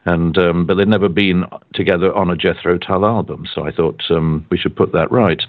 And 0.06 0.38
um, 0.38 0.66
but 0.66 0.76
they'd 0.76 0.88
never 0.88 1.08
been 1.08 1.46
together 1.74 2.14
on 2.14 2.30
a 2.30 2.36
Jethro 2.36 2.78
Tull 2.78 3.06
album, 3.06 3.48
so 3.54 3.66
I 3.66 3.72
thought 3.72 4.02
um, 4.10 4.46
we 4.50 4.58
should 4.58 4.76
put 4.76 4.92
that 4.92 5.12
right. 5.12 5.42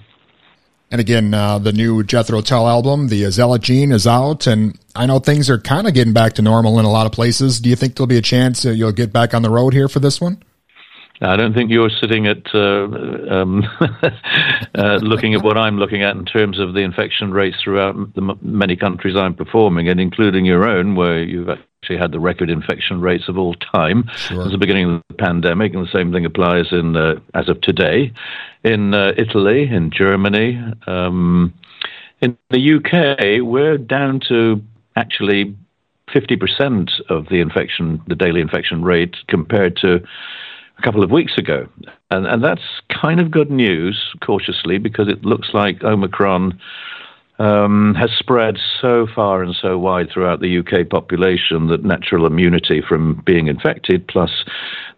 And 0.91 1.01
again, 1.01 1.33
uh, 1.33 1.59
the 1.59 1.73
new 1.73 2.03
Jethro 2.03 2.41
Tull 2.41 2.67
album, 2.67 3.09
the 3.09 3.29
Zealot 3.31 3.61
Gene, 3.63 3.91
is 3.91 4.07
out, 4.07 4.47
and 4.47 4.79
I 4.95 5.07
know 5.07 5.19
things 5.19 5.49
are 5.49 5.59
kind 5.59 5.87
of 5.87 5.93
getting 5.93 6.13
back 6.13 6.33
to 6.33 6.41
normal 6.41 6.79
in 6.79 6.85
a 6.85 6.91
lot 6.91 7.05
of 7.05 7.11
places. 7.11 7.59
Do 7.59 7.69
you 7.69 7.75
think 7.75 7.95
there'll 7.95 8.07
be 8.07 8.17
a 8.17 8.21
chance 8.21 8.61
that 8.61 8.75
you'll 8.75 8.93
get 8.93 9.11
back 9.11 9.33
on 9.33 9.41
the 9.41 9.49
road 9.49 9.73
here 9.73 9.89
for 9.89 9.99
this 9.99 10.21
one? 10.21 10.41
I 11.21 11.37
don't 11.37 11.53
think 11.53 11.71
you're 11.71 11.89
sitting 11.89 12.27
at 12.27 12.53
uh, 12.53 12.87
um, 13.29 13.63
uh, 14.75 14.99
looking 15.01 15.33
at 15.33 15.43
what 15.43 15.57
I'm 15.57 15.77
looking 15.77 16.03
at 16.03 16.15
in 16.15 16.25
terms 16.25 16.59
of 16.59 16.73
the 16.73 16.81
infection 16.81 17.31
rates 17.31 17.57
throughout 17.63 17.95
the 18.15 18.21
m- 18.21 18.39
many 18.41 18.75
countries 18.75 19.15
I'm 19.15 19.33
performing, 19.33 19.87
and 19.87 19.99
including 19.99 20.43
your 20.43 20.67
own, 20.67 20.95
where 20.95 21.23
you've 21.23 21.49
actually 21.49 21.97
had 21.97 22.11
the 22.11 22.19
record 22.19 22.49
infection 22.49 22.99
rates 22.99 23.29
of 23.29 23.37
all 23.37 23.53
time 23.53 24.09
sure. 24.15 24.41
since 24.41 24.51
the 24.51 24.57
beginning 24.57 24.95
of 24.95 25.03
the 25.07 25.15
pandemic, 25.15 25.73
and 25.73 25.87
the 25.87 25.91
same 25.91 26.11
thing 26.11 26.25
applies 26.25 26.71
in 26.71 26.97
uh, 26.97 27.15
as 27.33 27.47
of 27.47 27.61
today 27.61 28.11
in 28.65 28.93
uh, 28.93 29.13
Italy, 29.17 29.69
in 29.69 29.91
Germany, 29.91 30.61
um, 30.87 31.53
in 32.19 32.37
the 32.49 32.75
UK. 32.75 33.41
We're 33.41 33.77
down 33.77 34.19
to 34.27 34.61
actually 34.97 35.55
50% 36.09 36.89
of 37.09 37.27
the 37.29 37.39
infection, 37.39 38.01
the 38.07 38.15
daily 38.15 38.41
infection 38.41 38.83
rate, 38.83 39.15
compared 39.27 39.77
to 39.77 40.05
a 40.77 40.81
couple 40.81 41.03
of 41.03 41.11
weeks 41.11 41.37
ago. 41.37 41.67
And, 42.11 42.25
and 42.25 42.43
that's 42.43 42.61
kind 42.89 43.19
of 43.19 43.31
good 43.31 43.51
news, 43.51 44.13
cautiously, 44.21 44.77
because 44.77 45.07
it 45.07 45.23
looks 45.23 45.49
like 45.53 45.83
Omicron 45.83 46.59
um, 47.39 47.95
has 47.95 48.11
spread 48.17 48.57
so 48.81 49.07
far 49.13 49.43
and 49.43 49.55
so 49.61 49.77
wide 49.77 50.09
throughout 50.11 50.39
the 50.39 50.59
UK 50.59 50.89
population 50.89 51.67
that 51.67 51.83
natural 51.83 52.25
immunity 52.25 52.81
from 52.87 53.21
being 53.25 53.47
infected, 53.47 54.07
plus 54.07 54.31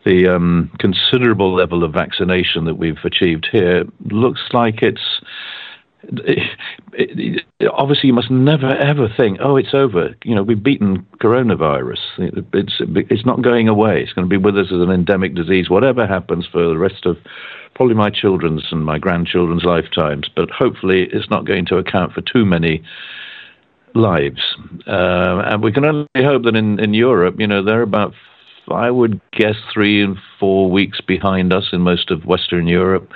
the 0.05 0.27
um, 0.27 0.71
considerable 0.79 1.53
level 1.53 1.83
of 1.83 1.93
vaccination 1.93 2.65
that 2.65 2.75
we've 2.75 3.03
achieved 3.03 3.47
here, 3.51 3.85
looks 4.11 4.41
like 4.53 4.81
it's 4.81 5.21
obviously 7.73 8.07
you 8.07 8.13
must 8.13 8.31
never 8.31 8.69
ever 8.69 9.07
think, 9.15 9.39
oh, 9.41 9.55
it's 9.57 9.73
over. 9.73 10.15
You 10.23 10.35
know, 10.35 10.43
we've 10.43 10.61
beaten 10.61 11.05
coronavirus. 11.21 11.99
It's 12.53 12.75
it's 12.79 13.25
not 13.25 13.41
going 13.41 13.67
away. 13.67 14.01
It's 14.01 14.13
going 14.13 14.27
to 14.27 14.29
be 14.29 14.37
with 14.37 14.57
us 14.57 14.67
as 14.67 14.81
an 14.81 14.91
endemic 14.91 15.35
disease, 15.35 15.69
whatever 15.69 16.07
happens 16.07 16.47
for 16.51 16.67
the 16.67 16.77
rest 16.77 17.05
of 17.05 17.17
probably 17.75 17.95
my 17.95 18.09
children's 18.09 18.63
and 18.71 18.85
my 18.85 18.97
grandchildren's 18.97 19.63
lifetimes. 19.63 20.29
But 20.33 20.49
hopefully, 20.49 21.07
it's 21.11 21.29
not 21.29 21.45
going 21.45 21.65
to 21.67 21.77
account 21.77 22.13
for 22.13 22.21
too 22.21 22.45
many 22.45 22.83
lives. 23.93 24.41
Uh, 24.85 25.41
and 25.45 25.63
we 25.63 25.71
can 25.71 25.85
only 25.85 26.07
hope 26.15 26.43
that 26.43 26.55
in 26.55 26.79
in 26.79 26.93
Europe, 26.93 27.35
you 27.39 27.47
know, 27.47 27.63
they're 27.63 27.81
about 27.81 28.13
I 28.69 28.91
would 28.91 29.21
guess 29.31 29.55
three 29.73 30.03
and 30.03 30.17
four 30.39 30.69
weeks 30.69 30.99
behind 31.01 31.53
us 31.53 31.69
in 31.71 31.81
most 31.81 32.11
of 32.11 32.25
Western 32.25 32.67
Europe. 32.67 33.11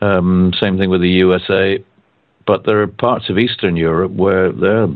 Um, 0.00 0.52
same 0.60 0.78
thing 0.78 0.90
with 0.90 1.00
the 1.00 1.08
USA 1.08 1.84
but 2.48 2.64
there 2.64 2.80
are 2.80 2.86
parts 2.86 3.28
of 3.28 3.38
Eastern 3.38 3.76
Europe 3.76 4.12
where 4.12 4.50
they're 4.50 4.88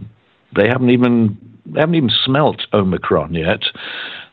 they 0.56 0.66
haven't 0.66 0.90
even 0.90 1.38
they 1.66 1.80
haven't 1.80 1.94
even 1.94 2.10
smelt 2.24 2.62
Omicron 2.72 3.34
yet, 3.34 3.60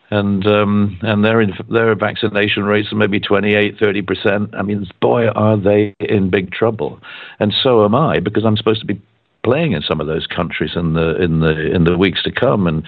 and 0.09 0.47
um, 0.47 0.97
and 1.01 1.23
their 1.23 1.45
their 1.69 1.93
vaccination 1.95 2.63
rates 2.63 2.91
are 2.93 2.95
maybe 2.95 3.19
28, 3.19 3.77
30 3.77 4.01
percent. 4.01 4.55
I 4.55 4.61
mean, 4.61 4.87
boy, 5.01 5.27
are 5.27 5.57
they 5.57 5.93
in 5.99 6.29
big 6.29 6.51
trouble, 6.51 6.99
and 7.41 7.53
so 7.61 7.83
am 7.83 7.93
I 7.93 8.21
because 8.21 8.45
I'm 8.45 8.57
supposed 8.57 8.79
to 8.79 8.87
be 8.87 9.01
playing 9.43 9.73
in 9.73 9.81
some 9.81 9.99
of 9.99 10.07
those 10.07 10.25
countries 10.25 10.71
in 10.75 10.93
the 10.93 11.21
in 11.21 11.41
the 11.41 11.75
in 11.75 11.83
the 11.83 11.97
weeks 11.97 12.23
to 12.23 12.31
come, 12.31 12.67
and 12.67 12.83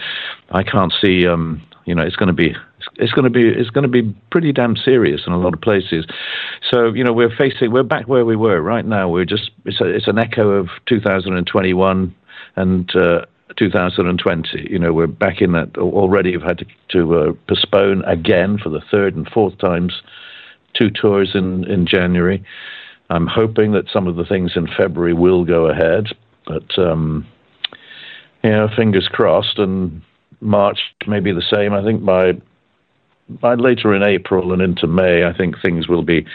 I 0.52 0.64
can't 0.64 0.94
see 1.02 1.28
um, 1.28 1.62
you 1.86 1.96
know, 1.96 2.04
it's 2.04 2.16
going 2.16 2.28
to 2.28 2.34
be 2.34 2.56
it's 2.96 3.12
going 3.12 3.24
to 3.24 3.30
be 3.30 3.48
it's 3.48 3.70
going 3.70 3.84
to 3.84 3.89
be 3.89 4.04
pretty 4.32 4.52
damn 4.52 4.76
serious 4.76 5.22
in 5.26 5.34
a 5.34 5.39
lot 5.39 5.54
of 5.54 5.62
places. 5.62 6.06
So 6.70 6.94
you 6.94 7.04
know, 7.04 7.14
we're 7.14 7.36
facing 7.36 7.72
we're 7.72 7.84
back 7.84 8.08
where 8.08 8.26
we 8.26 8.36
were 8.36 8.62
right 8.62 8.86
now. 8.86 9.10
We're 9.10 9.26
just 9.26 9.52
it's 9.66 9.82
a, 9.82 9.86
it's 9.86 10.08
an 10.08 10.18
echo 10.18 10.50
of 10.50 10.70
2021 10.88 12.16
and. 12.56 12.96
Uh, 12.96 13.26
2020. 13.58 14.70
You 14.72 14.80
know, 14.80 14.94
we're 14.94 15.08
back 15.08 15.42
in 15.42 15.52
that 15.52 15.78
already. 15.78 16.32
We've 16.32 16.46
had 16.46 16.60
to, 16.60 16.66
to 16.94 17.16
uh, 17.16 17.34
postpone 17.50 18.02
again 18.06 18.58
for 18.58 18.70
the 18.70 18.80
third 18.89 19.14
and 19.16 19.28
fourth 19.28 19.58
times 19.58 20.02
two 20.74 20.89
tours 20.89 21.32
in, 21.34 21.70
in 21.70 21.86
January. 21.86 22.44
I'm 23.10 23.28
hoping 23.28 23.74
that 23.74 23.89
some 23.92 24.08
of 24.08 24.16
the 24.16 24.26
things 24.26 24.54
in 24.56 24.68
February 24.78 25.14
will 25.14 25.44
go 25.44 25.68
ahead, 25.68 26.08
but 26.46 26.80
um, 26.80 27.28
fingers 28.42 29.10
crossed. 29.12 29.60
And 29.60 30.02
March 30.39 30.80
may 31.08 31.20
be 31.20 31.34
the 31.34 31.44
same. 31.54 31.74
I 31.74 31.84
think 31.84 32.06
by 32.06 32.34
by 33.30 33.55
later 33.55 33.93
in 33.93 34.03
April 34.03 34.53
and 34.53 34.61
into 34.61 34.88
May, 34.88 35.26
I 35.26 35.36
think 35.36 35.55
things 35.61 35.88
will 35.88 36.03
be 36.03 36.26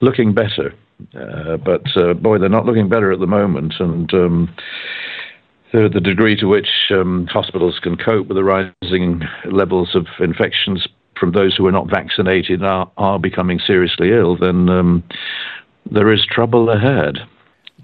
looking 0.00 0.34
better. 0.34 0.74
Uh, 1.14 1.56
but 1.56 1.84
uh, 1.96 2.14
boy, 2.14 2.38
they're 2.38 2.48
not 2.48 2.66
looking 2.66 2.88
better 2.88 3.12
at 3.12 3.18
the 3.18 3.26
moment, 3.26 3.74
and 3.80 4.12
um, 4.14 4.54
the, 5.72 5.88
the, 5.92 6.00
degree 6.00 6.36
to 6.36 6.46
which 6.46 6.68
um, 6.90 7.26
hospitals 7.26 7.80
can 7.82 7.96
cope 7.96 8.28
with 8.28 8.36
the 8.36 8.44
rising 8.44 9.22
levels 9.50 9.96
of 9.96 10.06
infections 10.20 10.86
from 11.18 11.32
those 11.32 11.56
who 11.56 11.66
are 11.66 11.72
not 11.72 11.90
vaccinated 11.90 12.62
are, 12.62 12.90
are 12.96 13.18
becoming 13.18 13.58
seriously 13.66 14.12
ill, 14.12 14.36
then 14.36 14.68
um, 14.68 15.02
there 15.90 16.12
is 16.12 16.24
trouble 16.26 16.70
ahead. 16.70 17.18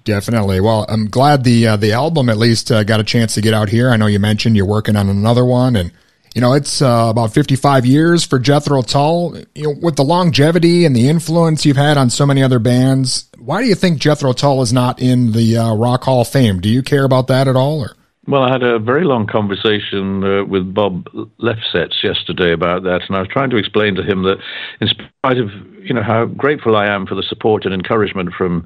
Definitely. 0.04 0.60
Well, 0.60 0.86
I'm 0.88 1.06
glad 1.08 1.44
the 1.44 1.66
uh, 1.66 1.76
the 1.76 1.92
album 1.92 2.28
at 2.28 2.36
least 2.36 2.70
uh, 2.70 2.82
got 2.82 3.00
a 3.00 3.04
chance 3.04 3.34
to 3.34 3.40
get 3.40 3.52
out 3.52 3.68
here. 3.68 3.90
I 3.90 3.96
know 3.96 4.06
you 4.06 4.18
mentioned 4.18 4.56
you're 4.56 4.66
working 4.66 4.96
on 4.96 5.08
another 5.08 5.44
one, 5.44 5.76
and 5.76 5.92
you 6.38 6.42
know 6.42 6.52
it's 6.52 6.80
uh, 6.80 7.08
about 7.10 7.34
55 7.34 7.84
years 7.84 8.24
for 8.24 8.38
Jethro 8.38 8.80
Tull. 8.82 9.36
You 9.56 9.64
know, 9.64 9.74
with 9.82 9.96
the 9.96 10.04
longevity 10.04 10.84
and 10.84 10.94
the 10.94 11.08
influence 11.08 11.66
you've 11.66 11.76
had 11.76 11.98
on 11.98 12.10
so 12.10 12.24
many 12.24 12.44
other 12.44 12.60
bands, 12.60 13.28
why 13.38 13.60
do 13.60 13.66
you 13.66 13.74
think 13.74 13.98
Jethro 13.98 14.32
Tull 14.32 14.62
is 14.62 14.72
not 14.72 15.02
in 15.02 15.32
the 15.32 15.56
uh, 15.56 15.74
Rock 15.74 16.04
Hall 16.04 16.20
of 16.20 16.28
Fame? 16.28 16.60
Do 16.60 16.68
you 16.68 16.80
care 16.80 17.04
about 17.04 17.26
that 17.26 17.48
at 17.48 17.56
all, 17.56 17.80
or? 17.80 17.96
Well, 18.28 18.44
I 18.44 18.52
had 18.52 18.62
a 18.62 18.78
very 18.78 19.02
long 19.04 19.26
conversation 19.26 20.22
uh, 20.22 20.44
with 20.44 20.72
Bob 20.72 21.06
Lefsetz 21.40 22.04
yesterday 22.04 22.52
about 22.52 22.84
that, 22.84 23.02
and 23.08 23.16
I 23.16 23.18
was 23.18 23.28
trying 23.28 23.50
to 23.50 23.56
explain 23.56 23.96
to 23.96 24.04
him 24.04 24.22
that, 24.22 24.36
in 24.80 24.86
spite 24.86 25.38
of 25.38 25.50
you 25.82 25.92
know 25.92 26.04
how 26.04 26.26
grateful 26.26 26.76
I 26.76 26.86
am 26.86 27.04
for 27.04 27.16
the 27.16 27.24
support 27.24 27.64
and 27.64 27.74
encouragement 27.74 28.32
from 28.32 28.64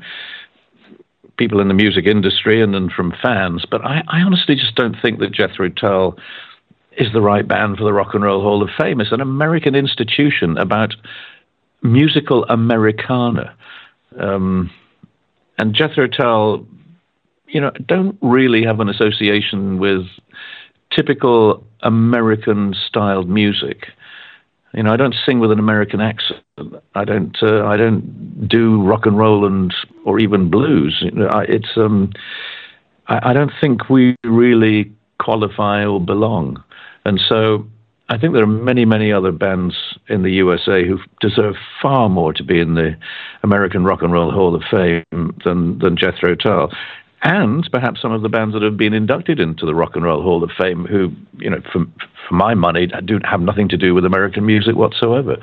people 1.39 1.59
in 1.59 1.69
the 1.69 1.75
music 1.75 2.05
industry 2.05 2.61
and, 2.61 2.75
and 2.75 2.93
from 2.93 3.15
fans. 3.23 3.65
But 3.71 3.83
I, 3.83 4.03
I 4.09 4.21
honestly 4.21 4.57
just 4.57 4.75
don't 4.75 4.97
think 5.01 5.21
that 5.21 5.33
Jethro 5.33 5.71
Tull 5.71 6.19
is 6.97 7.13
the 7.13 7.21
right 7.21 7.47
band 7.47 7.79
for 7.79 7.85
the 7.85 7.93
Rock 7.93 8.15
and 8.15 8.25
Roll 8.25 8.43
Hall 8.43 8.63
of 8.63 8.71
Fame. 8.79 9.01
It's 9.01 9.13
an 9.13 9.21
American 9.21 9.75
institution 9.75 10.59
about 10.59 10.95
musical 11.83 12.45
Americana. 12.45 13.55
Um, 14.19 14.71
and 15.59 15.75
Jethro 15.75 16.07
Tull, 16.07 16.67
you 17.47 17.61
know, 17.61 17.71
don't 17.87 18.19
really 18.21 18.65
have 18.65 18.81
an 18.81 18.89
association 18.89 19.79
with 19.79 20.07
typical 20.91 21.65
American 21.83 22.75
styled 22.87 23.29
music. 23.29 23.89
You 24.75 24.83
know, 24.83 24.93
I 24.93 24.97
don't 24.97 25.15
sing 25.27 25.39
with 25.39 25.53
an 25.53 25.59
American 25.59 26.01
accent. 26.01 26.43
I 26.95 27.05
don't. 27.05 27.37
Uh, 27.43 27.67
I 27.67 27.77
don't 27.77 28.49
do 28.49 28.83
rock 28.83 29.05
and 29.05 29.19
roll 29.19 29.47
and 29.47 29.75
or 30.05 30.19
even 30.19 30.51
blues. 30.51 30.99
You 31.03 31.11
know, 31.11 31.27
I, 31.29 31.43
it's. 31.45 31.77
Um, 31.77 32.13
I, 33.07 33.31
I 33.31 33.33
don't 33.35 33.53
think 33.61 33.91
we 33.91 34.17
really 34.25 34.91
qualify 35.21 35.85
or 35.85 36.01
belong, 36.01 36.63
and 37.05 37.21
so 37.29 37.67
I 38.09 38.19
think 38.19 38.35
there 38.35 38.43
are 38.43 38.47
many, 38.47 38.85
many 38.85 39.11
other 39.11 39.33
bands 39.33 39.75
in 40.09 40.23
the 40.23 40.33
USA 40.33 40.87
who 40.87 40.99
deserve 41.21 41.55
far 41.81 42.09
more 42.09 42.35
to 42.35 42.45
be 42.45 42.61
in 42.61 42.75
the 42.75 42.95
American 43.43 43.85
Rock 43.85 44.03
and 44.03 44.13
Roll 44.13 44.31
Hall 44.31 44.55
of 44.55 44.63
Fame 44.71 45.35
than 45.45 45.79
than 45.79 45.97
Jethro 45.97 46.35
Tull. 46.35 46.71
and 47.23 47.67
perhaps 47.73 48.03
some 48.03 48.13
of 48.13 48.23
the 48.23 48.29
bands 48.29 48.53
that 48.53 48.63
have 48.63 48.77
been 48.77 48.93
inducted 48.93 49.41
into 49.41 49.65
the 49.65 49.75
Rock 49.75 49.95
and 49.95 50.05
Roll 50.05 50.23
Hall 50.23 50.45
of 50.45 50.51
Fame, 50.59 50.85
who, 50.85 51.13
you 51.39 51.49
know, 51.49 51.63
for, 51.73 51.87
for 52.29 52.35
my 52.35 52.53
money, 52.53 52.89
do 53.05 53.19
have 53.25 53.41
nothing 53.41 53.69
to 53.69 53.77
do 53.77 53.95
with 53.95 54.05
American 54.05 54.45
music 54.45 54.77
whatsoever. 54.77 55.37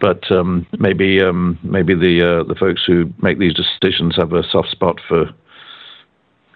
But 0.00 0.30
um, 0.32 0.66
maybe 0.78 1.20
um, 1.20 1.58
maybe 1.62 1.94
the 1.94 2.22
uh, 2.22 2.44
the 2.44 2.54
folks 2.54 2.82
who 2.86 3.12
make 3.20 3.38
these 3.38 3.52
decisions 3.52 4.16
have 4.16 4.32
a 4.32 4.42
soft 4.48 4.70
spot 4.70 5.00
for 5.06 5.26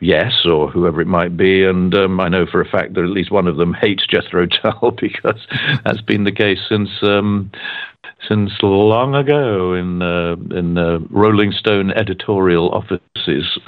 yes 0.05 0.44
or 0.44 0.70
whoever 0.70 1.00
it 1.00 1.07
might 1.07 1.36
be. 1.36 1.64
And 1.64 1.94
um, 1.94 2.20
I 2.20 2.28
know 2.28 2.46
for 2.46 2.61
a 2.61 2.68
fact 2.68 2.94
that 2.94 3.05
at 3.05 3.11
least 3.11 3.30
one 3.30 3.46
of 3.46 3.57
them 3.57 3.74
hates 3.80 4.07
Jethro 4.07 4.46
Tull 4.62 4.92
because 5.00 5.40
that's 5.84 6.02
been 6.02 6.24
the 6.24 6.32
case 6.32 6.61
since 6.68 6.90
um, 7.02 7.50
since 8.28 8.52
long 8.62 9.14
ago 9.14 9.74
in 9.74 10.02
uh, 10.02 10.36
in 10.57 10.78
uh, 10.78 10.98
Rolling 11.11 11.52
Stone 11.52 11.90
editorial 11.92 12.70
offices, 12.70 13.59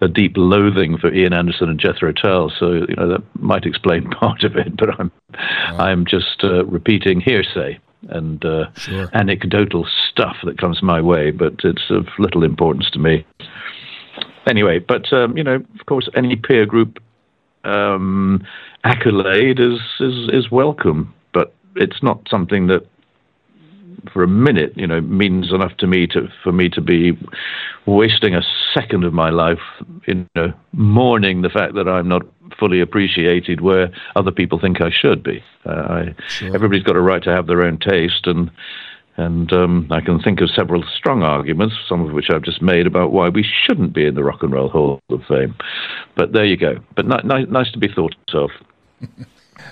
a 0.00 0.08
deep 0.08 0.32
loathing 0.36 0.98
for 0.98 1.12
Ian 1.12 1.32
Anderson 1.32 1.68
and 1.68 1.80
Jethro 1.80 2.12
Tull. 2.12 2.52
So 2.58 2.72
you 2.72 2.96
know 2.96 3.08
that 3.08 3.22
might 3.34 3.64
explain 3.64 4.10
part 4.20 4.44
of 4.44 4.56
it, 4.56 4.76
but 4.76 4.98
I'm 5.00 5.10
I'm 5.78 6.04
just 6.06 6.44
uh, 6.44 6.64
repeating 6.66 7.20
hearsay 7.20 7.78
and 8.10 8.44
uh, 8.44 8.66
Sure. 8.76 9.10
anecdotal 9.12 9.86
stuff 10.08 10.36
that 10.44 10.58
comes 10.58 10.82
my 10.82 11.00
way, 11.00 11.32
but 11.32 11.54
it's 11.64 11.90
of 11.90 12.06
little 12.18 12.44
importance 12.44 12.88
to 12.92 12.98
me. 12.98 13.26
Anyway, 14.48 14.78
but 14.78 15.12
um, 15.12 15.36
you 15.36 15.44
know, 15.44 15.56
of 15.56 15.86
course, 15.86 16.08
any 16.14 16.36
peer 16.36 16.64
group 16.64 16.98
um, 17.64 18.44
accolade 18.84 19.60
is, 19.60 19.78
is 20.00 20.28
is 20.32 20.50
welcome, 20.50 21.12
but 21.32 21.54
it's 21.76 22.02
not 22.02 22.26
something 22.30 22.66
that 22.68 22.86
for 24.12 24.22
a 24.22 24.28
minute, 24.28 24.72
you 24.76 24.86
know, 24.86 25.00
means 25.00 25.52
enough 25.52 25.76
to 25.78 25.86
me 25.86 26.06
to 26.08 26.28
for 26.42 26.52
me 26.52 26.68
to 26.70 26.80
be 26.80 27.18
wasting 27.86 28.34
a 28.34 28.42
second 28.72 29.04
of 29.04 29.12
my 29.12 29.30
life, 29.30 29.60
you 30.06 30.26
know, 30.34 30.52
mourning 30.72 31.42
the 31.42 31.50
fact 31.50 31.74
that 31.74 31.88
I'm 31.88 32.08
not 32.08 32.22
fully 32.58 32.80
appreciated 32.80 33.60
where 33.60 33.90
other 34.16 34.30
people 34.30 34.58
think 34.58 34.80
I 34.80 34.90
should 34.90 35.22
be. 35.22 35.42
Uh, 35.66 35.70
I, 35.70 36.14
Everybody's 36.42 36.82
got 36.82 36.96
a 36.96 37.00
right 37.00 37.22
to 37.22 37.30
have 37.30 37.46
their 37.46 37.62
own 37.62 37.78
taste, 37.78 38.26
and 38.26 38.50
and 39.18 39.52
um, 39.52 39.88
I 39.90 40.00
can 40.00 40.20
think 40.20 40.40
of 40.40 40.48
several 40.50 40.84
strong 40.96 41.22
arguments, 41.22 41.74
some 41.88 42.06
of 42.06 42.12
which 42.12 42.30
I've 42.30 42.42
just 42.42 42.62
made 42.62 42.86
about 42.86 43.12
why 43.12 43.28
we 43.28 43.44
shouldn't 43.66 43.92
be 43.92 44.06
in 44.06 44.14
the 44.14 44.22
Rock 44.22 44.42
and 44.42 44.52
Roll 44.52 44.68
Hall 44.68 45.00
of 45.10 45.22
Fame. 45.28 45.56
But 46.16 46.32
there 46.32 46.44
you 46.44 46.56
go. 46.56 46.76
But 46.94 47.06
ni- 47.06 47.22
ni- 47.24 47.46
nice 47.46 47.70
to 47.72 47.78
be 47.78 47.88
thought 47.88 48.14
of. 48.32 48.50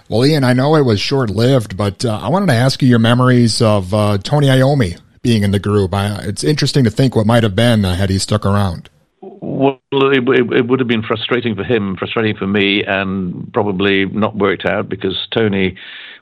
Well, 0.08 0.26
Ian, 0.26 0.42
I 0.42 0.52
know 0.52 0.74
it 0.74 0.84
was 0.84 1.00
short 1.00 1.30
lived, 1.30 1.76
but 1.76 2.04
uh, 2.04 2.18
I 2.18 2.28
wanted 2.28 2.46
to 2.46 2.54
ask 2.54 2.82
you 2.82 2.88
your 2.88 2.98
memories 2.98 3.62
of 3.62 3.94
uh, 3.94 4.18
Tony 4.18 4.48
Iommi 4.48 5.00
being 5.22 5.42
in 5.42 5.52
the 5.52 5.58
group. 5.58 5.94
I, 5.94 6.22
it's 6.24 6.44
interesting 6.44 6.84
to 6.84 6.90
think 6.90 7.14
what 7.14 7.26
might 7.26 7.44
have 7.44 7.54
been 7.54 7.84
uh, 7.84 7.94
had 7.94 8.10
he 8.10 8.18
stuck 8.18 8.44
around. 8.44 8.90
Well, 9.20 9.80
it, 9.92 10.28
it, 10.28 10.52
it 10.52 10.68
would 10.68 10.80
have 10.80 10.88
been 10.88 11.02
frustrating 11.02 11.54
for 11.54 11.64
him, 11.64 11.96
frustrating 11.96 12.36
for 12.36 12.46
me, 12.46 12.84
and 12.84 13.52
probably 13.52 14.06
not 14.06 14.36
worked 14.36 14.66
out 14.66 14.88
because 14.88 15.16
Tony, 15.32 15.76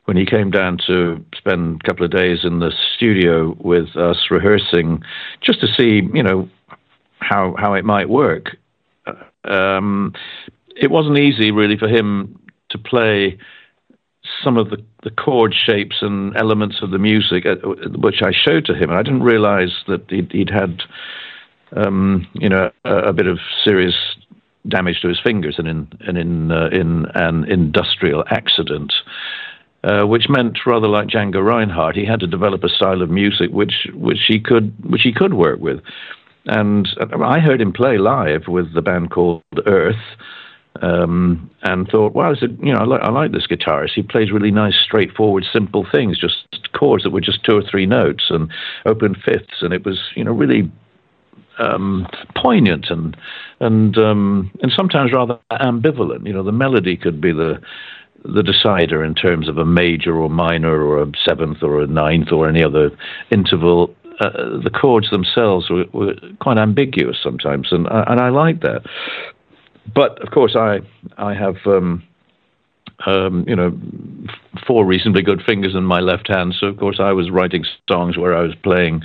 when 0.05 0.17
he 0.17 0.27
came 0.27 0.51
down 0.51 0.79
to 0.87 1.25
spend 1.37 1.81
a 1.83 1.87
couple 1.87 2.05
of 2.05 2.11
days 2.11 2.41
in 2.45 2.59
the 2.59 2.73
studio 2.95 3.57
with 3.61 3.97
us 3.97 4.31
rehearsing, 4.31 5.03
just 5.41 5.61
to 5.61 5.67
see, 5.67 6.03
you 6.13 6.23
know, 6.23 6.49
how 7.19 7.55
how 7.59 7.75
it 7.75 7.85
might 7.85 8.09
work, 8.09 8.57
um, 9.45 10.13
it 10.77 10.91
wasn't 10.91 11.19
easy 11.19 11.51
really 11.51 11.79
for 11.79 11.89
him 11.89 12.39
to 12.71 12.79
play 12.79 13.39
some 14.43 14.57
of 14.57 14.71
the, 14.71 14.83
the 15.03 15.11
chord 15.11 15.55
shapes 15.55 15.97
and 16.01 16.37
elements 16.37 16.77
of 16.83 16.91
the 16.91 16.99
music, 16.99 17.45
which 17.97 18.23
I 18.23 18.33
showed 18.33 18.65
to 18.67 18.75
him, 18.75 18.91
and 18.91 18.99
I 18.99 19.03
didn't 19.03 19.23
realize 19.23 19.73
that 19.87 20.11
he'd, 20.11 20.33
he'd 20.33 20.51
had 20.51 20.83
um, 21.77 22.27
you 22.35 22.49
know, 22.49 22.71
a, 22.85 22.97
a 22.97 23.13
bit 23.13 23.27
of 23.27 23.39
serious 23.65 23.95
damage 24.69 25.01
to 25.03 25.09
his 25.09 25.21
fingers 25.21 25.57
and 25.59 25.69
in 25.69 25.89
and 26.01 26.17
in 26.17 26.53
uh, 26.53 26.69
in 26.73 27.07
an 27.15 27.45
industrial 27.45 28.25
accident. 28.31 28.93
Uh, 29.85 30.07
which 30.07 30.31
meant 30.31 30.57
rather 30.65 30.89
like 30.89 31.09
Django 31.09 31.45
Reinhardt, 31.45 31.95
he 31.95 32.07
had 32.07 32.21
to 32.21 32.27
develop 32.27 32.65
a 32.65 32.71
style 32.71 33.03
of 33.03 33.11
music 33.11 33.51
which 33.51 33.87
which 33.93 34.21
he 34.27 34.41
could 34.41 34.73
which 34.83 35.03
he 35.03 35.13
could 35.13 35.35
work 35.35 35.61
with. 35.61 35.81
And 36.47 36.89
uh, 36.99 37.23
I 37.23 37.39
heard 37.41 37.61
him 37.61 37.71
play 37.71 37.99
live 37.99 38.49
with 38.49 38.73
the 38.73 38.81
band 38.81 39.11
called 39.11 39.43
Earth, 39.67 40.01
um, 40.81 41.51
and 41.63 41.87
thought, 41.89 42.17
a, 42.17 42.47
you 42.63 42.73
know, 42.73 42.79
I 42.79 42.85
like, 42.85 43.03
I 43.03 43.11
like 43.11 43.33
this 43.33 43.47
guitarist. 43.47 43.93
He 43.95 44.03
plays 44.03 44.33
really 44.33 44.51
nice, 44.51 44.75
straightforward, 44.83 45.45
simple 45.53 45.87
things, 45.91 46.19
just 46.19 46.47
chords 46.73 47.05
that 47.05 47.11
were 47.11 47.21
just 47.21 47.45
two 47.45 47.57
or 47.57 47.63
three 47.63 47.85
notes 47.85 48.25
and 48.31 48.51
open 48.87 49.15
fifths, 49.15 49.61
and 49.61 49.75
it 49.75 49.85
was, 49.85 50.01
you 50.17 50.25
know, 50.25 50.33
really 50.33 50.73
um, 51.59 52.07
poignant 52.35 52.87
and 52.89 53.17
and 53.61 53.99
um, 53.99 54.51
and 54.63 54.73
sometimes 54.75 55.13
rather 55.13 55.39
ambivalent. 55.53 56.27
You 56.27 56.33
know, 56.33 56.43
the 56.43 56.53
melody 56.53 56.97
could 56.97 57.21
be 57.21 57.33
the 57.33 57.61
the 58.25 58.43
decider 58.43 59.05
in 59.05 59.15
terms 59.15 59.49
of 59.49 59.59
a 59.59 59.65
major 59.65 60.17
or 60.17 60.31
minor 60.31 60.83
or 60.83 61.03
a 61.03 61.13
seventh 61.25 61.63
or 61.63 61.83
a 61.83 61.87
ninth 61.87 62.33
or 62.33 62.49
any 62.49 62.63
other 62.63 62.91
interval. 63.31 63.95
Uh, 64.21 64.61
the 64.63 64.71
chords 64.71 65.11
themselves 65.11 65.69
were, 65.69 65.85
were 65.93 66.15
quite 66.41 66.57
ambiguous 66.57 67.19
sometimes, 67.23 67.69
and 67.73 67.89
I- 67.89 68.05
and 68.07 68.21
I 68.21 68.29
like 68.29 68.61
that. 68.61 68.83
But 69.93 70.21
of 70.23 70.31
course, 70.31 70.57
I 70.57 70.81
I 71.19 71.35
have. 71.35 71.57
Um, 71.67 72.03
um, 73.07 73.45
you 73.47 73.57
know, 73.57 73.77
four 74.67 74.87
reasonably 74.87 75.23
good 75.23 75.43
fingers 75.43 75.75
in 75.75 75.85
my 75.85 76.01
left 76.01 76.29
hand. 76.29 76.55
So, 76.59 76.69
of 76.69 76.79
course, 76.79 77.01
I 77.01 77.13
was 77.13 77.31
writing 77.31 77.65
songs 77.91 78.17
where 78.17 78.37
I 78.37 78.43
was 78.43 78.55
playing 78.63 79.03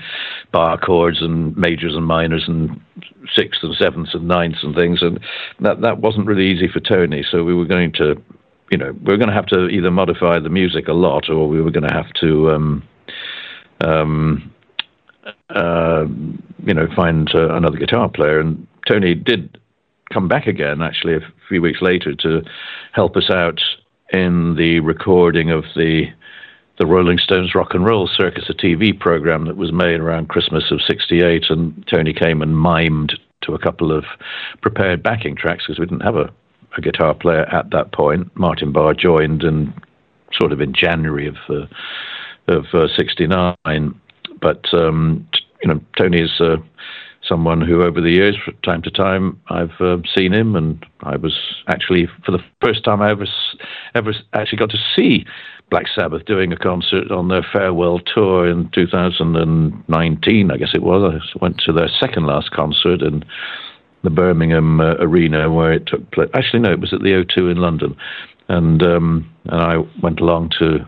bar 0.51 0.77
chords 0.77 1.21
and 1.21 1.57
majors 1.57 1.95
and 1.95 2.05
minors 2.05 2.45
and 2.47 2.79
sixths 3.35 3.63
and 3.63 3.75
sevenths 3.75 4.13
and 4.13 4.27
ninths 4.27 4.59
and 4.63 4.75
things. 4.75 5.01
And 5.01 5.19
that, 5.59 5.81
that 5.81 5.99
wasn't 5.99 6.27
really 6.27 6.45
easy 6.47 6.67
for 6.67 6.79
Tony. 6.79 7.25
So, 7.29 7.43
we 7.43 7.55
were 7.55 7.65
going 7.65 7.91
to, 7.93 8.21
you 8.71 8.77
know, 8.77 8.91
we 8.91 9.11
were 9.11 9.17
going 9.17 9.29
to 9.29 9.35
have 9.35 9.47
to 9.47 9.67
either 9.67 9.91
modify 9.91 10.39
the 10.39 10.49
music 10.49 10.87
a 10.87 10.93
lot 10.93 11.29
or 11.29 11.47
we 11.47 11.61
were 11.61 11.71
going 11.71 11.87
to 11.87 11.93
have 11.93 12.11
to, 12.13 12.51
um, 12.51 12.83
um, 13.81 14.53
uh, 15.49 16.05
you 16.65 16.73
know, 16.73 16.87
find 16.95 17.33
uh, 17.33 17.55
another 17.55 17.77
guitar 17.77 18.09
player. 18.09 18.39
And 18.39 18.67
Tony 18.87 19.15
did 19.15 19.57
come 20.13 20.27
back 20.27 20.47
again, 20.47 20.81
actually, 20.81 21.15
a 21.15 21.21
few 21.47 21.61
weeks 21.61 21.81
later 21.81 22.13
to 22.15 22.41
help 22.91 23.15
us 23.15 23.29
out 23.29 23.59
in 24.11 24.55
the 24.55 24.79
recording 24.79 25.51
of 25.51 25.63
the 25.75 26.05
the 26.77 26.85
Rolling 26.85 27.17
Stones 27.17 27.53
Rock 27.53 27.73
and 27.73 27.85
Roll 27.85 28.07
Circus, 28.07 28.45
a 28.47 28.53
TV 28.53 28.97
program 28.97 29.47
that 29.47 29.57
was 29.57 29.73
made 29.73 29.99
around 29.99 30.29
Christmas 30.29 30.71
of 30.71 30.81
'68, 30.81 31.49
and 31.49 31.85
Tony 31.91 32.13
came 32.13 32.41
and 32.41 32.55
mimed 32.55 33.17
to 33.41 33.53
a 33.53 33.59
couple 33.59 33.91
of 33.91 34.05
prepared 34.61 35.03
backing 35.03 35.35
tracks 35.35 35.65
because 35.67 35.77
we 35.77 35.85
didn't 35.85 36.05
have 36.05 36.15
a, 36.15 36.31
a 36.77 36.81
guitar 36.81 37.13
player 37.13 37.45
at 37.45 37.71
that 37.71 37.91
point. 37.91 38.35
Martin 38.35 38.71
Barre 38.71 38.95
joined 38.95 39.43
and 39.43 39.73
sort 40.39 40.51
of 40.51 40.61
in 40.61 40.73
January 40.73 41.27
of 41.27 41.37
uh, 41.49 41.65
of 42.47 42.65
'69, 42.95 43.55
but 44.41 44.73
um, 44.73 45.27
t- 45.33 45.41
you 45.63 45.69
know 45.69 45.81
Tony 45.97 46.21
is. 46.21 46.39
Uh, 46.39 46.57
someone 47.27 47.59
who 47.59 47.83
over 47.83 47.99
the 47.99 48.11
years, 48.11 48.37
from 48.43 48.55
time 48.63 48.81
to 48.81 48.89
time, 48.89 49.39
I've 49.49 49.79
uh, 49.81 49.97
seen 50.15 50.33
him, 50.33 50.55
and 50.55 50.83
I 51.01 51.17
was 51.17 51.37
actually 51.67 52.07
for 52.25 52.31
the 52.31 52.43
first 52.61 52.85
time 52.85 53.01
I 53.01 53.11
ever 53.11 53.27
ever 53.93 54.13
actually 54.33 54.57
got 54.57 54.69
to 54.69 54.77
see 54.95 55.25
Black 55.69 55.85
Sabbath 55.93 56.25
doing 56.25 56.51
a 56.51 56.57
concert 56.57 57.11
on 57.11 57.27
their 57.27 57.45
farewell 57.53 57.99
tour 57.99 58.49
in 58.49 58.69
2019, 58.71 60.51
I 60.51 60.57
guess 60.57 60.71
it 60.73 60.81
was. 60.81 61.13
I 61.13 61.39
went 61.39 61.59
to 61.65 61.73
their 61.73 61.89
second 61.99 62.25
last 62.25 62.51
concert 62.51 63.01
in 63.01 63.23
the 64.03 64.09
Birmingham 64.09 64.79
uh, 64.79 64.95
arena 64.99 65.51
where 65.51 65.73
it 65.73 65.85
took 65.87 66.09
place. 66.11 66.29
Actually, 66.33 66.59
no, 66.59 66.71
it 66.71 66.79
was 66.79 66.93
at 66.93 67.01
the 67.01 67.11
O2 67.11 67.51
in 67.51 67.57
London, 67.57 67.95
and 68.47 68.81
um, 68.83 69.29
and 69.45 69.61
I 69.61 69.77
went 70.01 70.19
along 70.19 70.51
to 70.59 70.87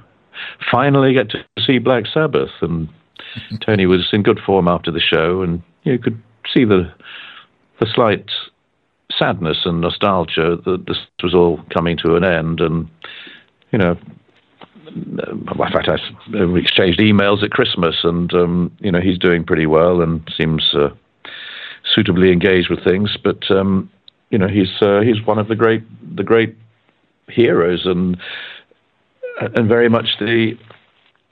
finally 0.72 1.14
get 1.14 1.30
to 1.32 1.46
see 1.66 1.80
Black 1.80 2.06
Sabbath 2.12 2.52
and. 2.62 2.90
Tony 3.66 3.86
was 3.86 4.10
in 4.12 4.24
good 4.24 4.40
form 4.46 4.68
after 4.68 4.92
the 4.92 5.00
show, 5.00 5.42
and 5.42 5.62
you 5.84 6.00
could 6.00 6.22
see 6.52 6.66
the 6.66 6.92
the 7.80 7.86
slight 7.94 8.26
sadness 9.18 9.60
and 9.66 9.82
nostalgia 9.82 10.58
that 10.66 10.86
this 10.88 10.98
was 11.24 11.34
all 11.34 11.60
coming 11.74 11.98
to 11.98 12.16
an 12.16 12.24
end. 12.24 12.60
And 12.60 12.90
you 13.72 13.80
know, 13.80 13.98
uh, 14.88 15.32
in 15.32 15.72
fact, 15.72 15.90
I 15.90 15.98
exchanged 16.58 17.00
emails 17.00 17.44
at 17.44 17.52
Christmas, 17.52 17.98
and 18.04 18.34
um, 18.34 18.72
you 18.80 18.92
know, 18.92 19.02
he's 19.02 19.18
doing 19.18 19.44
pretty 19.44 19.66
well 19.66 20.02
and 20.02 20.22
seems 20.38 20.74
uh, 20.74 20.90
suitably 21.94 22.32
engaged 22.32 22.70
with 22.70 22.84
things. 22.84 23.18
But 23.24 23.50
um, 23.52 23.90
you 24.30 24.38
know, 24.38 24.48
he's 24.48 24.82
uh, 24.82 25.02
he's 25.02 25.26
one 25.26 25.40
of 25.40 25.48
the 25.48 25.56
great 25.56 25.84
the 26.16 26.24
great 26.24 26.56
heroes, 27.28 27.86
and 27.86 28.18
and 29.40 29.68
very 29.68 29.90
much 29.90 30.18
the 30.20 30.58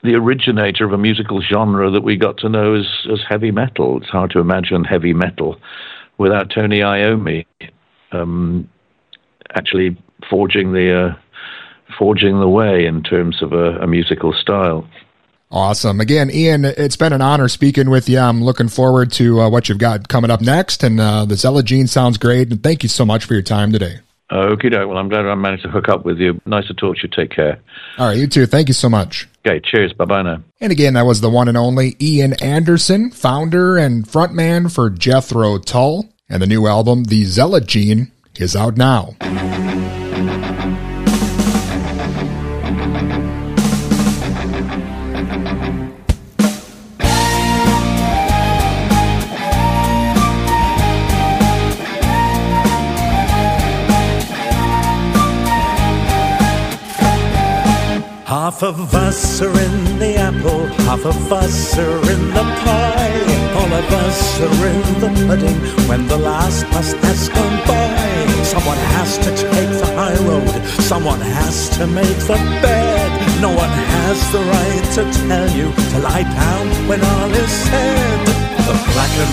the 0.04 0.16
originator 0.16 0.86
of 0.86 0.94
a 0.94 0.98
musical 0.98 1.42
genre 1.42 1.92
that 1.92 2.04
we 2.04 2.16
got 2.16 2.38
to 2.38 2.48
know 2.48 2.74
as, 2.74 2.88
as 3.12 3.20
heavy 3.28 3.52
metal. 3.52 3.98
It's 3.98 4.10
hard 4.10 4.32
to 4.32 4.40
imagine 4.40 4.86
heavy 4.86 5.14
metal 5.14 5.60
without 6.18 6.50
Tony 6.50 6.80
Iommi 6.80 7.46
um, 8.12 8.70
actually 9.56 9.98
forging 10.30 10.74
the 10.74 11.10
uh, 11.10 11.16
forging 11.98 12.40
the 12.40 12.50
way 12.50 12.86
in 12.86 13.04
terms 13.04 13.42
of 13.42 13.54
a, 13.54 13.78
a 13.80 13.88
musical 13.88 14.34
style. 14.34 14.88
Awesome. 15.52 16.00
Again, 16.00 16.30
Ian, 16.30 16.64
it's 16.64 16.96
been 16.96 17.12
an 17.12 17.22
honor 17.22 17.48
speaking 17.48 17.90
with 17.90 18.08
you. 18.08 18.20
I'm 18.20 18.44
looking 18.44 18.70
forward 18.70 19.12
to 19.14 19.42
uh, 19.42 19.50
what 19.50 19.68
you've 19.68 19.80
got 19.80 20.08
coming 20.08 20.30
up 20.30 20.42
next. 20.42 20.84
And 20.84 21.00
uh, 21.00 21.26
the 21.26 21.36
Zealot 21.36 21.66
Gene 21.66 21.88
sounds 21.88 22.20
great. 22.20 22.52
And 22.52 22.62
thank 22.62 22.84
you 22.84 22.90
so 22.90 23.04
much 23.04 23.26
for 23.26 23.34
your 23.34 23.42
time 23.42 23.72
today. 23.72 24.00
Okay, 24.32 24.70
well, 24.70 24.98
I'm 24.98 25.10
glad 25.10 25.26
I 25.26 25.34
managed 25.34 25.64
to 25.64 25.70
hook 25.70 25.90
up 25.90 26.06
with 26.06 26.20
you. 26.20 26.40
Nice 26.46 26.68
to 26.68 26.76
talk 26.76 26.98
to 26.98 27.02
you. 27.04 27.10
Take 27.10 27.32
care. 27.32 27.60
All 27.98 28.08
right, 28.08 28.18
you 28.18 28.28
too. 28.28 28.46
Thank 28.46 28.68
you 28.68 28.76
so 28.76 28.88
much. 28.88 29.28
Okay, 29.44 29.60
cheers. 29.60 29.92
Bye 29.94 30.06
bye 30.06 30.22
now. 30.22 30.44
And 30.62 30.72
again, 30.72 30.94
that 30.94 31.06
was 31.06 31.22
the 31.22 31.32
one 31.32 31.48
and 31.48 31.58
only 31.58 31.96
Ian 32.00 32.34
Anderson, 32.34 33.10
founder 33.10 33.76
and 33.76 34.06
frontman 34.06 34.72
for 34.72 34.92
Jethro 34.92 35.58
Tull. 35.58 36.10
And 36.30 36.44
the 36.44 36.48
new 36.48 36.68
album, 36.68 37.06
The 37.06 37.24
Zealot 37.24 37.66
Gene, 37.66 38.12
is 38.38 38.56
out 38.56 38.78
now. 38.78 39.16
Half 58.60 58.78
of 58.78 58.94
us 58.94 59.42
are 59.42 59.58
in 59.58 60.00
the 60.00 60.16
apple, 60.18 60.68
half 60.84 61.06
of 61.06 61.32
us 61.32 61.78
are 61.78 62.12
in 62.12 62.28
the 62.36 62.44
pie. 62.60 63.24
All 63.56 63.72
of 63.72 63.88
us 64.04 64.42
are 64.42 64.68
in 64.68 64.82
the 65.00 65.08
pudding 65.26 65.56
when 65.88 66.08
the 66.08 66.18
last 66.18 66.66
bus 66.70 66.92
has 66.92 67.30
gone 67.30 67.58
by. 67.66 68.44
Someone 68.44 68.78
has 69.00 69.18
to 69.20 69.32
take 69.32 69.72
the 69.80 69.90
high 69.96 70.20
road, 70.28 70.52
someone 70.92 71.22
has 71.22 71.70
to 71.78 71.88
make 71.88 72.20
the 72.28 72.36
bed. 72.60 73.40
No 73.40 73.48
one 73.48 73.70
has 73.96 74.20
the 74.34 74.40
right 74.40 74.86
to 74.96 75.04
tell 75.24 75.50
you 75.56 75.72
to 75.72 76.00
lie 76.00 76.24
down 76.24 76.68
when 76.90 77.00
all 77.00 77.32
is 77.32 77.52
said. 77.64 78.28
The 78.68 78.76
black 78.92 79.14
and 79.24 79.29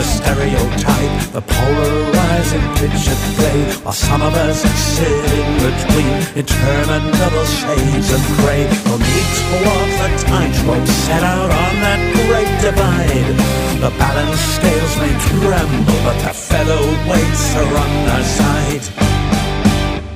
the 0.00 0.06
stereotype, 0.06 1.16
the 1.36 1.42
polarizing 1.42 2.66
picture 2.80 3.18
play, 3.36 3.60
while 3.84 3.92
some 3.92 4.22
of 4.22 4.32
us 4.32 4.62
sit 4.96 5.24
in 5.38 5.48
between 5.60 6.12
interminable 6.40 7.46
shades 7.60 8.08
of 8.16 8.22
grey. 8.40 8.64
Need 8.96 9.28
to 9.36 9.56
walk 9.66 9.90
the 10.00 10.08
tightrope 10.24 10.88
set 11.04 11.22
out 11.22 11.50
on 11.64 11.72
that 11.84 12.00
great 12.16 12.52
divide. 12.64 13.36
The 13.84 13.92
balance 14.00 14.40
scales 14.56 14.94
may 15.02 15.12
tremble, 15.28 16.00
but 16.06 16.18
the 16.24 16.32
featherweights 16.48 17.44
are 17.60 17.72
on 17.84 17.92
our 18.14 18.24
side. 18.40 18.84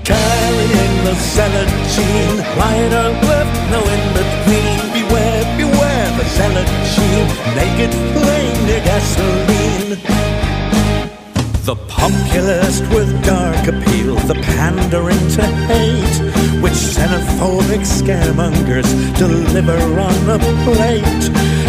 Carrying 0.08 0.94
the 1.04 1.14
zealot 1.32 1.70
gene, 1.92 2.38
right 2.56 2.92
or 3.02 3.10
left, 3.28 3.56
no 3.72 3.80
in 3.94 4.04
between. 4.16 4.78
Beware, 4.96 5.44
beware 5.60 6.08
the 6.16 6.24
zealot 6.36 6.68
naked 7.58 7.92
flame 8.16 8.58
near 8.66 8.80
gasoline. 8.80 9.53
The 11.64 11.76
populist 11.88 12.82
with 12.90 13.10
dark 13.24 13.66
appeal, 13.66 14.16
the 14.26 14.34
pandering 14.56 15.24
to 15.36 15.46
hate, 15.68 16.16
which 16.62 16.72
xenophobic 16.72 17.84
scaremongers 17.86 18.90
deliver 19.16 19.78
on 20.00 20.30
a 20.30 20.38
plate 20.64 21.22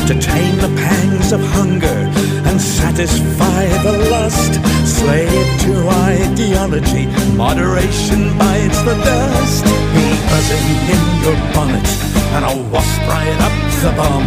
to 0.08 0.14
tame 0.20 0.58
the 0.58 0.74
pangs 0.76 1.32
of 1.32 1.42
hunger 1.42 2.00
and 2.48 2.60
satisfy 2.60 3.66
the 3.84 4.10
lust. 4.10 4.54
Slave 4.86 5.62
to 5.62 5.90
ideology, 5.90 7.06
moderation 7.36 8.38
bites 8.38 8.82
the 8.82 8.96
dust. 8.96 9.66
Be 9.94 10.06
buzzing 10.30 10.68
in 10.94 11.04
your 11.24 11.38
bonnet 11.54 11.88
and 12.36 12.46
a 12.46 12.72
wasp 12.72 13.02
right 13.08 13.40
up 13.48 13.56
the 13.82 13.92
bum. 13.98 14.26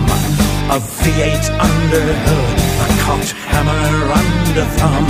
A 0.71 0.79
V8 0.79 1.45
under 1.59 2.05
hood, 2.27 2.59
a 2.61 2.68
cocked 3.09 3.33
hammer 3.53 4.13
under 4.21 4.67
thumb. 4.77 5.09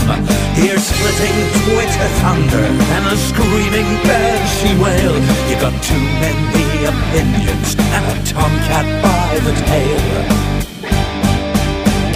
Ear 0.62 0.78
splitting 0.78 1.38
Twitter 1.66 2.10
thunder 2.22 2.66
and 2.94 3.04
a 3.14 3.16
screaming 3.28 3.90
banshee 4.06 4.76
wail. 4.82 5.14
You 5.50 5.56
got 5.58 5.74
too 5.82 6.04
many 6.22 6.86
opinions 6.92 7.74
and 7.96 8.04
a 8.14 8.16
tomcat 8.30 8.86
by 9.02 9.30
the 9.46 9.54
tail. 9.70 10.02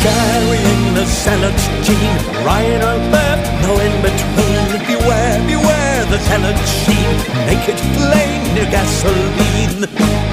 Carrying 0.06 0.84
the 0.98 1.04
zealot's 1.20 1.66
gene, 1.86 2.22
right 2.46 2.80
or 2.88 2.98
left, 3.14 3.46
no 3.64 3.72
in 3.86 3.94
between. 4.06 4.66
Beware, 4.86 5.38
beware 5.52 6.00
the 6.12 6.18
zealot 6.28 6.58
sheen, 6.78 7.10
naked 7.48 7.78
flame 7.94 8.44
near 8.54 8.70
gasoline. 8.70 10.31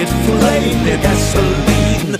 Naked 0.00 0.14
flame 0.24 0.84
near 0.84 0.96
gasoline. 0.98 2.14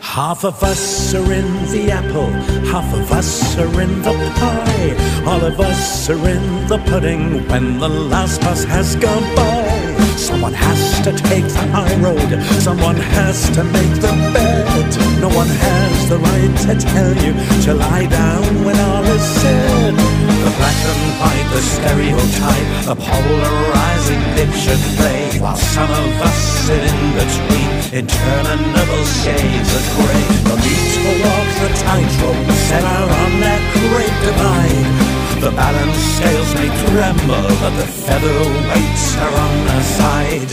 Half 0.00 0.44
of 0.44 0.62
us 0.62 1.14
are 1.14 1.32
in 1.32 1.48
the 1.72 1.90
apple, 1.90 2.30
half 2.70 2.88
of 2.94 3.12
us 3.12 3.58
are 3.58 3.80
in 3.80 4.02
the 4.02 4.12
pie. 4.36 5.24
All 5.26 5.44
of 5.44 5.60
us 5.60 6.08
are 6.08 6.28
in 6.28 6.66
the 6.68 6.78
pudding 6.86 7.46
when 7.48 7.78
the 7.78 7.88
last 7.88 8.40
bus 8.40 8.64
has 8.64 8.96
gone 8.96 9.34
by. 9.34 9.96
Someone 10.16 10.54
has 10.54 11.00
to 11.04 11.12
take 11.12 11.44
the 11.44 11.66
high 11.76 11.96
road, 12.00 12.42
someone 12.62 12.96
has 12.96 13.50
to 13.50 13.64
make 13.64 13.94
the 14.06 14.14
bed. 14.32 15.20
No 15.20 15.28
one 15.28 15.48
has 15.48 16.08
the 16.08 16.18
right 16.18 16.56
to 16.66 16.74
tell 16.92 17.12
you 17.24 17.32
to 17.64 17.74
lie 17.74 18.06
down 18.06 18.64
when 18.64 18.78
all 18.78 19.04
is 19.04 19.22
said. 19.40 20.15
The 20.56 20.64
and 20.64 21.20
white, 21.20 21.48
the 21.52 21.60
stereotype, 21.60 22.70
the 22.88 22.96
polarizing 22.96 24.22
picture 24.32 24.80
play, 24.96 25.38
while 25.38 25.56
some 25.56 25.90
of 25.90 26.08
us 26.24 26.40
sit 26.64 26.80
in 26.80 27.00
between 27.12 27.68
interminable 28.00 29.04
shades 29.20 29.70
of 29.76 29.84
grey. 30.00 30.24
No 30.48 30.56
need 30.56 30.88
to 30.96 31.12
walk 31.20 31.48
the 31.60 31.70
tightrope 31.84 32.40
set 32.72 32.84
out 32.84 33.10
on 33.20 33.32
that 33.44 33.62
great 33.84 34.16
divide. 34.24 35.16
The 35.44 35.52
balance 35.52 36.00
scales 36.16 36.50
may 36.56 36.72
tremble, 36.88 37.48
but 37.60 37.76
the 37.76 37.86
feather 37.86 38.32
featherweights 38.32 39.06
are 39.20 39.36
on 39.46 39.56
our 39.76 39.84
side. 40.00 40.52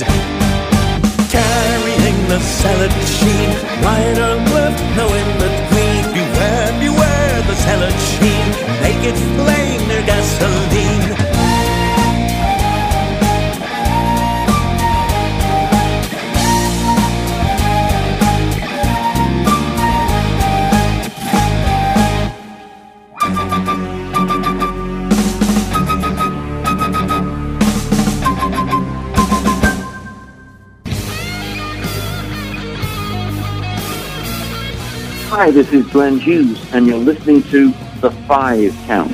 Carrying 1.31 2.19
the 2.27 2.39
zealot 2.43 2.95
sheen, 3.17 3.49
right 3.87 4.17
or 4.19 4.35
left, 4.51 4.83
no 4.99 5.07
in 5.07 5.29
between. 5.39 6.03
Beware, 6.11 6.71
beware 6.83 7.35
the 7.47 7.55
zealot 7.55 7.97
sheen, 8.11 8.45
naked 8.83 9.15
flame 9.39 9.53
near 9.53 9.62
Hi, 35.43 35.51
this 35.51 35.73
is 35.73 35.85
Glenn 35.87 36.19
Hughes, 36.19 36.57
and 36.73 36.87
you're 36.87 36.97
listening 36.97 37.43
to 37.43 37.73
The 37.99 38.11
Five 38.27 38.73
Count. 38.85 39.11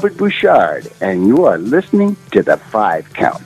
Robert 0.00 0.16
Bouchard, 0.16 0.90
and 1.02 1.26
you 1.26 1.44
are 1.44 1.58
listening 1.58 2.16
to 2.30 2.42
The 2.42 2.56
Five 2.56 3.12
Count. 3.12 3.39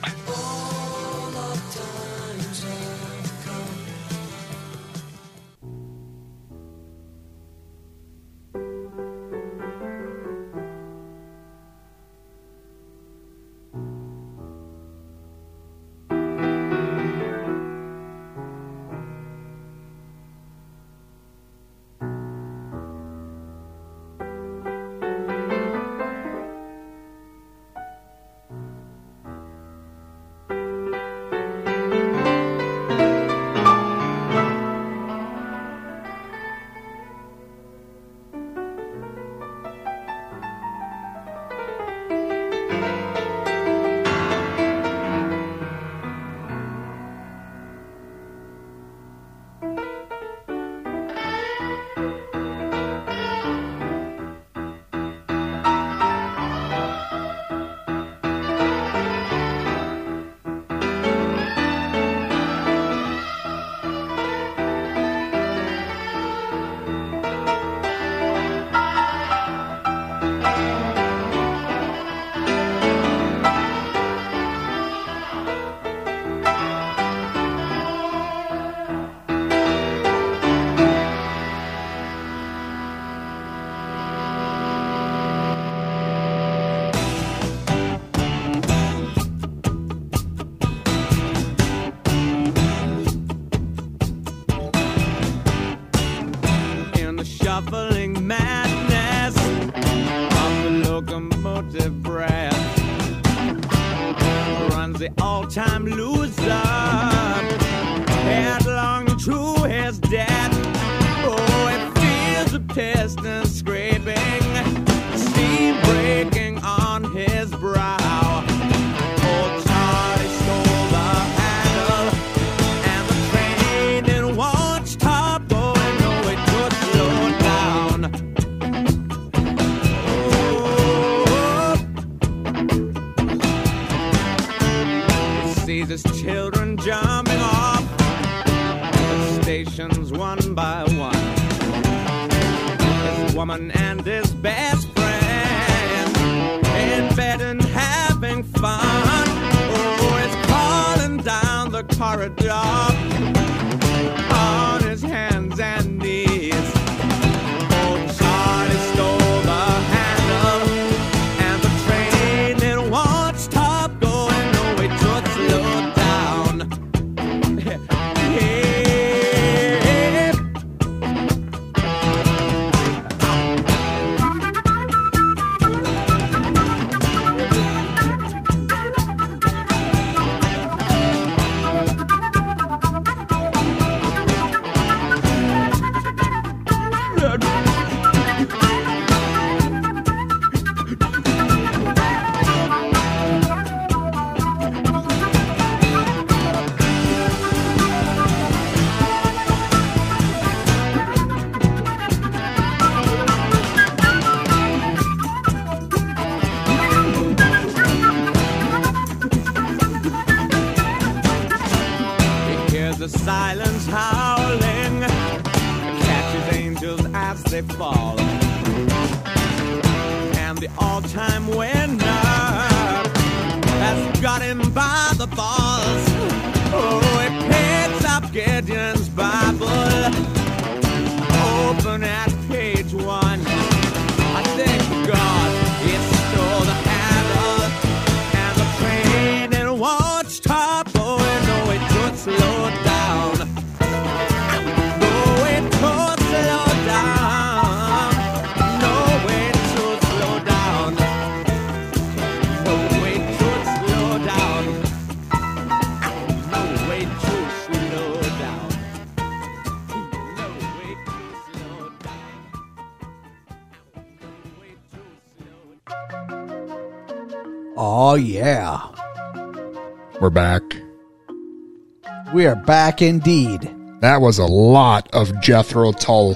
Back 272.65 273.01
indeed. 273.01 273.71
That 274.01 274.21
was 274.21 274.39
a 274.39 274.45
lot 274.45 275.09
of 275.13 275.39
Jethro 275.41 275.91
Tull. 275.91 276.35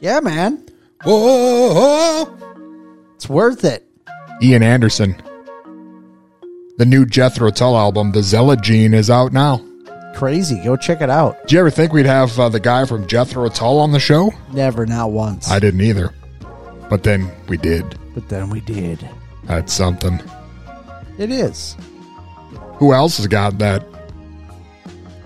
Yeah, 0.00 0.20
man. 0.20 0.64
Whoa! 1.04 2.36
It's 3.14 3.28
worth 3.28 3.64
it. 3.64 3.88
Ian 4.42 4.62
Anderson. 4.62 5.16
The 6.78 6.84
new 6.84 7.06
Jethro 7.06 7.50
Tull 7.50 7.76
album, 7.76 8.12
The 8.12 8.22
Zealot 8.22 8.60
Gene, 8.60 8.92
is 8.92 9.08
out 9.08 9.32
now. 9.32 9.64
Crazy. 10.14 10.60
Go 10.62 10.76
check 10.76 11.00
it 11.00 11.10
out. 11.10 11.40
Did 11.42 11.52
you 11.52 11.60
ever 11.60 11.70
think 11.70 11.92
we'd 11.92 12.06
have 12.06 12.38
uh, 12.38 12.48
the 12.48 12.60
guy 12.60 12.84
from 12.84 13.06
Jethro 13.06 13.48
Tull 13.48 13.78
on 13.78 13.92
the 13.92 14.00
show? 14.00 14.32
Never, 14.52 14.84
not 14.86 15.10
once. 15.10 15.50
I 15.50 15.58
didn't 15.58 15.80
either. 15.80 16.12
But 16.90 17.02
then 17.02 17.30
we 17.48 17.56
did. 17.56 17.98
but 18.14 18.28
then 18.28 18.48
we 18.50 18.60
did. 18.60 19.08
That's 19.44 19.72
something. 19.72 20.20
It 21.18 21.30
is. 21.30 21.76
Who 22.76 22.92
else 22.92 23.16
has 23.16 23.26
got 23.26 23.58
that? 23.58 23.82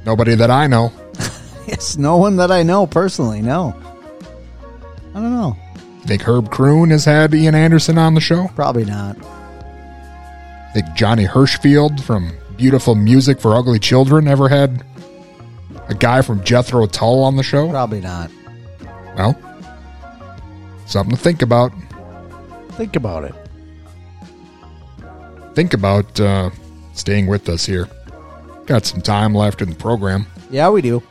Nobody 0.05 0.35
that 0.35 0.51
I 0.51 0.67
know. 0.67 0.93
Yes, 1.67 1.97
no 1.97 2.17
one 2.17 2.37
that 2.37 2.51
I 2.51 2.65
know 2.65 2.85
personally. 2.85 3.43
No. 3.43 3.77
I 5.15 5.21
don't 5.21 5.31
know. 5.33 5.57
Think 6.05 6.23
Herb 6.23 6.51
Kroon 6.51 6.91
has 6.91 7.05
had 7.05 7.33
Ian 7.33 7.55
Anderson 7.55 7.97
on 7.97 8.15
the 8.15 8.21
show? 8.21 8.49
Probably 8.57 8.85
not. 8.85 9.17
Think 10.75 10.87
Johnny 10.97 11.27
Hirschfield 11.27 12.01
from 12.03 12.33
Beautiful 12.57 12.97
Music 12.97 13.41
for 13.41 13.55
Ugly 13.55 13.79
Children 13.79 14.27
ever 14.27 14.49
had 14.49 14.83
a 15.89 15.95
guy 15.95 16.23
from 16.23 16.43
Jethro 16.43 16.87
Tull 16.87 17.23
on 17.23 17.37
the 17.37 17.45
show? 17.45 17.69
Probably 17.71 18.01
not. 18.01 18.33
Well, 19.17 19.39
something 20.87 21.15
to 21.15 21.23
think 21.23 21.43
about. 21.43 21.73
Think 22.73 22.97
about 22.97 23.25
it. 23.25 23.35
Think 25.55 25.73
about 25.75 26.19
uh, 26.19 26.51
staying 26.95 27.29
with 27.29 27.49
us 27.49 27.65
here. 27.65 27.89
Got 28.71 28.87
some 28.87 29.01
time 29.01 29.35
left 29.35 29.61
in 29.63 29.69
the 29.69 29.75
program. 29.75 30.29
Yeah, 30.49 30.71
we 30.71 30.81
do. 30.81 31.03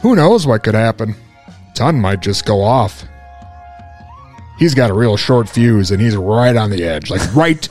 Who 0.00 0.16
knows 0.16 0.44
what 0.44 0.64
could 0.64 0.74
happen? 0.74 1.14
Ton 1.76 2.00
might 2.00 2.20
just 2.20 2.46
go 2.46 2.64
off. 2.64 3.04
He's 4.58 4.74
got 4.74 4.90
a 4.90 4.92
real 4.92 5.16
short 5.16 5.48
fuse 5.48 5.92
and 5.92 6.02
he's 6.02 6.16
right 6.16 6.56
on 6.56 6.70
the 6.70 6.82
edge. 6.82 7.10
Like 7.10 7.22
right 7.36 7.68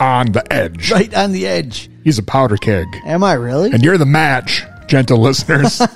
on 0.00 0.32
the 0.32 0.52
edge. 0.52 0.90
Right 0.90 1.14
on 1.14 1.30
the 1.30 1.46
edge. 1.46 1.88
He's 2.02 2.18
a 2.18 2.24
powder 2.24 2.56
keg. 2.56 2.88
Am 3.06 3.22
I 3.22 3.34
really? 3.34 3.70
And 3.70 3.84
you're 3.84 3.98
the 3.98 4.04
match, 4.04 4.64
gentle 4.88 5.18
listeners. 5.18 5.80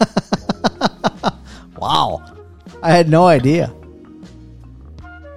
Wow. 1.76 2.24
I 2.82 2.93
had 2.93 3.10
no 3.10 3.26
idea. 3.26 3.74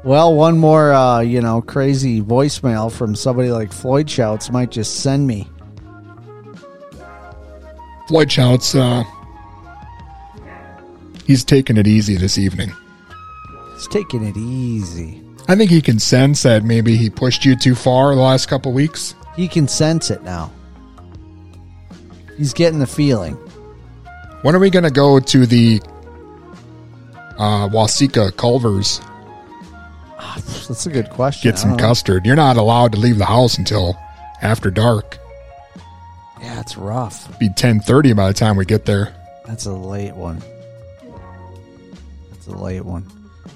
Well, 0.06 0.34
one 0.36 0.60
more, 0.60 0.94
uh, 0.94 1.20
you 1.20 1.42
know, 1.42 1.62
crazy 1.62 2.22
voicemail 2.22 2.90
from 2.90 3.16
somebody 3.16 3.52
like 3.52 3.74
Floyd 3.74 4.08
Shouts 4.08 4.50
might 4.50 4.70
just 4.72 5.02
send 5.02 5.28
me. 5.28 5.50
Floyd 8.08 8.32
shouts, 8.32 8.74
uh, 8.74 9.04
he's 11.26 11.44
taking 11.44 11.78
it 11.78 11.88
easy 11.88 12.16
this 12.16 12.38
evening. 12.38 12.72
He's 13.74 13.88
taking 13.88 14.26
it 14.26 14.38
easy. 14.38 15.22
I 15.50 15.56
think 15.56 15.72
he 15.72 15.82
can 15.82 16.00
sense 16.00 16.44
that 16.44 16.64
maybe 16.64 16.98
he 16.98 17.10
pushed 17.10 17.46
you 17.46 17.56
too 17.56 17.76
far 17.76 18.16
the 18.16 18.22
last 18.22 18.48
couple 18.48 18.72
weeks. 18.72 19.16
He 19.36 19.48
can 19.48 19.68
sense 19.68 20.10
it 20.10 20.24
now. 20.24 20.52
He's 22.38 22.54
getting 22.54 22.80
the 22.80 22.88
feeling. 22.88 23.34
When 24.42 24.56
are 24.56 24.60
we 24.60 24.70
going 24.70 24.84
to 24.84 24.92
go 24.92 25.20
to 25.20 25.46
the 25.46 25.82
uh, 27.38 27.68
Waseca 27.70 28.36
Culvers? 28.38 29.02
That's 30.68 30.86
a 30.86 30.90
good 30.90 31.10
question. 31.10 31.50
Get 31.50 31.60
some 31.60 31.78
custard. 31.78 32.26
You're 32.26 32.36
not 32.36 32.58
allowed 32.58 32.92
to 32.94 33.00
leave 33.00 33.18
the 33.18 33.26
house 33.26 33.58
until 33.58 33.98
after 34.42 34.70
dark. 34.70 35.18
Yeah, 36.42 36.60
it's 36.60 36.78
rough. 36.78 37.38
Be 37.40 37.50
10:30 37.50 38.16
by 38.16 38.28
the 38.28 38.34
time 38.34 38.58
we 38.58 38.66
get 38.66 38.86
there. 38.86 39.14
That's 39.46 39.66
a 39.66 39.74
late 39.74 40.16
one. 40.16 40.42
That's 42.32 42.48
a 42.48 42.52
late 42.56 42.84
one. 42.86 43.06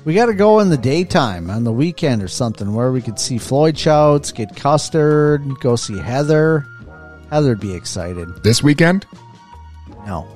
We 0.05 0.13
got 0.15 0.27
to 0.27 0.33
go 0.33 0.59
in 0.61 0.69
the 0.69 0.77
daytime 0.77 1.49
on 1.51 1.63
the 1.63 1.71
weekend 1.71 2.23
or 2.23 2.27
something 2.27 2.73
where 2.73 2.91
we 2.91 3.01
could 3.01 3.19
see 3.19 3.37
Floyd 3.37 3.77
Shouts, 3.77 4.31
get 4.31 4.55
custard, 4.55 5.43
go 5.59 5.75
see 5.75 5.97
Heather. 5.99 6.65
Heather'd 7.29 7.59
be 7.59 7.75
excited. 7.75 8.27
This 8.43 8.63
weekend? 8.63 9.05
No, 10.07 10.27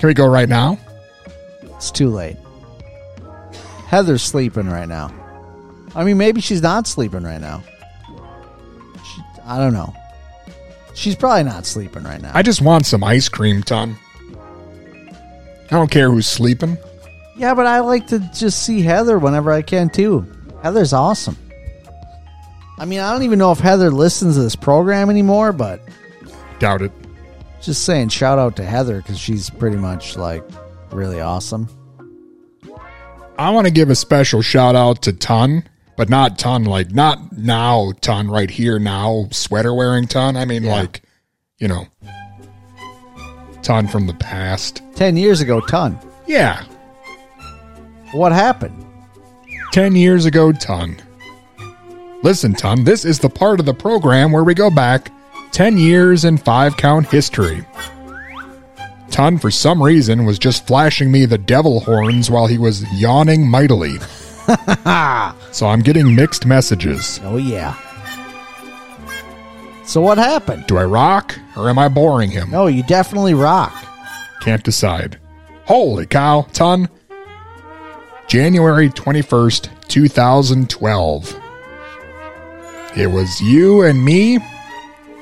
Can 0.00 0.08
we 0.08 0.14
go 0.14 0.26
right 0.26 0.48
now? 0.48 0.76
it's 1.76 1.90
too 1.92 2.08
late. 2.08 2.36
Heather's 3.86 4.22
sleeping 4.22 4.66
right 4.68 4.88
now. 4.88 5.12
I 5.94 6.02
mean, 6.02 6.18
maybe 6.18 6.40
she's 6.40 6.60
not 6.62 6.86
sleeping 6.88 7.22
right 7.22 7.40
now. 7.40 7.62
She, 9.04 9.22
I 9.44 9.58
don't 9.58 9.72
know. 9.72 9.94
She's 10.96 11.14
probably 11.14 11.44
not 11.44 11.66
sleeping 11.66 12.02
right 12.04 12.20
now. 12.20 12.32
I 12.34 12.42
just 12.42 12.60
want 12.62 12.86
some 12.86 13.04
ice 13.04 13.28
cream, 13.28 13.62
ton. 13.62 13.96
I 14.34 15.70
don't 15.70 15.90
care 15.90 16.10
who's 16.10 16.26
sleeping. 16.26 16.78
Yeah, 17.36 17.54
but 17.54 17.66
I 17.66 17.80
like 17.80 18.06
to 18.08 18.18
just 18.34 18.62
see 18.64 18.80
Heather 18.80 19.18
whenever 19.18 19.52
I 19.52 19.60
can 19.62 19.90
too. 19.90 20.26
Heather's 20.62 20.92
awesome. 20.94 21.36
I 22.78 22.86
mean, 22.86 23.00
I 23.00 23.12
don't 23.12 23.22
even 23.24 23.38
know 23.38 23.52
if 23.52 23.58
Heather 23.58 23.90
listens 23.90 24.36
to 24.36 24.42
this 24.42 24.56
program 24.56 25.10
anymore, 25.10 25.52
but 25.52 25.80
Doubt 26.60 26.80
it. 26.82 26.92
just 27.60 27.84
saying 27.84 28.08
shout 28.08 28.38
out 28.38 28.56
to 28.56 28.64
Heather 28.64 28.96
because 29.02 29.18
she's 29.18 29.50
pretty 29.50 29.76
much 29.76 30.16
like 30.16 30.42
really 30.90 31.20
awesome. 31.20 31.68
I 33.38 33.50
want 33.50 33.66
to 33.66 33.72
give 33.72 33.90
a 33.90 33.94
special 33.94 34.40
shout 34.40 34.74
out 34.76 35.02
to 35.02 35.12
Ton, 35.12 35.68
but 35.96 36.08
not 36.08 36.38
Ton 36.38 36.64
like 36.64 36.92
not 36.92 37.36
now 37.36 37.92
Ton 38.00 38.28
right 38.28 38.50
here 38.50 38.78
now 38.78 39.28
sweater 39.30 39.74
wearing 39.74 40.06
Ton. 40.06 40.36
I 40.36 40.44
mean 40.44 40.64
Yeah. 40.64 40.74
like, 40.80 41.02
you 41.58 41.68
know, 41.68 41.86
Ton 43.62 43.86
from 43.88 44.06
the 44.06 44.14
past. 44.14 44.82
10 44.94 45.16
years 45.16 45.40
ago, 45.40 45.60
ton. 45.60 45.98
Yeah, 46.26 46.62
What 48.12 48.32
happened? 48.32 48.84
10 49.72 49.94
years 49.96 50.24
ago 50.24 50.52
Ton. 50.52 50.96
Listen, 52.22 52.54
Ton, 52.54 52.84
this 52.84 53.04
is 53.04 53.18
the 53.18 53.28
part 53.28 53.60
of 53.60 53.66
the 53.66 53.74
program 53.74 54.32
where 54.32 54.44
we 54.44 54.54
go 54.54 54.70
back 54.70 55.10
10 55.52 55.76
years 55.78 56.24
in 56.24 56.36
five 56.36 56.76
count 56.76 57.06
history. 57.08 57.64
Ton, 59.10 59.38
for 59.38 59.50
some 59.50 59.82
reason, 59.82 60.24
was 60.26 60.38
just 60.38 60.66
flashing 60.66 61.10
me 61.10 61.24
the 61.26 61.38
devil 61.38 61.80
horns 61.80 62.30
while 62.30 62.46
he 62.46 62.58
was 62.58 62.84
yawning 62.94 63.48
mightily. 63.48 63.96
so 65.52 65.66
I'm 65.66 65.80
getting 65.80 66.14
mixed 66.14 66.46
messages. 66.46 67.20
Oh, 67.22 67.36
yeah. 67.36 67.76
So 69.84 70.00
what 70.00 70.18
happened? 70.18 70.66
Do 70.66 70.78
I 70.78 70.84
rock 70.84 71.38
or 71.56 71.68
am 71.70 71.78
I 71.78 71.88
boring 71.88 72.30
him? 72.30 72.50
No, 72.50 72.66
you 72.66 72.82
definitely 72.82 73.34
rock. 73.34 73.72
Can't 74.40 74.64
decide. 74.64 75.18
Holy 75.64 76.06
cow, 76.06 76.42
Ton. 76.52 76.88
January 78.26 78.88
21st, 78.90 79.68
2012. 79.88 81.40
It 82.96 83.06
was 83.06 83.40
you 83.40 83.82
and 83.82 84.04
me 84.04 84.38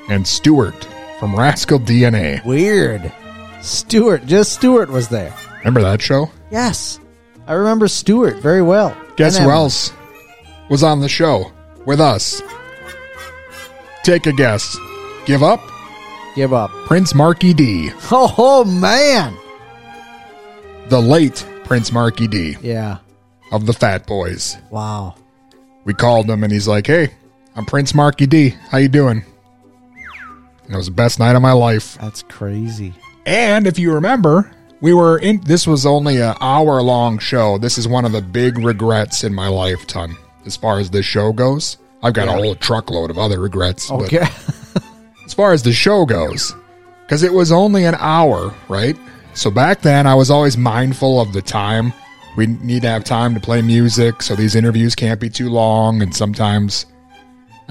and 0.08 0.26
Stuart 0.26 0.88
from 1.18 1.36
Rascal 1.36 1.78
DNA. 1.80 2.44
Weird. 2.44 3.12
Stuart, 3.60 4.26
just 4.26 4.52
Stuart 4.52 4.88
was 4.88 5.08
there. 5.08 5.34
Remember 5.58 5.82
that 5.82 6.00
show? 6.00 6.30
Yes. 6.50 7.00
I 7.46 7.52
remember 7.54 7.88
Stuart 7.88 8.36
very 8.36 8.62
well. 8.62 8.96
Guess 9.16 9.38
who 9.38 9.50
else 9.50 9.92
was 10.68 10.82
on 10.82 11.00
the 11.00 11.08
show 11.08 11.52
with 11.86 12.00
us? 12.00 12.42
Take 14.02 14.26
a 14.26 14.32
guess. 14.32 14.76
Give 15.24 15.42
up? 15.42 15.60
Give 16.34 16.52
up. 16.52 16.70
Prince 16.86 17.14
Markie 17.14 17.54
Dee. 17.54 17.90
Oh, 18.10 18.34
oh 18.36 18.64
man. 18.64 19.36
The 20.88 21.00
late 21.00 21.46
Prince 21.64 21.92
Markie 21.92 22.26
Dee 22.28 22.56
Yeah. 22.60 22.98
of 23.52 23.66
the 23.66 23.72
Fat 23.72 24.06
Boys. 24.06 24.56
Wow. 24.70 25.14
We 25.84 25.94
called 25.94 26.28
him 26.28 26.42
and 26.44 26.52
he's 26.52 26.66
like, 26.68 26.86
"Hey, 26.86 27.10
I'm 27.56 27.64
Prince 27.66 27.94
Markie 27.94 28.26
Dee. 28.26 28.50
How 28.70 28.78
you 28.78 28.88
doing?" 28.88 29.24
And 30.64 30.74
it 30.74 30.76
was 30.76 30.86
the 30.86 30.92
best 30.92 31.18
night 31.18 31.36
of 31.36 31.42
my 31.42 31.52
life. 31.52 31.96
That's 32.00 32.22
crazy. 32.22 32.94
And 33.26 33.66
if 33.66 33.78
you 33.78 33.92
remember, 33.92 34.50
we 34.84 34.92
were 34.92 35.16
in. 35.16 35.40
This 35.40 35.66
was 35.66 35.86
only 35.86 36.20
an 36.20 36.34
hour 36.42 36.82
long 36.82 37.18
show. 37.18 37.56
This 37.56 37.78
is 37.78 37.88
one 37.88 38.04
of 38.04 38.12
the 38.12 38.20
big 38.20 38.58
regrets 38.58 39.24
in 39.24 39.32
my 39.32 39.48
lifetime. 39.48 40.18
As 40.44 40.58
far 40.58 40.78
as 40.78 40.90
this 40.90 41.06
show 41.06 41.32
goes, 41.32 41.78
I've 42.02 42.12
got 42.12 42.28
a 42.28 42.32
whole 42.32 42.54
truckload 42.54 43.08
of 43.08 43.16
other 43.16 43.40
regrets. 43.40 43.88
but 43.88 44.12
Okay. 44.12 44.26
as 45.24 45.32
far 45.32 45.54
as 45.54 45.62
the 45.62 45.72
show 45.72 46.04
goes, 46.04 46.54
because 47.00 47.22
it 47.22 47.32
was 47.32 47.50
only 47.50 47.86
an 47.86 47.94
hour, 47.94 48.52
right? 48.68 48.94
So 49.32 49.50
back 49.50 49.80
then, 49.80 50.06
I 50.06 50.14
was 50.14 50.30
always 50.30 50.58
mindful 50.58 51.18
of 51.18 51.32
the 51.32 51.40
time. 51.40 51.94
We 52.36 52.48
need 52.48 52.82
to 52.82 52.88
have 52.88 53.04
time 53.04 53.32
to 53.32 53.40
play 53.40 53.62
music, 53.62 54.20
so 54.20 54.36
these 54.36 54.54
interviews 54.54 54.94
can't 54.94 55.18
be 55.18 55.30
too 55.30 55.48
long. 55.48 56.02
And 56.02 56.14
sometimes 56.14 56.84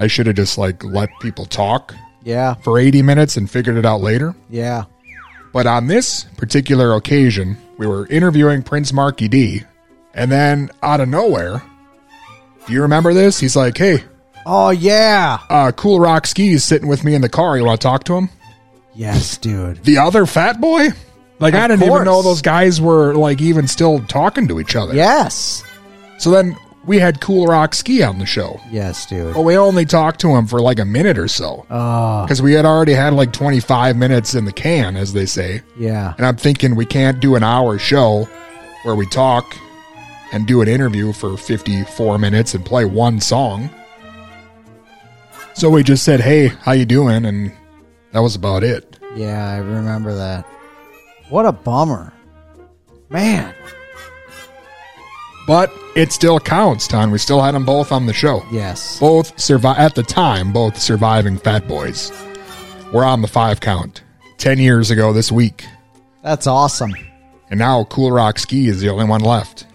I 0.00 0.08
should 0.08 0.26
have 0.26 0.34
just 0.34 0.58
like 0.58 0.82
let 0.82 1.10
people 1.20 1.46
talk 1.46 1.94
yeah. 2.24 2.54
for 2.54 2.76
80 2.76 3.02
minutes 3.02 3.36
and 3.36 3.48
figured 3.48 3.76
it 3.76 3.86
out 3.86 4.00
later. 4.00 4.34
Yeah. 4.50 4.86
But 5.54 5.66
on 5.66 5.86
this 5.86 6.24
particular 6.36 6.94
occasion, 6.94 7.56
we 7.78 7.86
were 7.86 8.06
interviewing 8.08 8.62
Prince 8.62 8.92
Markie 8.92 9.28
Dee, 9.28 9.62
and 10.12 10.30
then 10.30 10.70
out 10.82 11.00
of 11.00 11.08
nowhere, 11.08 11.62
do 12.66 12.72
you 12.74 12.82
remember 12.82 13.14
this? 13.14 13.40
He's 13.40 13.56
like, 13.56 13.78
"Hey, 13.78 14.04
Oh 14.46 14.70
yeah. 14.70 15.38
Uh, 15.48 15.72
Kool 15.72 16.00
Rock-Ski 16.00 16.52
is 16.52 16.64
sitting 16.64 16.88
with 16.88 17.04
me 17.04 17.14
in 17.14 17.22
the 17.22 17.28
car. 17.28 17.56
You 17.56 17.64
want 17.64 17.80
to 17.80 17.86
talk 17.86 18.04
to 18.04 18.14
him? 18.14 18.28
Yes, 18.94 19.38
dude. 19.38 19.82
The 19.84 19.98
other 19.98 20.26
fat 20.26 20.60
boy? 20.60 20.88
Like 21.40 21.54
I 21.54 21.66
didn't 21.66 21.84
even 21.84 22.04
know 22.04 22.22
those 22.22 22.42
guys 22.42 22.80
were 22.80 23.14
like 23.14 23.40
even 23.40 23.66
still 23.66 24.00
talking 24.00 24.46
to 24.48 24.60
each 24.60 24.76
other. 24.76 24.94
Yes. 24.94 25.64
So 26.18 26.30
then 26.30 26.56
we 26.86 26.98
had 26.98 27.20
Kool 27.20 27.46
Rock-Ski 27.46 28.02
on 28.02 28.18
the 28.18 28.26
show. 28.26 28.60
Yes, 28.70 29.06
dude. 29.06 29.34
But 29.34 29.42
we 29.42 29.56
only 29.56 29.84
talked 29.84 30.20
to 30.20 30.28
him 30.34 30.46
for 30.46 30.60
like 30.60 30.78
a 30.78 30.84
minute 30.84 31.18
or 31.18 31.28
so. 31.28 31.66
Ah. 31.70 32.22
Oh. 32.22 32.24
Because 32.24 32.42
we 32.42 32.52
had 32.52 32.64
already 32.64 32.92
had 32.92 33.12
like 33.12 33.32
25 33.32 33.96
minutes 33.96 34.34
in 34.34 34.44
the 34.44 34.52
can, 34.52 34.96
as 34.96 35.12
they 35.12 35.26
say. 35.26 35.62
Yeah. 35.78 36.14
And 36.16 36.26
I'm 36.26 36.36
thinking 36.36 36.76
we 36.76 36.86
can't 36.86 37.20
do 37.20 37.36
an 37.36 37.42
hour 37.42 37.78
show 37.78 38.28
where 38.82 38.94
we 38.94 39.06
talk 39.06 39.56
and 40.32 40.46
do 40.46 40.60
an 40.62 40.68
interview 40.68 41.12
for 41.12 41.36
54 41.36 42.18
minutes 42.18 42.54
and 42.54 42.64
play 42.64 42.84
one 42.84 43.20
song. 43.20 43.70
So 45.54 45.70
we 45.70 45.84
just 45.84 46.02
said, 46.02 46.20
"Hey, 46.20 46.48
how 46.48 46.72
you 46.72 46.84
doing?" 46.84 47.24
and 47.24 47.52
that 48.12 48.20
was 48.20 48.34
about 48.34 48.64
it. 48.64 48.98
Yeah, 49.14 49.48
I 49.48 49.58
remember 49.58 50.14
that. 50.14 50.44
What 51.28 51.46
a 51.46 51.52
bummer. 51.52 52.12
Man. 53.08 53.54
But 55.46 55.72
it 55.94 56.12
still 56.12 56.40
counts, 56.40 56.88
Ton. 56.88 57.10
We 57.10 57.18
still 57.18 57.40
had 57.42 57.54
them 57.54 57.64
both 57.64 57.92
on 57.92 58.06
the 58.06 58.12
show. 58.12 58.42
Yes. 58.50 58.98
Both 58.98 59.38
survive 59.38 59.78
at 59.78 59.94
the 59.94 60.02
time, 60.02 60.52
both 60.52 60.78
surviving 60.80 61.36
Fat 61.36 61.68
Boys. 61.68 62.10
We're 62.92 63.04
on 63.04 63.22
the 63.22 63.28
five 63.28 63.60
count. 63.60 64.02
10 64.38 64.58
years 64.58 64.90
ago 64.90 65.12
this 65.12 65.30
week. 65.30 65.64
That's 66.22 66.46
awesome. 66.46 66.94
And 67.50 67.58
now 67.58 67.84
Kool 67.84 68.10
Rock-Ski 68.10 68.68
is 68.68 68.80
the 68.80 68.88
only 68.88 69.04
one 69.04 69.20
left. 69.20 69.66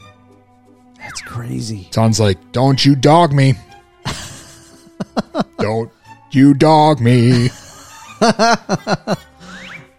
That's 0.97 1.21
crazy. 1.21 1.87
Sounds 1.91 2.19
like, 2.19 2.51
don't 2.51 2.83
you 2.83 2.95
dog 2.95 3.31
me. 3.31 3.53
don't 5.59 5.91
you 6.31 6.53
dog 6.53 6.99
me. 6.99 7.49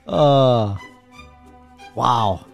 Uh 0.07 0.77
Wow. 1.95 2.45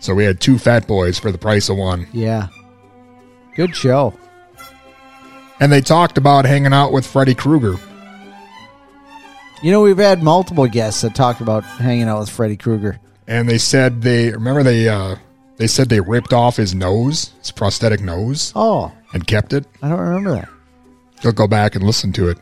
So 0.00 0.14
we 0.14 0.24
had 0.24 0.40
two 0.40 0.58
fat 0.58 0.86
boys 0.86 1.18
for 1.18 1.30
the 1.30 1.38
price 1.38 1.68
of 1.68 1.76
one. 1.76 2.06
Yeah. 2.12 2.48
Good 3.54 3.76
show. 3.76 4.14
And 5.60 5.70
they 5.70 5.82
talked 5.82 6.16
about 6.18 6.46
hanging 6.46 6.72
out 6.72 6.92
with 6.92 7.06
Freddy 7.06 7.34
Krueger. 7.34 7.76
You 9.62 9.70
know, 9.70 9.82
we've 9.82 9.98
had 9.98 10.22
multiple 10.22 10.66
guests 10.66 11.02
that 11.02 11.14
talked 11.14 11.42
about 11.42 11.64
hanging 11.64 12.08
out 12.08 12.20
with 12.20 12.30
Freddy 12.30 12.56
Krueger. 12.56 12.98
And 13.26 13.46
they 13.48 13.58
said 13.58 14.00
they 14.02 14.30
remember 14.30 14.62
they 14.62 14.88
uh 14.88 15.16
they 15.58 15.66
said 15.66 15.90
they 15.90 16.00
ripped 16.00 16.32
off 16.32 16.56
his 16.56 16.74
nose, 16.74 17.32
his 17.40 17.50
prosthetic 17.50 18.00
nose, 18.00 18.52
Oh, 18.56 18.90
and 19.12 19.26
kept 19.26 19.52
it. 19.52 19.66
I 19.82 19.90
don't 19.90 20.00
remember 20.00 20.32
that. 20.32 20.48
You'll 21.22 21.34
go 21.34 21.46
back 21.46 21.74
and 21.74 21.84
listen 21.84 22.12
to 22.14 22.30
it. 22.30 22.38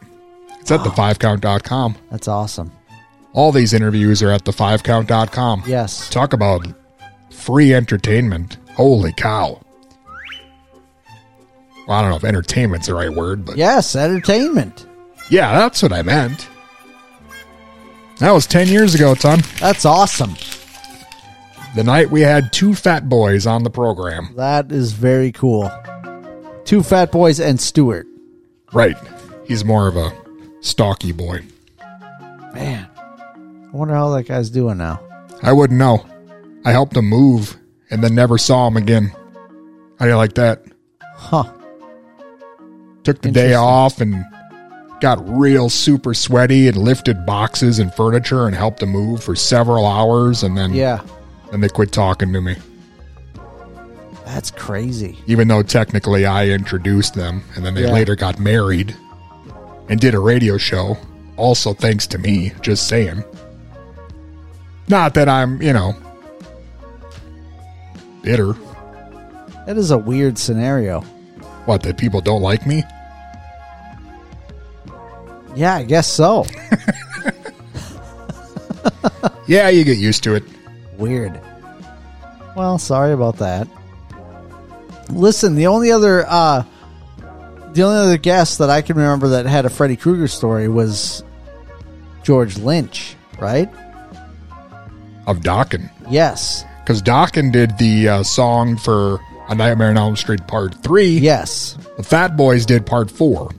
It's 0.60 0.70
at 0.70 0.80
the5count.com. 0.80 1.96
That's 2.12 2.28
awesome. 2.28 2.70
All 3.32 3.50
these 3.50 3.72
interviews 3.72 4.22
are 4.22 4.30
at 4.30 4.44
the5count.com. 4.44 5.64
Yes. 5.66 6.08
Talk 6.10 6.32
about 6.32 6.66
free 7.38 7.74
entertainment. 7.74 8.56
Holy 8.74 9.12
cow. 9.12 9.60
Well, 11.86 11.96
I 11.98 12.02
don't 12.02 12.10
know 12.10 12.16
if 12.16 12.24
entertainment's 12.24 12.86
the 12.88 12.94
right 12.94 13.12
word, 13.12 13.44
but 13.44 13.56
Yes, 13.56 13.96
entertainment. 13.96 14.86
yeah, 15.30 15.58
that's 15.58 15.82
what 15.82 15.92
I 15.92 16.02
meant. 16.02 16.48
That 18.18 18.32
was 18.32 18.46
10 18.46 18.68
years 18.68 18.94
ago, 18.94 19.14
Ton. 19.14 19.40
That's 19.60 19.84
awesome. 19.84 20.34
The 21.76 21.84
night 21.84 22.10
we 22.10 22.20
had 22.22 22.52
two 22.52 22.74
fat 22.74 23.08
boys 23.08 23.46
on 23.46 23.62
the 23.62 23.70
program. 23.70 24.34
That 24.36 24.72
is 24.72 24.92
very 24.92 25.32
cool. 25.32 25.70
Two 26.64 26.82
fat 26.82 27.12
boys 27.12 27.38
and 27.40 27.60
Stewart. 27.60 28.06
Right. 28.72 28.96
He's 29.46 29.64
more 29.64 29.86
of 29.88 29.96
a 29.96 30.12
stocky 30.60 31.12
boy. 31.12 31.40
Man. 32.52 32.86
I 33.72 33.76
wonder 33.76 33.94
how 33.94 34.10
that 34.10 34.24
guy's 34.24 34.50
doing 34.50 34.78
now. 34.78 35.00
I 35.42 35.52
wouldn't 35.52 35.78
know. 35.78 36.04
I 36.68 36.72
helped 36.72 36.94
him 36.98 37.06
move 37.06 37.56
and 37.90 38.04
then 38.04 38.14
never 38.14 38.36
saw 38.36 38.66
him 38.66 38.76
again. 38.76 39.10
How 39.98 40.04
do 40.04 40.10
you 40.10 40.16
like 40.16 40.34
that? 40.34 40.62
Huh. 41.14 41.44
Took 43.04 43.22
the 43.22 43.30
day 43.30 43.54
off 43.54 44.02
and 44.02 44.22
got 45.00 45.26
real 45.26 45.70
super 45.70 46.12
sweaty 46.12 46.68
and 46.68 46.76
lifted 46.76 47.24
boxes 47.24 47.78
and 47.78 47.94
furniture 47.94 48.46
and 48.46 48.54
helped 48.54 48.82
him 48.82 48.90
move 48.90 49.24
for 49.24 49.34
several 49.34 49.86
hours 49.86 50.42
and 50.42 50.58
then 50.58 50.74
Yeah. 50.74 51.00
then 51.50 51.62
they 51.62 51.70
quit 51.70 51.90
talking 51.90 52.34
to 52.34 52.40
me. 52.42 52.56
That's 54.26 54.50
crazy. 54.50 55.18
Even 55.26 55.48
though 55.48 55.62
technically 55.62 56.26
I 56.26 56.48
introduced 56.48 57.14
them 57.14 57.44
and 57.56 57.64
then 57.64 57.72
they 57.72 57.84
Yeah. 57.84 57.92
later 57.94 58.14
got 58.14 58.38
married 58.38 58.94
and 59.88 59.98
did 59.98 60.12
a 60.14 60.18
radio 60.20 60.58
show, 60.58 60.98
also 61.38 61.72
thanks 61.72 62.06
to 62.08 62.18
me, 62.18 62.52
just 62.60 62.88
saying. 62.88 63.24
Not 64.86 65.14
that 65.14 65.30
I'm, 65.30 65.62
you 65.62 65.72
know, 65.72 65.96
bitter. 68.28 68.52
That 69.66 69.78
is 69.78 69.90
a 69.90 69.96
weird 69.96 70.36
scenario. 70.36 71.00
What, 71.64 71.82
that 71.84 71.96
people 71.96 72.20
don't 72.20 72.42
like 72.42 72.66
me? 72.66 72.84
Yeah, 75.56 75.76
I 75.76 75.84
guess 75.84 76.06
so. 76.06 76.44
Yeah, 79.48 79.70
you 79.70 79.82
get 79.82 79.96
used 79.96 80.22
to 80.24 80.34
it. 80.34 80.44
Weird. 80.98 81.40
Well, 82.54 82.78
sorry 82.78 83.12
about 83.14 83.38
that. 83.38 83.66
Listen, 85.08 85.54
the 85.54 85.68
only 85.68 85.90
other 85.90 86.26
uh 86.28 86.64
the 87.72 87.82
only 87.82 87.96
other 87.96 88.18
guest 88.18 88.58
that 88.58 88.68
I 88.68 88.82
can 88.82 88.96
remember 88.96 89.28
that 89.28 89.46
had 89.46 89.64
a 89.64 89.70
Freddy 89.70 89.96
Krueger 89.96 90.28
story 90.28 90.68
was 90.68 91.24
George 92.22 92.58
Lynch, 92.58 93.16
right? 93.38 93.70
Of 95.26 95.38
Dokken. 95.38 95.90
Yes. 96.10 96.64
Because 96.88 97.02
Dokken 97.02 97.52
did 97.52 97.76
the 97.76 98.08
uh, 98.08 98.22
song 98.22 98.78
for 98.78 99.20
A 99.50 99.54
Nightmare 99.54 99.90
on 99.90 99.98
Elm 99.98 100.16
Street 100.16 100.46
Part 100.46 100.74
3. 100.82 101.18
Yes. 101.18 101.76
The 101.98 102.02
Fat 102.02 102.34
Boys 102.34 102.64
did 102.64 102.86
Part 102.86 103.10
4. 103.10 103.50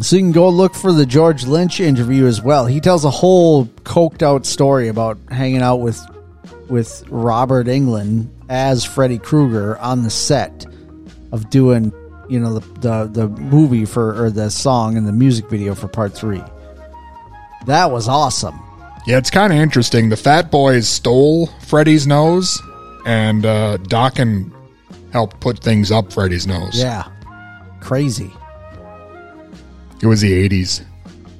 So 0.00 0.14
you 0.14 0.22
can 0.22 0.30
go 0.30 0.48
look 0.48 0.76
for 0.76 0.92
the 0.92 1.04
George 1.04 1.44
Lynch 1.44 1.80
interview 1.80 2.26
as 2.26 2.40
well. 2.40 2.66
He 2.66 2.78
tells 2.78 3.04
a 3.04 3.10
whole 3.10 3.64
coked 3.82 4.22
out 4.22 4.46
story 4.46 4.86
about 4.86 5.18
hanging 5.28 5.60
out 5.60 5.78
with 5.78 6.00
with 6.68 7.02
Robert 7.08 7.66
Englund 7.66 8.28
as 8.48 8.84
Freddy 8.84 9.18
Krueger 9.18 9.76
on 9.78 10.04
the 10.04 10.10
set 10.10 10.66
of 11.32 11.50
doing, 11.50 11.92
you 12.28 12.38
know, 12.38 12.60
the 12.60 12.78
the, 12.78 13.10
the 13.10 13.28
movie 13.28 13.86
for 13.86 14.22
or 14.22 14.30
the 14.30 14.50
song 14.50 14.96
and 14.96 15.04
the 15.04 15.12
music 15.12 15.50
video 15.50 15.74
for 15.74 15.88
part 15.88 16.14
3. 16.14 16.40
That 17.66 17.90
was 17.90 18.06
awesome. 18.06 18.69
Yeah, 19.06 19.18
it's 19.18 19.30
kind 19.30 19.52
of 19.52 19.58
interesting. 19.58 20.08
The 20.08 20.16
Fat 20.16 20.50
Boys 20.50 20.88
stole 20.88 21.46
Freddy's 21.60 22.06
nose, 22.06 22.60
and 23.06 23.46
uh, 23.46 23.78
Dokken 23.78 24.52
helped 25.12 25.40
put 25.40 25.58
things 25.58 25.90
up 25.90 26.12
Freddy's 26.12 26.46
nose. 26.46 26.78
Yeah. 26.78 27.04
Crazy. 27.80 28.32
It 30.02 30.06
was 30.06 30.20
the 30.20 30.48
80s. 30.48 30.84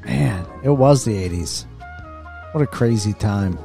Man, 0.05 0.47
it 0.65 0.71
was 0.71 1.05
the 1.05 1.13
80s. 1.13 1.67
What 2.53 2.63
a 2.63 2.67
crazy 2.67 3.13
time. 3.15 3.59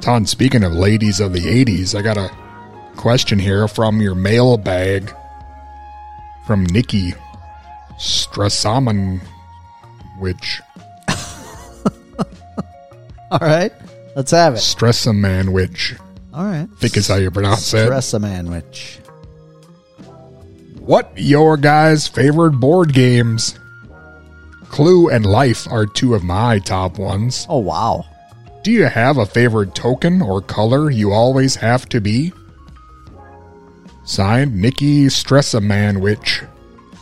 Ton, 0.00 0.26
speaking 0.26 0.64
of 0.64 0.72
ladies 0.72 1.20
of 1.20 1.32
the 1.32 1.40
80s, 1.40 1.98
I 1.98 2.02
got 2.02 2.16
a 2.16 2.30
question 2.96 3.38
here 3.38 3.66
from 3.68 4.00
your 4.00 4.14
mailbag 4.14 5.12
from 6.46 6.64
Nikki 6.66 7.14
Strassaman, 7.98 9.20
which 10.18 10.60
All 13.40 13.48
right. 13.48 13.72
Let's 14.14 14.30
have 14.32 14.54
it. 14.54 14.58
Stress 14.58 15.06
a 15.06 15.10
Stressamanwich, 15.10 15.98
All 16.34 16.44
right. 16.44 16.68
I 16.70 16.76
think 16.76 16.98
is 16.98 17.08
how 17.08 17.14
you 17.14 17.30
pronounce 17.30 17.72
it. 17.72 17.84
Stress 17.86 18.12
a 18.12 18.18
manwich. 18.18 18.98
What 20.80 21.10
your 21.16 21.56
guys' 21.56 22.06
favorite 22.06 22.52
board 22.52 22.92
games? 22.92 23.58
Clue 24.68 25.08
and 25.08 25.24
Life 25.24 25.66
are 25.70 25.86
two 25.86 26.14
of 26.14 26.22
my 26.22 26.58
top 26.58 26.98
ones. 26.98 27.46
Oh 27.48 27.58
wow. 27.58 28.04
Do 28.64 28.70
you 28.70 28.84
have 28.84 29.16
a 29.16 29.24
favorite 29.24 29.74
token 29.74 30.20
or 30.20 30.42
color 30.42 30.90
you 30.90 31.12
always 31.12 31.56
have 31.56 31.88
to 31.88 32.02
be? 32.02 32.34
Signed, 34.04 34.54
Nikki 34.60 35.06
Stressamanwich. 35.06 36.46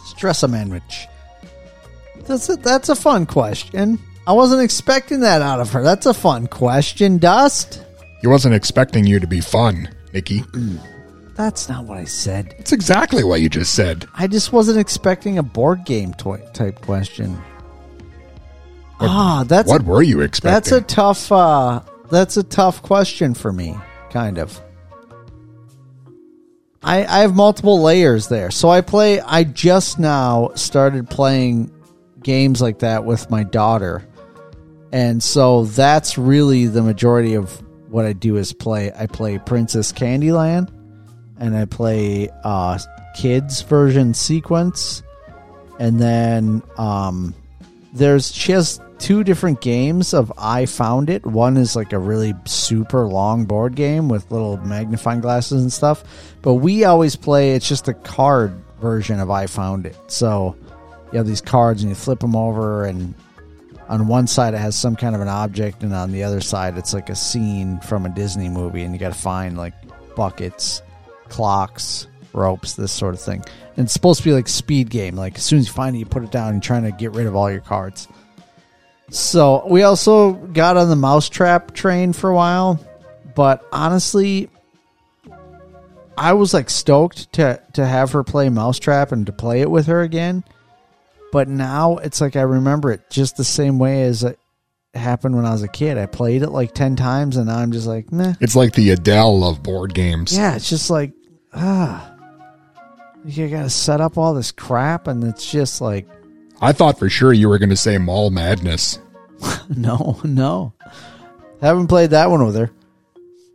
Stress 0.04 0.44
a 0.44 0.46
manwich. 0.46 1.06
That's 2.26 2.48
a, 2.48 2.54
that's 2.54 2.88
a 2.88 2.94
fun 2.94 3.26
question. 3.26 3.98
I 4.26 4.32
wasn't 4.32 4.62
expecting 4.62 5.20
that 5.20 5.42
out 5.42 5.60
of 5.60 5.70
her. 5.72 5.82
That's 5.82 6.06
a 6.06 6.14
fun 6.14 6.46
question, 6.46 7.18
Dust. 7.18 7.84
He 8.20 8.26
wasn't 8.26 8.54
expecting 8.54 9.06
you 9.06 9.18
to 9.18 9.26
be 9.26 9.40
fun, 9.40 9.88
Nikki. 10.12 10.44
That's 11.34 11.68
not 11.68 11.84
what 11.86 11.96
I 11.96 12.04
said. 12.04 12.54
That's 12.58 12.72
exactly 12.72 13.24
what 13.24 13.40
you 13.40 13.48
just 13.48 13.74
said. 13.74 14.06
I 14.14 14.26
just 14.26 14.52
wasn't 14.52 14.78
expecting 14.78 15.38
a 15.38 15.42
board 15.42 15.84
game 15.86 16.12
toy 16.12 16.42
type 16.52 16.82
question. 16.82 17.40
ah, 19.00 19.44
that's 19.48 19.66
what 19.66 19.82
were 19.82 20.02
you 20.02 20.20
expecting? 20.20 20.52
That's 20.54 20.72
a 20.72 20.82
tough. 20.82 21.32
uh 21.32 21.80
That's 22.10 22.36
a 22.36 22.42
tough 22.42 22.82
question 22.82 23.32
for 23.32 23.50
me. 23.52 23.74
Kind 24.10 24.36
of. 24.36 24.60
I, 26.82 27.04
I 27.06 27.20
have 27.20 27.34
multiple 27.34 27.80
layers 27.80 28.28
there. 28.28 28.50
So 28.50 28.68
I 28.68 28.82
play. 28.82 29.20
I 29.20 29.44
just 29.44 29.98
now 29.98 30.50
started 30.56 31.08
playing 31.08 31.70
games 32.22 32.60
like 32.60 32.80
that 32.80 33.06
with 33.06 33.30
my 33.30 33.44
daughter, 33.44 34.06
and 34.92 35.22
so 35.22 35.64
that's 35.64 36.18
really 36.18 36.66
the 36.66 36.82
majority 36.82 37.34
of 37.34 37.62
what 37.90 38.04
I 38.04 38.12
do 38.12 38.36
is 38.36 38.52
play. 38.52 38.92
I 38.92 39.06
play 39.06 39.38
Princess 39.38 39.92
Candyland, 39.92 40.70
and 41.38 41.56
I 41.56 41.64
play 41.64 42.30
uh, 42.44 42.78
kids 43.16 43.62
version 43.62 44.14
sequence, 44.14 45.02
and 45.78 46.00
then 46.00 46.62
um, 46.78 47.34
there's 47.92 48.30
just 48.30 48.80
two 49.00 49.24
different 49.24 49.60
games 49.60 50.14
of 50.14 50.32
I 50.38 50.66
found 50.66 51.10
it. 51.10 51.24
One 51.26 51.56
is 51.56 51.74
like 51.74 51.92
a 51.92 51.98
really 51.98 52.34
super 52.44 53.06
long 53.06 53.46
board 53.46 53.74
game 53.74 54.08
with 54.08 54.30
little 54.30 54.58
magnifying 54.58 55.20
glasses 55.20 55.62
and 55.62 55.72
stuff. 55.72 56.04
But 56.42 56.54
we 56.54 56.84
always 56.84 57.16
play 57.16 57.54
it's 57.54 57.68
just 57.68 57.88
a 57.88 57.94
card 57.94 58.52
version 58.80 59.18
of 59.18 59.30
I 59.30 59.46
found 59.46 59.86
it. 59.86 59.96
So 60.08 60.54
you 61.12 61.18
have 61.18 61.26
these 61.26 61.40
cards 61.40 61.82
and 61.82 61.90
you 61.90 61.96
flip 61.96 62.20
them 62.20 62.36
over 62.36 62.84
and 62.84 63.14
on 63.90 64.06
one 64.06 64.28
side 64.28 64.54
it 64.54 64.58
has 64.58 64.78
some 64.78 64.94
kind 64.94 65.16
of 65.16 65.20
an 65.20 65.28
object 65.28 65.82
and 65.82 65.92
on 65.92 66.12
the 66.12 66.22
other 66.22 66.40
side 66.40 66.78
it's 66.78 66.94
like 66.94 67.10
a 67.10 67.16
scene 67.16 67.80
from 67.80 68.06
a 68.06 68.08
Disney 68.08 68.48
movie 68.48 68.84
and 68.84 68.94
you 68.94 69.00
got 69.00 69.12
to 69.12 69.18
find 69.18 69.58
like 69.58 69.74
buckets, 70.14 70.80
clocks, 71.28 72.06
ropes, 72.32 72.74
this 72.74 72.92
sort 72.92 73.14
of 73.14 73.20
thing. 73.20 73.44
And 73.76 73.86
it's 73.86 73.92
supposed 73.92 74.20
to 74.20 74.24
be 74.24 74.32
like 74.32 74.46
speed 74.46 74.90
game. 74.90 75.16
Like 75.16 75.36
as 75.36 75.42
soon 75.42 75.58
as 75.58 75.66
you 75.66 75.72
find 75.72 75.96
it, 75.96 75.98
you 75.98 76.06
put 76.06 76.22
it 76.22 76.30
down 76.30 76.54
and 76.54 76.62
trying 76.62 76.84
to 76.84 76.92
get 76.92 77.12
rid 77.12 77.26
of 77.26 77.34
all 77.34 77.50
your 77.50 77.60
cards. 77.60 78.06
So 79.10 79.66
we 79.66 79.82
also 79.82 80.34
got 80.34 80.76
on 80.76 80.88
the 80.88 80.96
mousetrap 80.96 81.74
train 81.74 82.12
for 82.12 82.30
a 82.30 82.34
while, 82.34 82.78
but 83.34 83.66
honestly, 83.72 84.48
I 86.16 86.34
was 86.34 86.54
like 86.54 86.70
stoked 86.70 87.32
to 87.32 87.60
to 87.72 87.84
have 87.84 88.12
her 88.12 88.22
play 88.22 88.50
mousetrap 88.50 89.10
and 89.10 89.26
to 89.26 89.32
play 89.32 89.62
it 89.62 89.70
with 89.70 89.86
her 89.86 90.02
again. 90.02 90.44
But 91.32 91.48
now 91.48 91.98
it's 91.98 92.20
like 92.20 92.36
I 92.36 92.42
remember 92.42 92.90
it 92.90 93.08
just 93.10 93.36
the 93.36 93.44
same 93.44 93.78
way 93.78 94.02
as 94.02 94.24
it 94.24 94.38
happened 94.94 95.36
when 95.36 95.46
I 95.46 95.52
was 95.52 95.62
a 95.62 95.68
kid. 95.68 95.96
I 95.98 96.06
played 96.06 96.42
it 96.42 96.50
like 96.50 96.74
ten 96.74 96.96
times, 96.96 97.36
and 97.36 97.46
now 97.46 97.58
I'm 97.58 97.72
just 97.72 97.86
like, 97.86 98.10
meh. 98.12 98.34
It's 98.40 98.56
like 98.56 98.72
the 98.72 98.90
Adele 98.90 99.44
of 99.44 99.62
board 99.62 99.94
games. 99.94 100.36
Yeah, 100.36 100.56
it's 100.56 100.68
just 100.68 100.90
like 100.90 101.12
ah, 101.52 102.12
you 103.24 103.48
got 103.48 103.62
to 103.62 103.70
set 103.70 104.00
up 104.00 104.18
all 104.18 104.34
this 104.34 104.52
crap, 104.52 105.06
and 105.06 105.22
it's 105.24 105.50
just 105.50 105.80
like 105.80 106.08
I 106.60 106.72
thought 106.72 106.98
for 106.98 107.08
sure 107.08 107.32
you 107.32 107.48
were 107.48 107.58
going 107.58 107.70
to 107.70 107.76
say 107.76 107.98
Mall 107.98 108.30
Madness. 108.30 108.98
no, 109.68 110.20
no. 110.24 110.74
Haven't 111.60 111.88
played 111.88 112.10
that 112.10 112.30
one 112.30 112.44
with 112.44 112.56
her. 112.56 112.70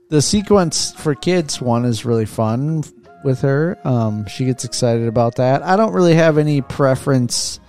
The 0.10 0.22
sequence 0.22 0.92
for 0.94 1.16
kids 1.16 1.62
one 1.62 1.86
is 1.86 2.06
really 2.06 2.26
fun 2.26 2.84
with 3.24 3.42
her. 3.42 3.78
Um, 3.84 4.28
she 4.28 4.46
gets 4.46 4.64
excited 4.64 5.08
about 5.08 5.36
that. 5.36 5.64
I 5.64 5.76
don't 5.76 5.94
really 5.94 6.14
have 6.16 6.38
any 6.38 6.62
preference. 6.62 7.60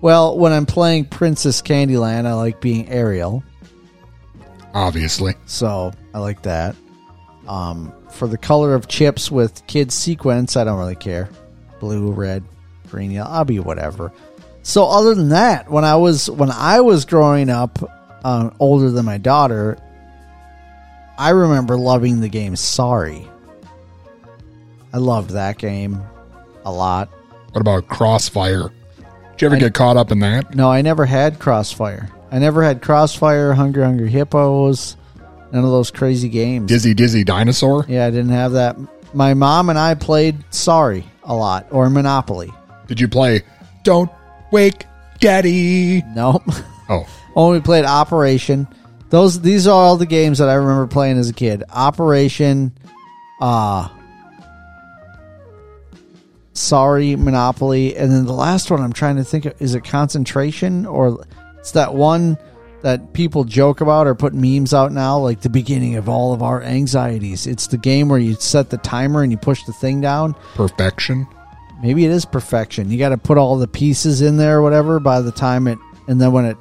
Well, 0.00 0.38
when 0.38 0.52
I'm 0.52 0.66
playing 0.66 1.06
Princess 1.06 1.60
Candyland, 1.60 2.26
I 2.26 2.34
like 2.34 2.60
being 2.60 2.88
Ariel. 2.88 3.42
Obviously. 4.74 5.34
So 5.46 5.92
I 6.14 6.18
like 6.18 6.42
that. 6.42 6.76
Um, 7.48 7.92
for 8.10 8.28
the 8.28 8.38
color 8.38 8.74
of 8.74 8.88
chips 8.88 9.30
with 9.30 9.66
kids 9.66 9.94
sequence, 9.94 10.56
I 10.56 10.64
don't 10.64 10.78
really 10.78 10.94
care. 10.94 11.28
Blue, 11.80 12.12
red, 12.12 12.44
green, 12.88 13.10
yellow. 13.10 13.30
I'll 13.30 13.44
be 13.44 13.58
whatever. 13.58 14.12
So 14.62 14.86
other 14.86 15.14
than 15.14 15.30
that, 15.30 15.70
when 15.70 15.84
I 15.84 15.96
was 15.96 16.30
when 16.30 16.50
I 16.50 16.80
was 16.80 17.04
growing 17.04 17.48
up, 17.48 17.78
uh, 18.24 18.50
older 18.60 18.90
than 18.90 19.04
my 19.04 19.18
daughter, 19.18 19.78
I 21.16 21.30
remember 21.30 21.76
loving 21.76 22.20
the 22.20 22.28
game 22.28 22.54
Sorry. 22.54 23.26
I 24.92 24.98
loved 24.98 25.30
that 25.30 25.58
game 25.58 26.02
a 26.64 26.72
lot. 26.72 27.08
What 27.52 27.60
about 27.60 27.88
Crossfire? 27.88 28.70
Did 29.38 29.42
you 29.42 29.46
ever 29.48 29.56
I- 29.56 29.60
get 29.60 29.74
caught 29.74 29.96
up 29.96 30.10
in 30.10 30.18
that? 30.18 30.56
No, 30.56 30.68
I 30.70 30.82
never 30.82 31.06
had 31.06 31.38
Crossfire. 31.38 32.08
I 32.32 32.40
never 32.40 32.64
had 32.64 32.82
Crossfire, 32.82 33.52
Hungry 33.54 33.84
Hungry 33.84 34.10
Hippos, 34.10 34.96
none 35.52 35.64
of 35.64 35.70
those 35.70 35.92
crazy 35.92 36.28
games. 36.28 36.66
Dizzy 36.68 36.92
Dizzy 36.92 37.22
Dinosaur? 37.22 37.86
Yeah, 37.88 38.04
I 38.06 38.10
didn't 38.10 38.30
have 38.30 38.52
that. 38.52 38.76
My 39.14 39.34
mom 39.34 39.70
and 39.70 39.78
I 39.78 39.94
played 39.94 40.42
Sorry 40.52 41.04
a 41.22 41.34
lot 41.34 41.68
or 41.70 41.88
Monopoly. 41.88 42.52
Did 42.88 42.98
you 43.00 43.06
play 43.08 43.42
Don't 43.84 44.10
Wake 44.50 44.86
Daddy? 45.20 46.02
Nope. 46.14 46.42
Oh. 46.90 47.06
Only 47.36 47.60
played 47.60 47.84
Operation. 47.84 48.66
Those 49.10 49.40
these 49.42 49.66
are 49.66 49.74
all 49.74 49.98
the 49.98 50.06
games 50.06 50.38
that 50.38 50.48
I 50.48 50.54
remember 50.54 50.86
playing 50.86 51.18
as 51.18 51.28
a 51.28 51.34
kid. 51.34 51.62
Operation, 51.70 52.72
uh 53.42 53.88
Sorry, 56.58 57.14
Monopoly, 57.14 57.96
and 57.96 58.10
then 58.10 58.26
the 58.26 58.32
last 58.32 58.70
one 58.70 58.82
I'm 58.82 58.92
trying 58.92 59.16
to 59.16 59.24
think 59.24 59.44
of 59.44 59.60
is 59.62 59.74
it 59.74 59.84
Concentration 59.84 60.86
or 60.86 61.24
it's 61.58 61.72
that 61.72 61.94
one 61.94 62.36
that 62.82 63.12
people 63.12 63.44
joke 63.44 63.80
about 63.80 64.06
or 64.06 64.14
put 64.14 64.34
memes 64.34 64.74
out 64.74 64.92
now, 64.92 65.18
like 65.18 65.40
the 65.40 65.50
beginning 65.50 65.96
of 65.96 66.08
all 66.08 66.32
of 66.32 66.42
our 66.42 66.62
anxieties. 66.62 67.46
It's 67.46 67.66
the 67.66 67.78
game 67.78 68.08
where 68.08 68.18
you 68.18 68.34
set 68.34 68.70
the 68.70 68.78
timer 68.78 69.22
and 69.22 69.32
you 69.32 69.38
push 69.38 69.64
the 69.64 69.72
thing 69.72 70.00
down. 70.00 70.34
Perfection? 70.54 71.26
Maybe 71.82 72.04
it 72.04 72.10
is 72.10 72.24
perfection. 72.24 72.90
You 72.90 72.98
got 72.98 73.10
to 73.10 73.18
put 73.18 73.38
all 73.38 73.56
the 73.56 73.68
pieces 73.68 74.20
in 74.20 74.36
there 74.36 74.58
or 74.58 74.62
whatever 74.62 75.00
by 75.00 75.20
the 75.20 75.32
time 75.32 75.68
it, 75.68 75.78
and 76.08 76.20
then 76.20 76.32
when 76.32 76.44
it, 76.44 76.56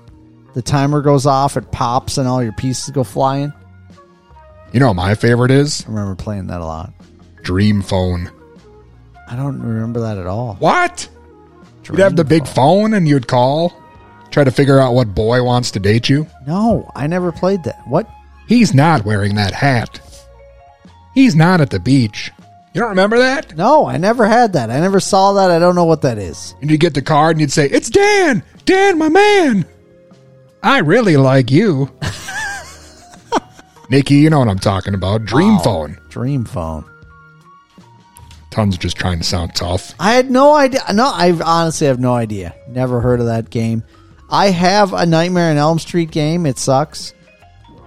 the 0.54 0.62
timer 0.62 1.02
goes 1.02 1.26
off, 1.26 1.58
it 1.58 1.72
pops 1.72 2.18
and 2.18 2.28
all 2.28 2.44
your 2.44 2.54
pieces 2.54 2.92
go 2.92 3.04
flying. 3.04 3.52
You 4.74 4.80
know 4.80 4.88
what 4.88 4.96
my 4.96 5.16
favorite 5.16 5.52
is? 5.52 5.84
I 5.86 5.90
remember 5.90 6.16
playing 6.16 6.48
that 6.48 6.62
a 6.62 6.66
lot. 6.66 6.94
Dream 7.42 7.82
Phone. 7.82 8.32
I 9.30 9.36
don't 9.36 9.62
remember 9.62 10.00
that 10.02 10.18
at 10.18 10.26
all. 10.28 10.56
What? 10.60 11.08
You'd 11.90 12.00
have 12.00 12.16
the 12.16 12.24
big 12.24 12.46
phone 12.48 12.94
and 12.94 13.08
you'd 13.08 13.28
call, 13.28 13.74
try 14.32 14.44
to 14.44 14.52
figure 14.52 14.80
out 14.80 14.94
what 14.94 15.14
boy 15.16 15.44
wants 15.44 15.72
to 15.72 15.80
date 15.80 16.10
you. 16.10 16.28
No, 16.46 16.90
I 16.96 17.08
never 17.08 17.32
played 17.32 17.64
that. 17.64 17.82
What? 17.88 18.10
He's 18.48 18.74
not 18.74 19.06
wearing 19.06 19.36
that 19.36 19.54
hat. 19.54 20.00
He's 21.14 21.36
not 21.36 21.62
at 21.62 21.70
the 21.70 21.80
beach. 21.80 22.32
You 22.74 22.82
don't 22.82 22.90
remember 22.90 23.18
that? 23.20 23.56
No, 23.58 23.86
I 23.88 23.98
never 23.98 24.28
had 24.28 24.54
that. 24.54 24.70
I 24.70 24.80
never 24.80 25.00
saw 25.00 25.34
that. 25.34 25.50
I 25.50 25.60
don't 25.60 25.76
know 25.76 25.86
what 25.86 26.02
that 26.04 26.18
is. 26.18 26.54
And 26.62 26.70
you'd 26.70 26.80
get 26.80 26.94
the 26.94 27.02
card 27.02 27.32
and 27.36 27.42
you'd 27.42 27.52
say, 27.52 27.68
It's 27.70 27.90
Dan! 27.90 28.44
Dan, 28.66 28.98
my 28.98 29.10
man! 29.10 29.66
I 30.62 30.80
really 30.80 31.18
like 31.18 31.50
you. 31.50 31.90
Nikki, 33.90 34.16
you 34.16 34.30
know 34.30 34.40
what 34.40 34.50
I'm 34.50 34.60
talking 34.60 34.94
about. 34.94 35.24
Dream 35.26 35.56
Wow. 35.58 35.64
phone. 35.64 35.98
Dream 36.10 36.44
phone. 36.46 36.84
Tons 38.50 38.78
just 38.78 38.98
trying 38.98 39.20
to 39.20 39.24
sound 39.24 39.56
tough. 39.56 39.94
I 40.00 40.14
had 40.14 40.32
no 40.32 40.56
idea. 40.56 40.82
No, 40.94 41.06
I 41.06 41.32
honestly 41.32 41.88
have 41.88 42.00
no 42.00 42.14
idea. 42.14 42.56
Never 42.68 43.02
heard 43.02 43.20
of 43.20 43.26
that 43.28 43.50
game. 43.50 43.84
I 44.30 44.50
have 44.50 44.94
a 44.94 45.06
Nightmare 45.06 45.52
on 45.52 45.58
Elm 45.58 45.80
Street 45.80 46.12
game. 46.12 46.46
It 46.46 46.58
sucks. 46.58 47.14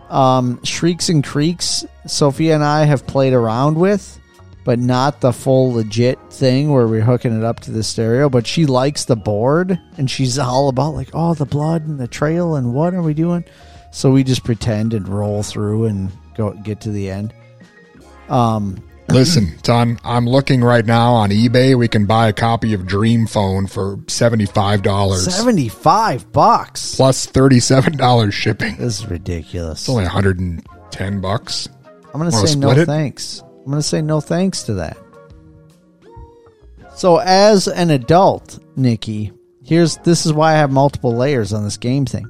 Um, 0.09 0.63
Shrieks 0.65 1.09
and 1.09 1.25
Creaks. 1.25 1.85
Sophia 2.07 2.55
and 2.55 2.65
I 2.65 2.85
have 2.85 3.07
played 3.07 3.33
around 3.33 3.77
with, 3.79 4.19
but 4.65 4.79
not 4.79 5.21
the 5.21 5.33
full 5.33 5.73
legit 5.73 6.19
thing 6.31 6.71
where 6.73 6.87
we're 6.87 7.03
hooking 7.03 7.37
it 7.37 7.45
up 7.45 7.61
to 7.61 7.71
the 7.71 7.83
stereo. 7.83 8.29
But 8.29 8.47
she 8.47 8.67
likes 8.67 9.05
the 9.05 9.17
board, 9.17 9.79
and 9.97 10.11
she's 10.11 10.39
all 10.39 10.69
about 10.69 10.95
like, 10.95 11.11
oh, 11.15 11.35
the 11.35 11.47
blood 11.47 11.87
and 11.87 11.99
the 11.99 12.09
trail, 12.09 12.57
and 12.57 12.75
what 12.75 12.95
are 12.95 13.03
we 13.03 13.15
doing? 13.15 13.45
So 13.93 14.11
we 14.11 14.25
just 14.25 14.45
pretend 14.45 14.95
and 14.95 15.09
roll 15.09 15.43
through 15.43 15.87
and 15.87 16.11
go 16.37 16.53
get 16.53 16.81
to 16.83 16.91
the 16.91 17.11
end. 17.11 17.35
Um, 18.29 18.83
Listen, 19.13 19.63
son, 19.65 19.99
I'm 20.05 20.27
looking 20.27 20.63
right 20.63 20.85
now 20.85 21.13
on 21.15 21.31
eBay. 21.31 21.77
We 21.77 21.89
can 21.89 22.07
buy 22.07 22.29
a 22.29 22.33
copy 22.33 22.75
of 22.75 22.87
Dream 22.87 23.27
Phone 23.27 23.67
for 23.67 23.97
$75 23.97 25.17
seventy-five 25.31 26.33
bucks. 26.33 26.95
plus 26.97 27.27
$37 27.27 28.33
shipping. 28.33 28.77
This 28.77 29.01
is 29.01 29.07
ridiculous. 29.09 29.81
It's 29.81 29.89
only 29.89 30.05
110 30.05 31.21
bucks. 31.21 31.69
I'm 32.13 32.21
going 32.21 32.31
to 32.31 32.37
Wanna 32.37 32.49
say 32.49 32.57
no 32.57 32.69
split 32.71 32.79
it? 32.83 32.87
thanks. 32.87 33.43
I'm 33.43 33.65
going 33.67 33.79
to 33.79 33.83
say 33.83 34.03
no 34.03 34.21
thanks 34.21 34.63
to 34.65 34.75
that. 34.75 34.97
So 36.97 37.19
as 37.19 37.67
an 37.69 37.91
adult, 37.91 38.59
Nikki, 38.77 39.33
here's 39.65 39.97
this 39.99 40.27
is 40.27 40.33
why 40.33 40.53
I 40.53 40.57
have 40.57 40.71
multiple 40.71 41.15
layers 41.17 41.53
on 41.53 41.65
this 41.65 41.77
game 41.77 42.05
thing. 42.05 42.27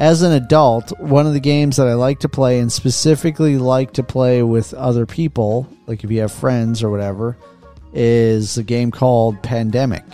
As 0.00 0.22
an 0.22 0.32
adult, 0.32 0.98
one 0.98 1.26
of 1.26 1.34
the 1.34 1.40
games 1.40 1.76
that 1.76 1.86
I 1.86 1.92
like 1.92 2.20
to 2.20 2.28
play 2.30 2.58
and 2.58 2.72
specifically 2.72 3.58
like 3.58 3.92
to 3.92 4.02
play 4.02 4.42
with 4.42 4.72
other 4.72 5.04
people, 5.04 5.68
like 5.86 6.02
if 6.02 6.10
you 6.10 6.22
have 6.22 6.32
friends 6.32 6.82
or 6.82 6.88
whatever, 6.88 7.36
is 7.92 8.56
a 8.56 8.62
game 8.62 8.92
called 8.92 9.42
Pandemic, 9.42 10.04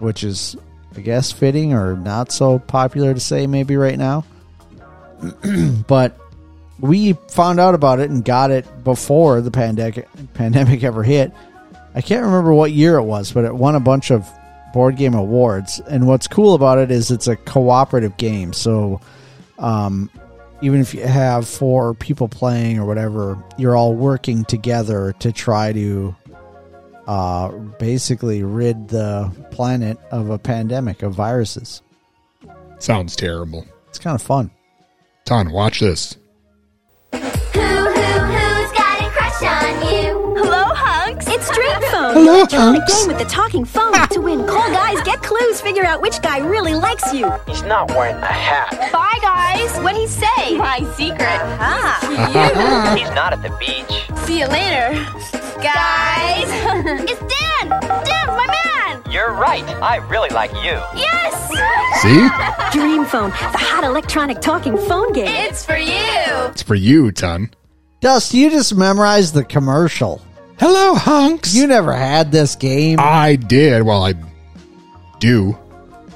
which 0.00 0.24
is 0.24 0.56
I 0.96 1.00
guess 1.00 1.30
fitting 1.30 1.72
or 1.74 1.96
not 1.96 2.32
so 2.32 2.58
popular 2.58 3.14
to 3.14 3.20
say 3.20 3.46
maybe 3.46 3.76
right 3.76 3.96
now. 3.96 4.24
but 5.86 6.18
we 6.80 7.12
found 7.28 7.60
out 7.60 7.76
about 7.76 8.00
it 8.00 8.10
and 8.10 8.24
got 8.24 8.50
it 8.50 8.82
before 8.82 9.40
the 9.42 9.52
pandemic 9.52 10.08
pandemic 10.34 10.82
ever 10.82 11.04
hit. 11.04 11.32
I 11.94 12.00
can't 12.00 12.24
remember 12.24 12.52
what 12.52 12.72
year 12.72 12.96
it 12.96 13.04
was, 13.04 13.30
but 13.30 13.44
it 13.44 13.54
won 13.54 13.76
a 13.76 13.80
bunch 13.80 14.10
of 14.10 14.28
board 14.72 14.96
game 14.96 15.14
awards. 15.14 15.78
And 15.88 16.08
what's 16.08 16.26
cool 16.26 16.54
about 16.54 16.78
it 16.78 16.90
is 16.90 17.12
it's 17.12 17.28
a 17.28 17.36
cooperative 17.36 18.16
game. 18.16 18.52
So 18.52 19.00
um, 19.60 20.10
even 20.62 20.80
if 20.80 20.94
you 20.94 21.02
have 21.02 21.48
four 21.48 21.94
people 21.94 22.28
playing 22.28 22.78
or 22.78 22.86
whatever, 22.86 23.42
you're 23.56 23.76
all 23.76 23.94
working 23.94 24.44
together 24.44 25.14
to 25.20 25.32
try 25.32 25.72
to 25.72 26.14
uh, 27.06 27.48
basically 27.78 28.42
rid 28.42 28.88
the 28.88 29.30
planet 29.50 29.98
of 30.10 30.30
a 30.30 30.38
pandemic 30.38 31.02
of 31.02 31.14
viruses. 31.14 31.82
Sounds 32.78 33.16
terrible. 33.16 33.66
It's 33.88 33.98
kind 33.98 34.14
of 34.14 34.22
fun. 34.22 34.50
Ton, 35.24 35.52
watch 35.52 35.80
this. 35.80 36.16
Hello, 42.12 42.44
Join 42.44 42.74
the 42.74 42.80
game 42.80 43.06
with 43.06 43.18
the 43.18 43.24
talking 43.24 43.64
phone 43.64 43.92
to 44.08 44.20
win. 44.20 44.44
Call 44.44 44.68
guys, 44.72 45.00
get 45.02 45.22
clues, 45.22 45.60
figure 45.60 45.84
out 45.84 46.02
which 46.02 46.20
guy 46.22 46.38
really 46.38 46.74
likes 46.74 47.14
you. 47.14 47.30
He's 47.46 47.62
not 47.62 47.88
wearing 47.90 48.16
a 48.16 48.26
hat. 48.26 48.92
Bye, 48.92 49.18
guys. 49.22 49.78
What'd 49.78 50.00
he 50.00 50.08
say? 50.08 50.56
My 50.56 50.78
secret. 50.96 51.38
Ah. 51.60 52.94
He's 52.98 53.10
not 53.10 53.32
at 53.32 53.42
the 53.42 53.50
beach. 53.60 54.26
See 54.26 54.40
you 54.40 54.48
later, 54.48 54.92
guys. 55.62 56.48
it's 57.08 57.20
Dan. 57.20 57.80
Dan, 58.04 58.26
my 58.26 58.58
man. 58.64 59.02
You're 59.12 59.32
right. 59.32 59.62
I 59.80 59.96
really 60.08 60.30
like 60.30 60.52
you. 60.54 60.80
Yes. 60.96 61.48
See? 62.02 62.28
Dream 62.76 63.04
Phone, 63.04 63.30
the 63.30 63.58
hot 63.58 63.84
electronic 63.84 64.40
talking 64.40 64.76
phone 64.76 65.12
game. 65.12 65.28
It's 65.28 65.64
for 65.64 65.76
you. 65.76 66.50
It's 66.50 66.62
for 66.62 66.74
you, 66.74 67.12
Ton. 67.12 67.50
Dust, 68.00 68.34
you 68.34 68.50
just 68.50 68.74
memorized 68.74 69.34
the 69.34 69.44
commercial. 69.44 70.22
Hello, 70.60 70.94
hunks. 70.94 71.54
You 71.54 71.66
never 71.66 71.92
had 71.92 72.30
this 72.30 72.54
game. 72.54 72.98
I 73.00 73.36
did. 73.36 73.82
Well, 73.82 74.04
I 74.04 74.14
do. 75.18 75.58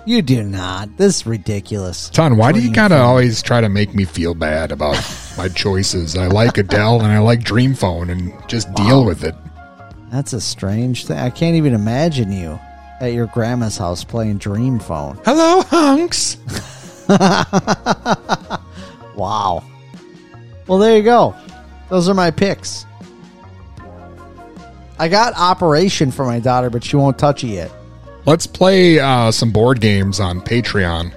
You 0.07 0.21
do 0.21 0.43
not. 0.43 0.97
This 0.99 1.17
is 1.17 1.27
ridiculous. 1.27 2.11
Ton, 2.11 2.37
why 2.37 2.53
do 2.53 2.61
you 2.61 2.71
kind 2.71 2.93
of 2.93 3.01
always 3.01 3.43
try 3.43 3.63
to 3.63 3.71
make 3.71 3.95
me 3.95 4.05
feel 4.05 4.35
bad 4.35 4.71
about 4.71 4.97
my 5.39 5.49
choices? 5.49 6.15
I 6.17 6.27
like 6.27 6.59
Adele 6.59 7.01
and 7.01 7.11
I 7.11 7.21
like 7.21 7.43
Dream 7.43 7.75
Phone 7.75 8.11
and 8.11 8.33
just 8.47 8.73
deal 8.75 9.05
with 9.07 9.25
it. 9.25 9.35
That's 10.13 10.35
a 10.35 10.41
strange 10.41 11.07
thing. 11.07 11.17
I 11.19 11.31
can't 11.31 11.57
even 11.57 11.73
imagine 11.73 12.31
you 12.31 12.61
at 13.01 13.15
your 13.15 13.27
grandma's 13.29 13.79
house 13.79 14.05
playing 14.05 14.39
Dream 14.39 14.79
Phone. 14.79 15.19
Hello, 15.25 15.63
hunks. 15.63 16.37
Wow. 19.17 19.63
Well, 20.67 20.79
there 20.79 20.97
you 20.97 21.03
go. 21.03 21.37
Those 21.89 22.09
are 22.09 22.15
my 22.15 22.31
picks. 22.31 22.85
I 24.99 25.09
got 25.09 25.35
Operation 25.37 26.11
for 26.11 26.25
my 26.25 26.39
daughter, 26.41 26.71
but 26.71 26.85
she 26.85 26.97
won't 26.97 27.19
touch 27.19 27.43
it 27.45 27.49
yet. 27.49 27.71
Let's 28.27 28.47
play 28.47 28.99
uh, 29.01 29.31
some 29.31 29.51
board 29.51 29.81
games 29.81 30.21
on 30.21 30.41
Patreon. 30.41 31.13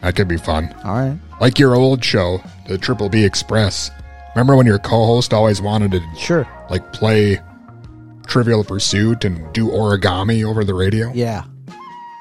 That 0.00 0.16
could 0.16 0.28
be 0.28 0.36
fun. 0.36 0.74
All 0.84 0.94
right. 0.94 1.18
Like 1.40 1.58
your 1.58 1.74
old 1.74 2.04
show, 2.04 2.42
the 2.66 2.78
Triple 2.78 3.08
B 3.08 3.24
Express. 3.24 3.90
Remember 4.34 4.56
when 4.56 4.66
your 4.66 4.78
co-host 4.78 5.32
always 5.32 5.60
wanted 5.60 5.90
to 5.92 6.00
Sure. 6.16 6.46
like 6.70 6.92
play 6.92 7.40
Trivial 8.26 8.64
Pursuit 8.64 9.24
and 9.24 9.52
do 9.52 9.68
origami 9.68 10.44
over 10.44 10.64
the 10.64 10.74
radio? 10.74 11.10
Yeah, 11.14 11.44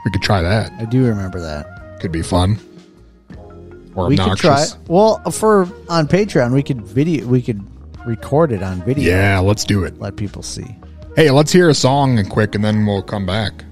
We 0.05 0.11
could 0.11 0.21
try 0.21 0.41
that. 0.41 0.71
I 0.79 0.85
do 0.85 1.05
remember 1.05 1.39
that. 1.41 1.99
Could 1.99 2.11
be 2.11 2.21
fun. 2.21 2.59
Or 3.95 4.07
we 4.07 4.17
could 4.17 4.37
try. 4.37 4.61
it. 4.63 4.75
Well, 4.87 5.17
for 5.31 5.63
on 5.89 6.07
Patreon, 6.07 6.53
we 6.53 6.61
could 6.61 6.81
video. 6.81 7.25
We 7.25 7.41
could 7.41 7.65
record 8.07 8.51
it 8.51 8.63
on 8.63 8.81
video. 8.83 9.15
Yeah, 9.15 9.39
let's 9.39 9.65
do 9.65 9.83
it. 9.83 9.99
Let 9.99 10.15
people 10.15 10.41
see. 10.41 10.75
Hey, 11.15 11.29
let's 11.31 11.51
hear 11.51 11.69
a 11.69 11.73
song 11.73 12.23
quick 12.25 12.55
and 12.55 12.63
then 12.63 12.85
we'll 12.85 13.03
come 13.03 13.25
back. 13.25 13.65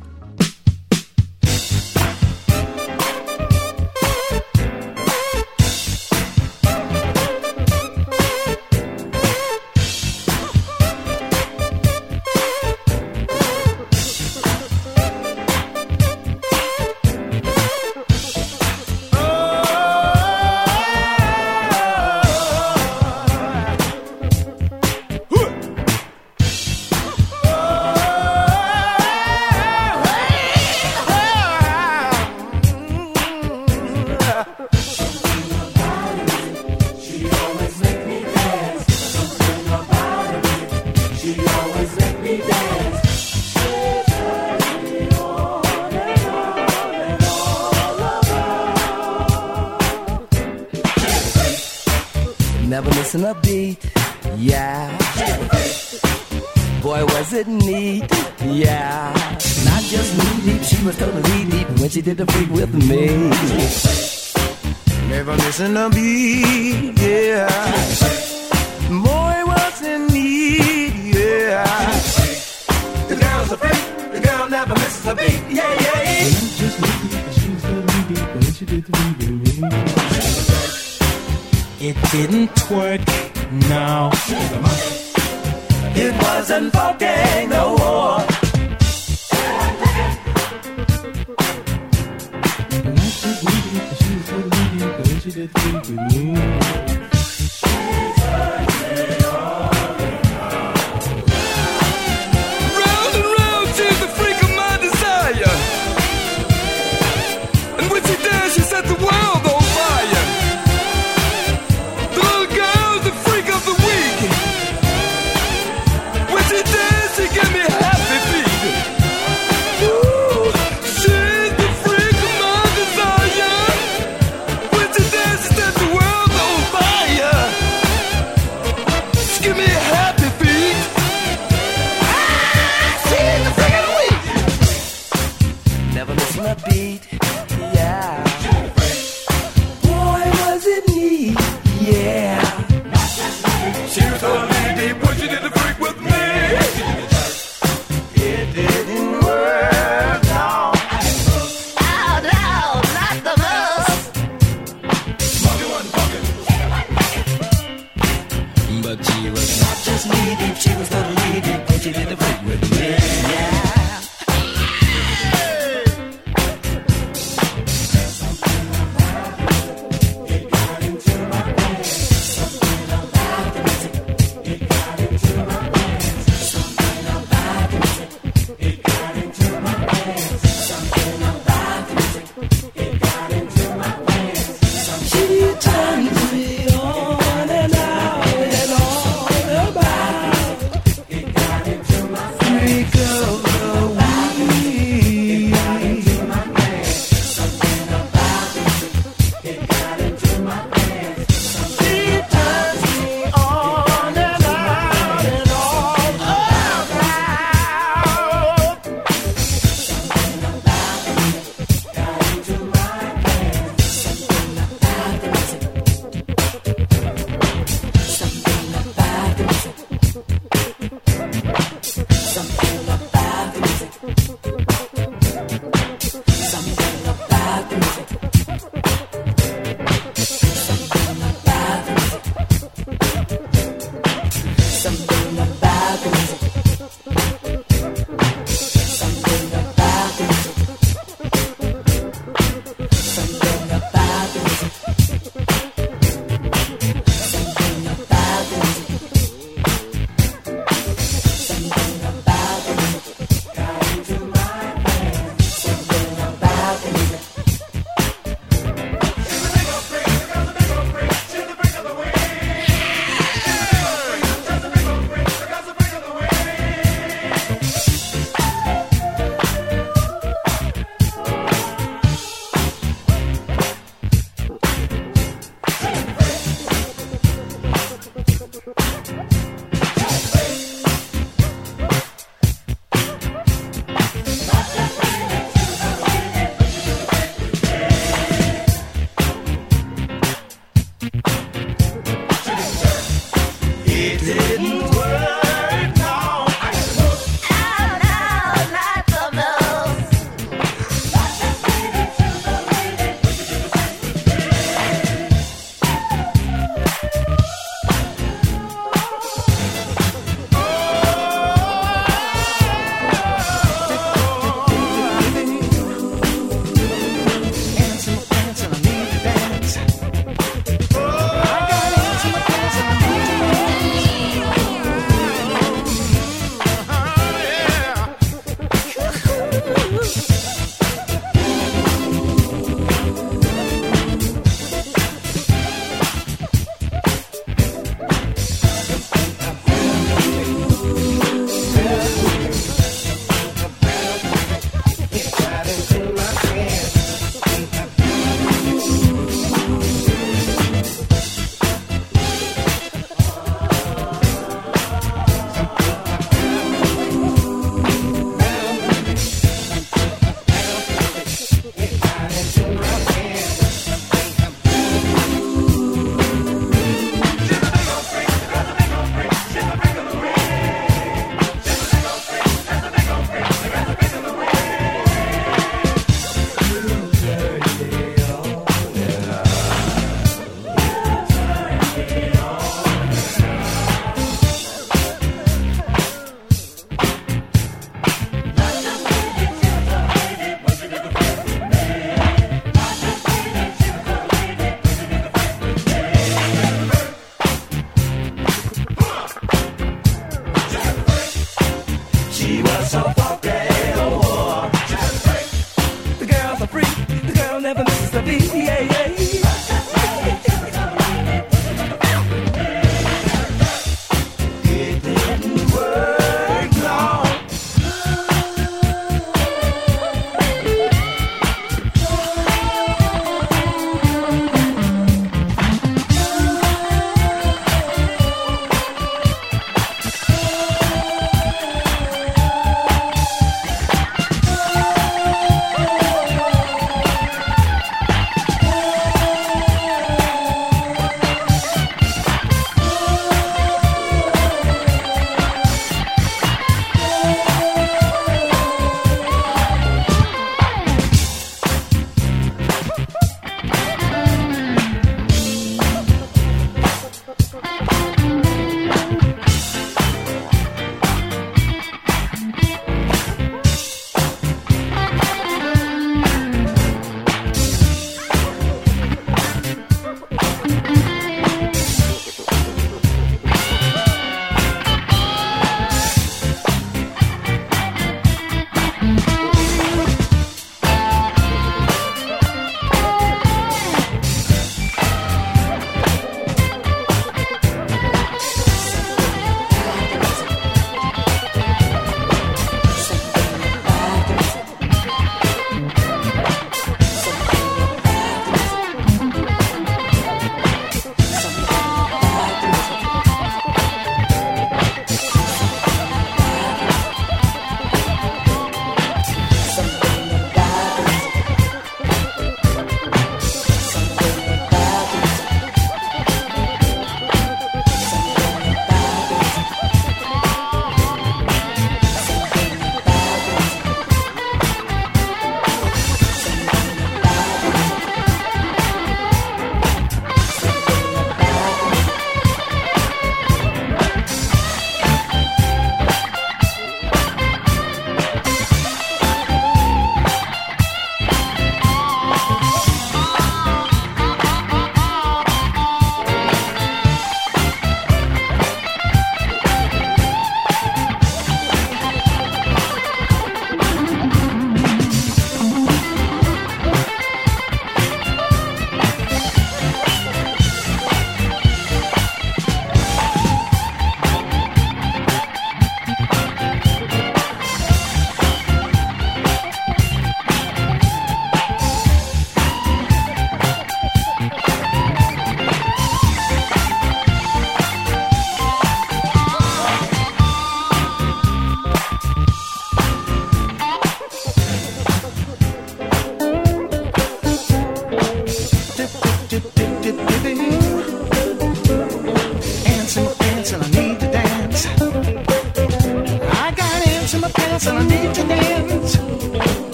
A 408.15 408.21
beat. 408.21 408.53
Yeah, 408.53 408.79
yeah. 408.81 409.04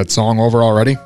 That 0.00 0.10
song 0.10 0.40
over 0.40 0.62
already? 0.62 0.96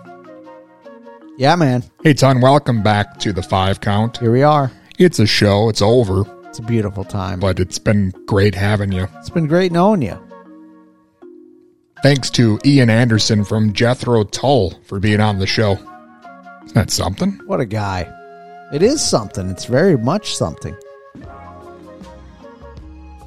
Yeah, 1.37 1.57
man. 1.57 1.83
Hey, 2.05 2.15
Ton, 2.15 2.41
welcome 2.41 2.81
back 2.81 3.19
to 3.19 3.33
the 3.33 3.43
five 3.43 3.81
count. 3.81 4.19
Here 4.19 4.31
we 4.31 4.45
are. 4.45 4.71
It's 5.01 5.19
a 5.19 5.27
show. 5.27 5.69
It's 5.69 5.83
over. 5.83 6.23
It's 6.45 6.61
a 6.61 6.63
beautiful 6.63 7.03
time. 7.03 7.41
But 7.41 7.59
it's 7.59 7.81
been 7.81 8.11
great 8.27 8.55
having 8.55 8.93
you. 8.93 9.09
It's 9.17 9.31
been 9.31 9.49
great 9.49 9.73
knowing 9.73 10.01
you. 10.01 10.17
Thanks 12.05 12.31
to 12.31 12.61
Ian 12.65 12.89
Anderson 12.89 13.45
from 13.45 13.73
Jethro 13.73 14.23
Tull 14.23 14.79
for 14.85 15.01
being 15.01 15.19
on 15.19 15.41
the 15.41 15.47
show. 15.49 15.73
Isn't 15.73 16.75
that 16.75 16.93
something? 16.93 17.33
What 17.47 17.59
a 17.59 17.67
guy. 17.67 18.09
It 18.73 18.85
is 18.85 19.05
something. 19.05 19.51
It's 19.51 19.65
very 19.65 19.99
much 19.99 20.37
something. 20.37 20.77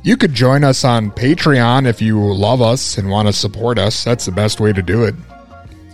You 0.02 0.16
could 0.16 0.34
join 0.34 0.64
us 0.64 0.86
on 0.86 1.12
Patreon 1.12 1.88
if 1.88 2.02
you 2.02 2.34
love 2.34 2.62
us 2.62 2.98
and 2.98 3.10
want 3.10 3.28
to 3.28 3.34
support 3.34 3.78
us. 3.78 4.06
That's 4.06 4.28
the 4.28 4.32
best 4.32 4.62
way 4.62 4.72
to 4.72 4.82
do 4.82 5.04
it. 5.04 5.14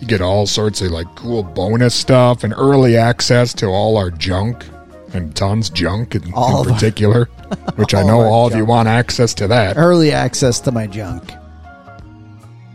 You 0.03 0.09
get 0.09 0.19
all 0.19 0.45
sorts 0.45 0.81
of 0.81 0.91
like 0.91 1.07
cool 1.15 1.43
bonus 1.43 1.95
stuff 1.95 2.43
and 2.43 2.53
early 2.57 2.97
access 2.97 3.53
to 3.53 3.67
all 3.67 3.95
our 3.95 4.11
junk 4.11 4.65
and 5.13 5.33
tons 5.33 5.69
junk 5.69 6.13
in, 6.13 6.23
in 6.23 6.33
our- 6.33 6.65
particular, 6.65 7.25
which 7.77 7.93
I 7.93 8.03
know 8.03 8.19
our 8.19 8.25
all 8.27 8.47
of 8.47 8.53
you 8.53 8.65
want 8.65 8.89
access 8.89 9.33
to 9.35 9.47
that. 9.47 9.77
Early 9.77 10.11
access 10.11 10.59
to 10.59 10.73
my 10.73 10.87
junk. 10.87 11.31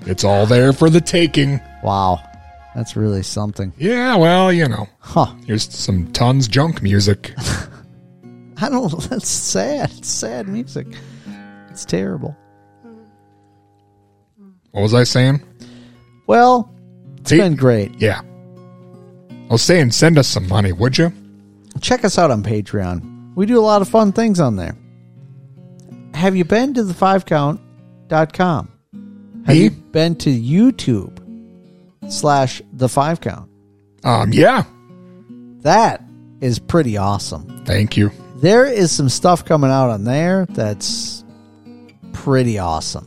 It's 0.06 0.24
all 0.24 0.46
there 0.46 0.72
for 0.72 0.88
the 0.88 1.02
taking. 1.02 1.60
Wow. 1.84 2.18
That's 2.74 2.96
really 2.96 3.22
something. 3.22 3.74
Yeah, 3.76 4.16
well, 4.16 4.50
you 4.50 4.66
know. 4.66 4.88
Huh. 5.00 5.34
Here's 5.46 5.70
some 5.70 6.10
tons 6.12 6.48
junk 6.48 6.80
music. 6.80 7.34
I 8.56 8.70
don't 8.70 8.90
that's 9.10 9.28
sad. 9.28 9.90
It's 9.98 10.09
sad 10.09 10.48
music. 10.48 10.86
It's 11.68 11.84
terrible. 11.84 12.34
What 14.70 14.80
was 14.80 14.94
I 14.94 15.05
saying? 15.05 15.42
Well, 16.26 16.74
it's 17.32 17.40
Hey- 17.42 17.48
been 17.48 17.56
great. 17.56 18.00
Yeah. 18.00 18.20
I 19.48 19.52
was 19.52 19.62
saying 19.62 19.92
send 19.92 20.18
us 20.18 20.28
some 20.28 20.46
money, 20.48 20.72
would 20.72 20.98
you? 20.98 21.12
Check 21.80 22.05
us 22.05 22.18
out 22.18 22.30
on 22.30 22.42
Patreon. 22.42 23.34
We 23.34 23.46
do 23.46 23.59
a 23.59 23.62
lot 23.62 23.82
of 23.82 23.88
fun 23.88 24.12
things 24.12 24.40
on 24.40 24.56
there. 24.56 24.76
Have 26.14 26.34
you 26.36 26.44
been 26.44 26.74
to 26.74 26.82
the 26.82 26.92
5count.com? 26.94 28.68
Have 29.46 29.56
Me? 29.56 29.62
you 29.64 29.70
been 29.70 30.16
to 30.16 30.30
YouTube 30.30 31.18
slash 32.10 32.60
the 32.72 32.88
5 32.88 33.20
count? 33.20 33.48
Um, 34.05 34.32
yeah. 34.32 34.64
That 35.62 36.02
is 36.40 36.59
pretty 36.59 36.96
awesome. 36.96 37.62
Thank 37.64 37.96
you. 37.96 38.10
There 38.36 38.66
is 38.66 38.90
some 38.92 39.09
stuff 39.09 39.44
coming 39.44 39.70
out 39.70 39.90
on 39.90 40.05
there 40.05 40.46
that's 40.50 41.24
pretty 42.12 42.59
awesome. 42.59 43.06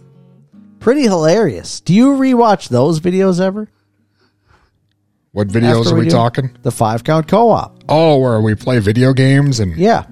Pretty 0.79 1.03
hilarious. 1.03 1.79
Do 1.81 1.93
you 1.93 2.09
rewatch 2.13 2.69
those 2.69 2.99
videos 2.99 3.39
ever? 3.39 3.69
What 5.33 5.47
videos 5.47 5.89
are 5.91 5.95
we, 5.95 6.05
do 6.05 6.09
talking? 6.11 6.57
The 6.61 6.71
five 6.71 7.03
count 7.05 7.27
co 7.27 7.49
op. 7.51 7.83
Oh, 7.87 8.17
where 8.19 8.41
we 8.41 8.53
play 8.55 8.79
video 8.79 9.13
games 9.13 9.59
and 9.61 9.75
Yeah. 9.77 10.03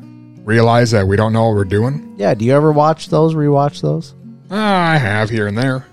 realize 0.45 0.91
that 0.91 1.07
we 1.07 1.17
don't 1.17 1.33
know 1.33 1.47
what 1.47 1.55
we're 1.55 1.65
doing? 1.65 2.13
Yeah. 2.17 2.33
Do 2.33 2.45
you 2.45 2.53
ever 2.53 2.71
watch 2.71 3.09
those? 3.09 3.35
Rewatch 3.35 3.81
those? 3.81 4.13
Ah, 4.49 4.91
I 4.91 4.97
have 4.97 5.29
here 5.29 5.45
and 5.47 5.57
there. 5.57 5.85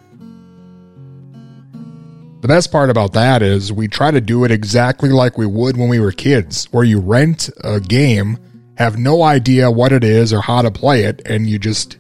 The 2.43 2.49
best 2.49 2.71
part 2.71 2.89
about 2.91 3.15
that 3.15 3.43
is 3.43 3.73
we 3.73 3.89
try 3.89 4.13
to 4.13 4.21
do 4.21 4.45
it 4.45 4.53
exactly 4.53 5.09
like 5.09 5.37
we 5.37 5.47
would 5.47 5.77
when 5.77 5.89
we 5.89 5.99
were 5.99 6.13
kids, 6.13 6.69
where 6.71 6.85
you 6.85 7.01
rent 7.01 7.51
a 7.65 7.81
game, 7.81 8.39
have 8.77 8.97
no 8.97 9.23
idea 9.25 9.71
what 9.71 9.91
it 9.91 10.05
is 10.05 10.33
or 10.33 10.41
how 10.41 10.63
to 10.63 10.71
play 10.71 11.03
it, 11.05 11.21
and 11.27 11.49
you 11.49 11.59
just 11.59 11.97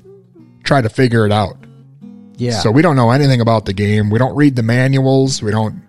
try 0.62 0.80
to 0.80 0.88
figure 0.88 1.26
it 1.26 1.32
out. 1.32 1.56
Yeah. 2.36 2.60
So 2.60 2.70
we 2.70 2.82
don't 2.82 2.94
know 2.96 3.10
anything 3.10 3.40
about 3.40 3.64
the 3.64 3.72
game. 3.72 4.10
We 4.10 4.20
don't 4.20 4.36
read 4.36 4.54
the 4.54 4.62
manuals. 4.62 5.42
We 5.42 5.50
don't. 5.50 5.82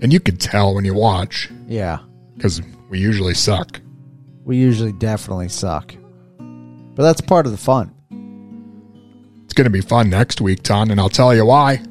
And 0.00 0.12
you 0.12 0.20
could 0.20 0.40
tell 0.40 0.74
when 0.74 0.84
you 0.84 0.94
watch 0.94 1.50
yeah. 1.66 1.98
because 2.36 2.62
we 2.88 2.98
usually 2.98 3.34
suck. 3.34 3.80
We 4.44 4.56
usually 4.56 4.92
definitely 4.92 5.48
suck. 5.48 5.94
But 6.38 7.02
that's 7.02 7.20
part 7.20 7.46
of 7.46 7.52
the 7.52 7.58
fun. 7.58 7.94
It's 9.44 9.54
going 9.54 9.64
to 9.66 9.70
be 9.70 9.80
fun 9.80 10.10
next 10.10 10.40
week, 10.40 10.62
Ton, 10.62 10.90
and 10.90 11.00
I'll 11.00 11.08
tell 11.08 11.34
you 11.34 11.46
why. 11.46 11.82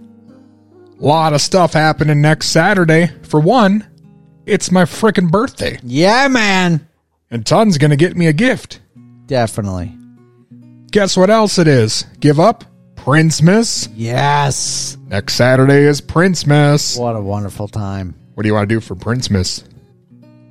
A 0.99 1.05
lot 1.05 1.33
of 1.33 1.41
stuff 1.41 1.73
happening 1.73 2.21
next 2.21 2.47
Saturday. 2.47 3.11
For 3.23 3.39
one, 3.39 3.85
it's 4.45 4.71
my 4.71 4.83
frickin' 4.83 5.29
birthday. 5.29 5.79
Yeah, 5.83 6.27
man. 6.27 6.87
And 7.29 7.45
Ton's 7.45 7.77
going 7.77 7.91
to 7.91 7.97
get 7.97 8.15
me 8.15 8.27
a 8.27 8.33
gift. 8.33 8.79
Definitely. 9.25 9.93
Guess 10.91 11.17
what 11.17 11.29
else 11.29 11.59
it 11.59 11.67
is? 11.67 12.05
Give 12.19 12.39
up? 12.39 12.63
Prince 13.07 13.41
Miss? 13.41 13.87
Yes. 13.95 14.97
Next 15.07 15.35
Saturday 15.35 15.83
is 15.85 16.01
Prince 16.01 16.45
Miss. 16.45 16.97
What 16.97 17.15
a 17.15 17.21
wonderful 17.21 17.69
time. 17.69 18.13
What 18.33 18.43
do 18.43 18.49
you 18.49 18.53
want 18.53 18.67
to 18.67 18.75
do 18.75 18.81
for 18.81 18.95
Prince 18.95 19.29
Miss? 19.29 19.63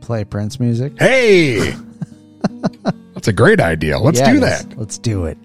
Play 0.01 0.25
Prince 0.25 0.59
music. 0.59 0.95
Hey! 0.99 1.75
That's 3.13 3.29
a 3.29 3.33
great 3.35 3.61
idea. 3.61 3.99
Let's 3.99 4.21
Yeah, 4.21 4.31
do 4.33 4.37
it 4.39 4.41
that. 4.41 4.79
Let's 4.79 4.97
do 4.97 5.27
it. 5.27 5.37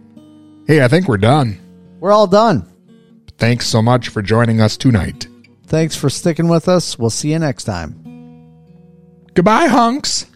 Hey, 0.67 0.85
I 0.85 0.88
think 0.88 1.09
we're 1.09 1.17
done. 1.17 1.59
We're 1.99 2.13
all 2.13 2.27
done. 2.27 2.65
Thanks 3.38 3.67
so 3.67 3.81
much 3.81 4.07
for 4.07 4.21
joining 4.21 4.61
us 4.61 4.77
tonight. 4.77 5.27
Thanks 5.65 5.97
for 5.97 6.09
sticking 6.09 6.47
with 6.47 6.69
us. 6.69 6.97
We'll 6.97 7.09
see 7.09 7.33
you 7.33 7.39
next 7.39 7.65
time. 7.65 7.93
Goodbye, 9.33 9.65
hunks. 9.65 10.27